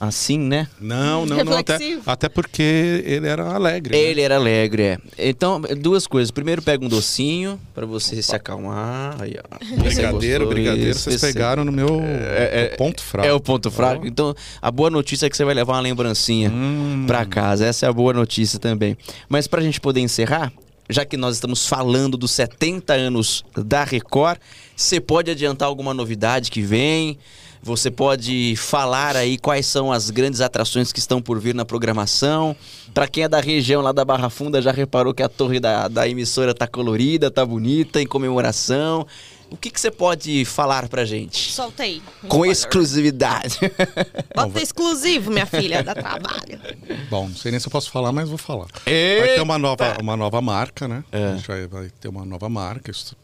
assim, 0.00 0.38
né? 0.38 0.68
Não, 0.80 1.26
não, 1.26 1.44
não. 1.44 1.56
Até, 1.56 1.78
até 2.06 2.28
porque 2.28 3.02
ele 3.04 3.26
era 3.26 3.44
alegre. 3.52 3.96
né? 3.96 4.02
Ele 4.02 4.20
era 4.20 4.36
alegre, 4.36 4.82
é. 4.82 4.98
Então, 5.18 5.60
duas 5.78 6.06
coisas. 6.06 6.30
Primeiro, 6.30 6.62
pega 6.62 6.84
um 6.84 6.88
docinho 6.88 7.58
para 7.74 7.84
você 7.86 8.22
se 8.22 8.34
acalmar. 8.34 9.16
Aí, 9.20 9.34
Brigadeiro, 9.78 10.46
brigadeiro, 10.48 10.90
Isso, 10.90 11.00
vocês 11.02 11.16
esse- 11.22 11.26
pegaram 11.32 11.64
no 11.64 11.72
meu 11.72 12.00
É- 12.02 12.72
é- 12.72 12.76
ponto 12.76 13.02
fraco. 13.02 13.28
É 13.28 13.32
o 13.32 13.40
ponto 13.40 13.70
fraco. 13.70 14.06
Então, 14.06 14.34
a 14.62 14.70
boa 14.70 14.90
notícia 14.90 15.26
é 15.26 15.30
que 15.30 15.36
você 15.36 15.44
vai 15.44 15.54
levar 15.54 15.74
uma 15.74 15.80
lembrancinha 15.80 16.50
Hum. 16.50 17.04
pra 17.06 17.24
casa. 17.24 17.66
Essa 17.66 17.86
é 17.86 17.88
a 17.88 17.92
boa 17.92 18.12
notícia 18.12 18.58
também. 18.58 18.96
Mas 19.28 19.46
pra 19.46 19.60
gente 19.60 19.80
poder 19.80 20.00
encerrar, 20.00 20.52
já 20.88 21.04
que 21.04 21.16
nós 21.16 21.34
estamos 21.34 21.66
falando 21.66 22.16
dos 22.16 22.30
70 22.30 22.94
anos 22.94 23.44
da 23.56 23.84
Record, 23.84 24.38
você 24.76 25.00
pode 25.00 25.30
adiantar 25.30 25.66
alguma 25.68 25.92
novidade 25.92 26.50
que 26.50 26.62
vem? 26.62 27.18
Você 27.62 27.90
pode 27.90 28.54
falar 28.56 29.16
aí 29.16 29.36
quais 29.36 29.66
são 29.66 29.92
as 29.92 30.10
grandes 30.10 30.40
atrações 30.40 30.92
que 30.92 30.98
estão 30.98 31.20
por 31.20 31.40
vir 31.40 31.54
na 31.54 31.64
programação. 31.64 32.54
Pra 32.94 33.08
quem 33.08 33.24
é 33.24 33.28
da 33.28 33.40
região 33.40 33.82
lá 33.82 33.92
da 33.92 34.04
Barra 34.04 34.30
Funda, 34.30 34.62
já 34.62 34.70
reparou 34.72 35.12
que 35.12 35.22
a 35.22 35.28
torre 35.28 35.58
da, 35.60 35.88
da 35.88 36.08
emissora 36.08 36.54
tá 36.54 36.66
colorida, 36.66 37.30
tá 37.30 37.44
bonita, 37.44 38.00
em 38.00 38.06
comemoração. 38.06 39.06
O 39.50 39.56
que, 39.56 39.70
que 39.70 39.80
você 39.80 39.90
pode 39.90 40.44
falar 40.44 40.88
pra 40.88 41.06
gente? 41.06 41.50
Solta 41.52 41.82
aí. 41.82 42.02
um 42.22 42.28
Com 42.28 42.44
spoiler. 42.44 42.52
exclusividade. 42.52 43.58
Bota 44.36 44.60
exclusivo, 44.62 45.30
minha 45.30 45.46
filha, 45.46 45.82
dá 45.82 45.94
trabalho. 45.94 46.60
Bom, 47.08 47.28
não 47.28 47.34
sei 47.34 47.50
nem 47.50 47.58
se 47.58 47.66
eu 47.66 47.70
posso 47.70 47.90
falar, 47.90 48.12
mas 48.12 48.28
vou 48.28 48.36
falar. 48.36 48.66
Eita! 48.84 49.26
Vai 49.26 49.34
ter 49.36 49.40
uma 49.40 49.56
nova, 49.58 49.96
uma 50.00 50.16
nova 50.16 50.42
marca, 50.42 50.86
né? 50.86 51.02
É. 51.10 51.24
A 51.32 51.36
gente 51.36 51.48
vai, 51.48 51.66
vai 51.66 51.90
ter 51.98 52.08
uma 52.08 52.26
nova 52.26 52.48
marca, 52.50 52.90
isso 52.90 53.16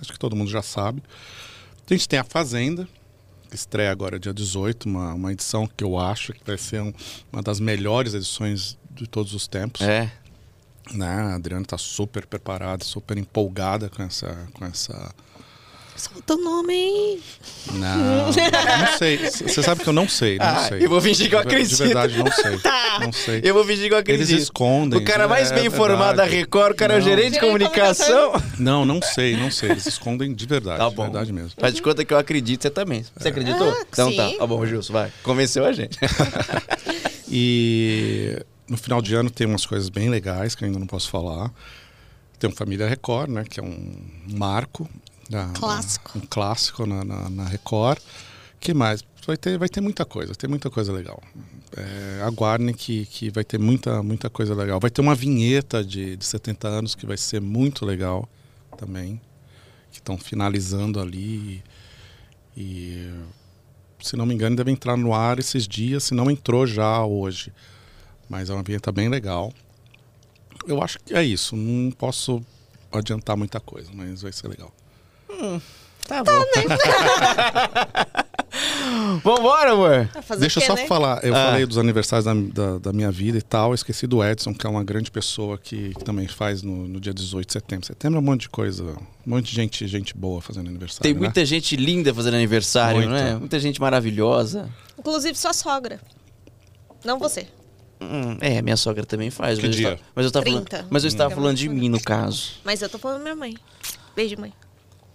acho 0.00 0.12
que 0.12 0.18
todo 0.18 0.36
mundo 0.36 0.50
já 0.50 0.62
sabe. 0.62 1.02
A 1.90 1.92
gente 1.92 2.08
tem 2.08 2.18
a 2.18 2.24
Fazenda, 2.24 2.88
estreia 3.54 3.90
agora 3.90 4.18
dia 4.18 4.32
18, 4.34 4.88
uma, 4.88 5.14
uma 5.14 5.32
edição 5.32 5.66
que 5.66 5.84
eu 5.84 5.98
acho 5.98 6.32
que 6.32 6.40
vai 6.44 6.58
ser 6.58 6.80
um- 6.82 6.92
uma 7.32 7.42
das 7.42 7.60
melhores 7.60 8.14
edições 8.14 8.78
de 8.90 9.06
todos 9.06 9.34
os 9.34 9.46
tempos. 9.46 9.80
É. 9.82 10.10
Né? 10.92 11.06
A 11.08 11.34
Adriana 11.34 11.62
está 11.62 11.78
super 11.78 12.26
preparada, 12.26 12.84
super 12.84 13.16
empolgada 13.16 13.88
com 13.88 14.02
essa. 14.02 14.48
Com 14.52 14.64
essa... 14.64 15.14
Solta 15.96 16.34
o 16.34 16.36
nome 16.38 16.72
aí. 16.72 17.20
Não, 17.74 18.26
não 18.26 18.98
sei. 18.98 19.18
Você 19.18 19.62
sabe 19.62 19.82
que 19.82 19.88
eu 19.88 19.92
não 19.92 20.08
sei, 20.08 20.38
não 20.38 20.46
Ah, 20.46 20.66
sei. 20.68 20.84
eu 20.84 20.88
vou 20.88 21.00
fingir 21.00 21.28
que 21.28 21.34
eu 21.34 21.40
De 21.42 21.46
acredito. 21.46 21.76
De 21.76 21.84
verdade, 21.84 22.18
não 22.18 22.32
sei. 22.32 22.58
Tá. 22.58 22.82
Não 23.02 23.12
sei. 23.12 23.40
Eu 23.42 23.54
vou 23.54 23.64
fingir 23.64 23.88
que 23.88 23.94
eu 23.94 23.98
acredito. 23.98 24.28
Eles 24.30 24.42
escondem. 24.42 25.00
O 25.00 25.04
cara 25.04 25.26
mais 25.26 25.50
é 25.50 25.54
bem 25.54 25.66
informado 25.66 26.16
da. 26.18 26.24
Record, 26.24 26.72
o 26.72 26.74
cara 26.74 26.94
é 26.94 26.96
o 26.96 27.00
Não. 27.00 27.06
gerente 27.08 27.28
de 27.28 27.34
de 27.34 27.40
comunicação. 27.40 28.32
Não, 28.58 28.84
não 28.84 29.00
sei, 29.00 29.36
não 29.36 29.50
sei. 29.50 29.70
Eles 29.70 29.86
escondem 29.86 30.34
de 30.34 30.46
verdade. 30.46 30.78
Tá 30.78 30.88
de 30.88 30.94
bom. 30.94 31.02
verdade 31.04 31.32
mesmo. 31.32 31.52
Faz 31.58 31.74
de 31.74 31.80
conta 31.82 32.04
que 32.04 32.12
eu 32.12 32.18
acredito, 32.18 32.62
você 32.62 32.70
também. 32.70 33.04
Você 33.16 33.28
acreditou? 33.28 33.70
Ah, 33.70 33.84
então 33.90 34.14
tá. 34.14 34.28
sim. 34.28 34.36
Tá 34.38 34.46
bom, 34.46 34.64
Gilson, 34.66 34.92
vai. 34.92 35.10
Convenceu 35.22 35.64
a 35.64 35.72
gente. 35.72 35.98
E 37.34 38.38
no 38.68 38.76
final 38.76 39.00
de 39.00 39.14
ano 39.14 39.30
tem 39.30 39.46
umas 39.46 39.64
coisas 39.64 39.88
bem 39.88 40.10
legais 40.10 40.54
que 40.54 40.64
eu 40.64 40.66
ainda 40.66 40.78
não 40.78 40.86
posso 40.86 41.08
falar. 41.08 41.50
Tem 42.38 42.50
o 42.50 42.52
Família 42.54 42.86
Record, 42.86 43.30
né? 43.30 43.44
Que 43.48 43.58
é 43.58 43.62
um 43.62 43.96
marco. 44.28 44.86
Da- 45.32 45.48
Clássico. 45.54 46.18
Um 46.18 46.20
clássico 46.20 46.86
na, 46.86 47.04
na, 47.04 47.28
na 47.30 47.44
Record. 47.44 47.98
que 48.60 48.72
mais? 48.74 49.02
Vai 49.26 49.36
ter, 49.36 49.56
vai 49.56 49.68
ter 49.68 49.80
muita 49.80 50.04
coisa, 50.04 50.34
tem 50.34 50.50
muita 50.50 50.68
coisa 50.68 50.92
legal. 50.92 51.22
É, 51.76 52.22
aguardem 52.24 52.74
que, 52.74 53.06
que 53.06 53.30
vai 53.30 53.44
ter 53.44 53.58
muita, 53.58 54.02
muita 54.02 54.28
coisa 54.28 54.54
legal. 54.54 54.78
Vai 54.80 54.90
ter 54.90 55.00
uma 55.00 55.14
vinheta 55.14 55.82
de, 55.84 56.16
de 56.16 56.24
70 56.24 56.68
anos 56.68 56.94
que 56.94 57.06
vai 57.06 57.16
ser 57.16 57.40
muito 57.40 57.84
legal 57.86 58.28
também. 58.76 59.20
Que 59.92 59.98
estão 59.98 60.18
finalizando 60.18 60.98
ali. 61.00 61.62
E 62.56 63.08
se 64.00 64.16
não 64.16 64.26
me 64.26 64.34
engano, 64.34 64.56
deve 64.56 64.70
entrar 64.72 64.96
no 64.96 65.14
ar 65.14 65.38
esses 65.38 65.66
dias, 65.68 66.04
se 66.04 66.14
não 66.14 66.30
entrou 66.30 66.66
já 66.66 67.04
hoje. 67.04 67.52
Mas 68.28 68.50
é 68.50 68.54
uma 68.54 68.62
vinheta 68.62 68.90
bem 68.90 69.08
legal. 69.08 69.52
Eu 70.66 70.82
acho 70.82 70.98
que 70.98 71.14
é 71.14 71.22
isso. 71.22 71.54
Não 71.56 71.90
posso 71.92 72.44
adiantar 72.90 73.36
muita 73.36 73.60
coisa, 73.60 73.90
mas 73.94 74.22
vai 74.22 74.32
ser 74.32 74.48
legal. 74.48 74.72
Tá 76.06 76.22
bom. 76.24 76.32
Vambora, 79.22 79.72
amor. 79.72 80.08
Fazer 80.22 80.40
Deixa 80.40 80.60
eu 80.60 80.66
só 80.66 80.74
né? 80.74 80.86
falar, 80.86 81.24
eu 81.24 81.34
Ah. 81.34 81.46
falei 81.50 81.64
dos 81.66 81.78
aniversários 81.78 82.24
da, 82.24 82.34
da, 82.34 82.78
da 82.78 82.92
minha 82.92 83.10
vida 83.10 83.38
e 83.38 83.42
tal, 83.42 83.70
eu 83.70 83.74
esqueci 83.74 84.06
do 84.06 84.22
Edson, 84.22 84.52
que 84.52 84.66
é 84.66 84.70
uma 84.70 84.84
grande 84.84 85.10
pessoa 85.10 85.56
que, 85.56 85.94
que 85.94 86.04
também 86.04 86.26
faz 86.28 86.62
no, 86.62 86.86
no 86.88 87.00
dia 87.00 87.14
18 87.14 87.46
de 87.46 87.52
setembro. 87.52 87.86
Setembro 87.86 88.18
é 88.18 88.20
um 88.20 88.24
monte 88.24 88.42
de 88.42 88.48
coisa, 88.50 88.84
um 88.84 88.96
monte 89.26 89.46
de 89.50 89.54
gente, 89.54 89.86
gente 89.86 90.14
boa 90.16 90.40
fazendo 90.42 90.68
aniversário. 90.68 91.02
Tem 91.02 91.14
né? 91.14 91.20
muita 91.20 91.44
gente 91.46 91.76
linda 91.76 92.12
fazendo 92.12 92.34
aniversário, 92.34 93.00
Muito. 93.00 93.12
né? 93.12 93.36
Muita 93.36 93.58
gente 93.58 93.80
maravilhosa. 93.80 94.68
Inclusive 94.98 95.36
sua 95.38 95.52
sogra. 95.52 96.00
Não 97.04 97.18
você. 97.18 97.46
Hum, 98.00 98.36
é, 98.40 98.60
minha 98.60 98.76
sogra 98.76 99.06
também 99.06 99.30
faz. 99.30 99.58
Que 99.58 99.66
mas, 99.68 99.76
dia? 99.76 99.88
Eu 99.90 99.96
tava, 99.96 100.08
mas 100.14 100.24
eu 100.26 100.30
tava 100.32 100.44
falando, 100.46 100.64
30. 100.68 100.86
mas 100.90 101.04
eu 101.04 101.08
estava 101.08 101.32
Hum. 101.32 101.36
falando 101.36 101.56
de 101.56 101.68
mim, 101.68 101.88
no 101.88 102.00
caso. 102.00 102.50
Mas 102.64 102.82
eu 102.82 102.88
tô 102.88 102.98
falando 102.98 103.18
da 103.18 103.22
minha 103.22 103.36
mãe. 103.36 103.56
Beijo, 104.14 104.36
mãe. 104.38 104.52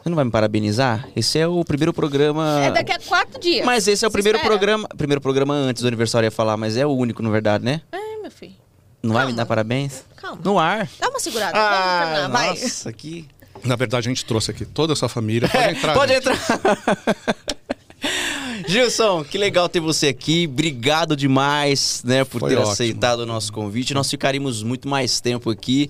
Você 0.01 0.09
não 0.09 0.15
vai 0.15 0.25
me 0.25 0.31
parabenizar? 0.31 1.07
Esse 1.15 1.39
é 1.39 1.47
o 1.47 1.63
primeiro 1.65 1.93
programa. 1.93 2.61
É 2.63 2.71
daqui 2.71 2.91
a 2.93 2.99
quatro 2.99 3.39
dias. 3.39 3.65
Mas 3.65 3.87
esse 3.87 4.05
é 4.05 4.07
o 4.07 4.11
Se 4.11 4.13
primeiro 4.13 4.37
espera. 4.37 4.53
programa. 4.55 4.87
Primeiro 4.97 5.19
programa 5.21 5.53
antes 5.53 5.81
do 5.81 5.87
aniversário 5.87 6.25
eu 6.25 6.27
ia 6.27 6.31
falar, 6.31 6.55
mas 6.55 6.77
é 6.77 6.85
o 6.85 6.91
único, 6.91 7.21
na 7.21 7.29
verdade, 7.29 7.65
né? 7.65 7.81
É, 7.91 8.21
meu 8.21 8.31
filho. 8.31 8.55
Não 9.03 9.13
vai 9.13 9.23
me 9.25 9.31
Calma. 9.31 9.37
dar 9.37 9.45
parabéns? 9.45 10.03
Calma. 10.15 10.39
No 10.43 10.57
ar. 10.57 10.87
Dá 10.99 11.09
uma 11.09 11.19
segurada. 11.19 11.57
Ah, 11.57 11.99
Vamos 11.99 12.13
terminar. 12.13 12.29
Vai. 12.29 12.49
nossa, 12.49 12.93
que. 12.93 13.27
Na 13.63 13.75
verdade, 13.75 14.07
a 14.07 14.11
gente 14.11 14.23
trouxe 14.23 14.51
aqui 14.51 14.65
toda 14.65 14.93
a 14.93 14.95
sua 14.95 15.09
família. 15.09 15.49
Pode 15.49 15.69
entrar. 15.71 15.93
Pode 15.93 16.13
gente. 16.13 16.29
entrar. 16.29 16.37
Gilson, 18.67 19.23
que 19.23 19.37
legal 19.37 19.67
ter 19.69 19.79
você 19.79 20.07
aqui. 20.07 20.47
Obrigado 20.51 21.15
demais, 21.15 22.01
né, 22.05 22.23
por 22.23 22.39
Foi 22.39 22.49
ter 22.49 22.57
ótimo. 22.57 22.71
aceitado 22.71 23.19
o 23.21 23.25
nosso 23.25 23.51
convite. 23.51 23.93
Nós 23.93 24.09
ficaríamos 24.09 24.63
muito 24.63 24.87
mais 24.87 25.19
tempo 25.19 25.49
aqui. 25.49 25.89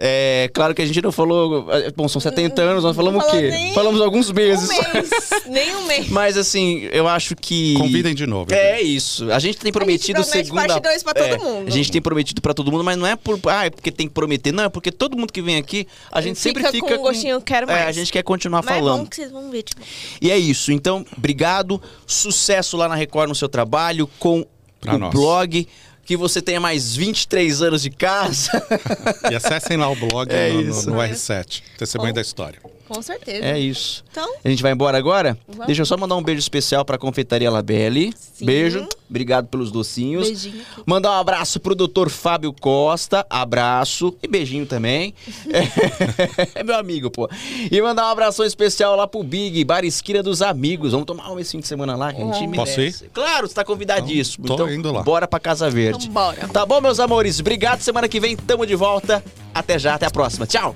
É, 0.00 0.48
claro 0.54 0.76
que 0.76 0.80
a 0.80 0.86
gente 0.86 1.02
não 1.02 1.10
falou. 1.10 1.66
Bom, 1.96 2.06
são 2.08 2.20
70 2.20 2.62
anos, 2.62 2.84
nós 2.84 2.94
falamos 2.94 3.24
o 3.24 3.30
quê? 3.32 3.72
Falamos 3.74 4.00
alguns 4.00 4.30
meses. 4.30 4.70
Um 4.70 4.92
mês. 4.92 5.10
Nem 5.48 5.74
um 5.74 5.86
mês. 5.86 6.08
Mas 6.08 6.36
assim, 6.36 6.88
eu 6.92 7.08
acho 7.08 7.34
que. 7.34 7.74
Convidem 7.74 8.14
de 8.14 8.24
novo. 8.24 8.54
É 8.54 8.80
isso. 8.80 9.28
A 9.32 9.40
gente 9.40 9.58
tem 9.58 9.72
prometido 9.72 10.20
promete 10.22 10.46
segunda. 10.46 10.66
parte 10.68 10.82
dois 10.84 11.02
pra 11.02 11.14
todo 11.14 11.26
É, 11.26 11.38
mundo. 11.38 11.66
A 11.66 11.70
gente 11.70 11.90
tem 11.90 12.00
prometido 12.00 12.40
pra 12.40 12.54
todo 12.54 12.70
mundo, 12.70 12.84
mas 12.84 12.96
não 12.96 13.06
é 13.08 13.16
por 13.16 13.40
ah, 13.46 13.66
é 13.66 13.70
porque 13.70 13.90
tem 13.90 14.06
que 14.06 14.14
prometer, 14.14 14.52
não, 14.52 14.64
é 14.64 14.68
porque 14.68 14.92
todo 14.92 15.16
mundo 15.16 15.32
que 15.32 15.42
vem 15.42 15.56
aqui, 15.56 15.84
a 16.12 16.20
gente 16.20 16.38
sempre 16.38 16.62
Fica 16.62 16.72
fica 16.72 16.94
com 16.94 17.00
um 17.00 17.02
gostinho, 17.08 17.40
quero 17.40 17.68
É, 17.68 17.74
mais. 17.74 17.88
a 17.88 17.92
gente 17.92 18.12
quer 18.12 18.22
continuar 18.22 18.62
Mas 18.64 18.76
é 18.76 18.78
falando. 18.78 19.00
bom 19.00 19.06
que 19.06 19.16
vocês 19.16 19.32
vão 19.32 19.50
ver, 19.50 19.64
tipo. 19.64 19.82
E 20.22 20.30
é 20.30 20.38
isso. 20.38 20.70
Então, 20.70 21.04
obrigado. 21.16 21.82
Sucesso 22.06 22.76
lá 22.76 22.86
na 22.88 22.94
Record 22.94 23.28
no 23.28 23.34
seu 23.34 23.48
trabalho 23.48 24.08
com 24.20 24.46
Pra 24.80 24.94
o 24.94 24.98
nós. 24.98 25.10
blog. 25.10 25.66
Que 26.08 26.16
você 26.16 26.40
tenha 26.40 26.58
mais 26.58 26.96
23 26.96 27.60
anos 27.62 27.82
de 27.82 27.90
casa. 27.90 28.50
E 29.30 29.34
acessem 29.34 29.76
lá 29.76 29.88
o 29.90 29.94
blog 29.94 30.32
É 30.32 30.50
no, 30.50 30.62
no- 30.62 30.82
no 30.82 30.96
R7, 30.96 31.62
Testemunho 31.76 32.14
da 32.14 32.22
História. 32.22 32.58
Com 32.88 33.02
certeza. 33.02 33.44
é 33.44 33.58
isso. 33.58 34.02
Então, 34.10 34.28
A 34.44 34.48
gente 34.48 34.62
vai 34.62 34.72
embora 34.72 34.96
agora? 34.96 35.36
Vamos. 35.46 35.66
Deixa 35.66 35.82
eu 35.82 35.86
só 35.86 35.96
mandar 35.96 36.16
um 36.16 36.22
beijo 36.22 36.38
especial 36.40 36.84
pra 36.84 36.96
Confeitaria 36.98 37.50
Labelle. 37.50 38.12
Sim. 38.16 38.46
Beijo. 38.46 38.88
Obrigado 39.10 39.46
pelos 39.48 39.70
docinhos. 39.70 40.26
beijinho. 40.26 40.62
aqui. 40.72 40.82
Mandar 40.86 41.10
um 41.12 41.20
abraço 41.20 41.58
pro 41.60 41.74
doutor 41.74 42.10
Fábio 42.10 42.52
Costa, 42.52 43.24
abraço 43.30 44.14
e 44.22 44.28
beijinho 44.28 44.66
também. 44.66 45.14
É, 46.54 46.62
meu 46.62 46.76
amigo, 46.76 47.10
pô. 47.10 47.28
E 47.70 47.80
mandar 47.82 48.06
um 48.06 48.10
abração 48.10 48.44
especial 48.44 48.96
lá 48.96 49.06
pro 49.06 49.22
Big, 49.22 49.62
Bar 49.64 49.84
Esquina 49.84 50.22
dos 50.22 50.40
Amigos. 50.42 50.92
Vamos 50.92 51.06
tomar 51.06 51.30
um 51.32 51.38
esse 51.38 51.52
fim 51.52 51.60
de 51.60 51.66
semana 51.66 51.96
lá, 51.96 52.12
que 52.12 52.20
a 52.22 52.32
gente 52.32 52.54
Posso 52.56 52.76
merece. 52.78 53.04
Claro, 53.12 53.46
você 53.48 53.54
tá 53.54 53.64
convidadíssimo. 53.64 54.44
Então, 54.44 54.56
Então, 54.56 54.66
tô 54.66 54.72
indo 54.72 54.92
lá. 54.92 55.02
bora 55.02 55.26
pra 55.28 55.38
Casa 55.40 55.68
Verde. 55.70 56.04
Então, 56.08 56.12
bora. 56.14 56.48
Tá 56.48 56.64
bom, 56.66 56.80
meus 56.80 56.98
amores? 57.00 57.38
Obrigado. 57.40 57.80
Semana 57.80 58.08
que 58.08 58.18
vem 58.20 58.36
tamo 58.36 58.66
de 58.66 58.74
volta. 58.74 59.22
Até 59.54 59.78
já, 59.78 59.94
até 59.94 60.06
a 60.06 60.10
próxima. 60.10 60.46
Tchau. 60.46 60.74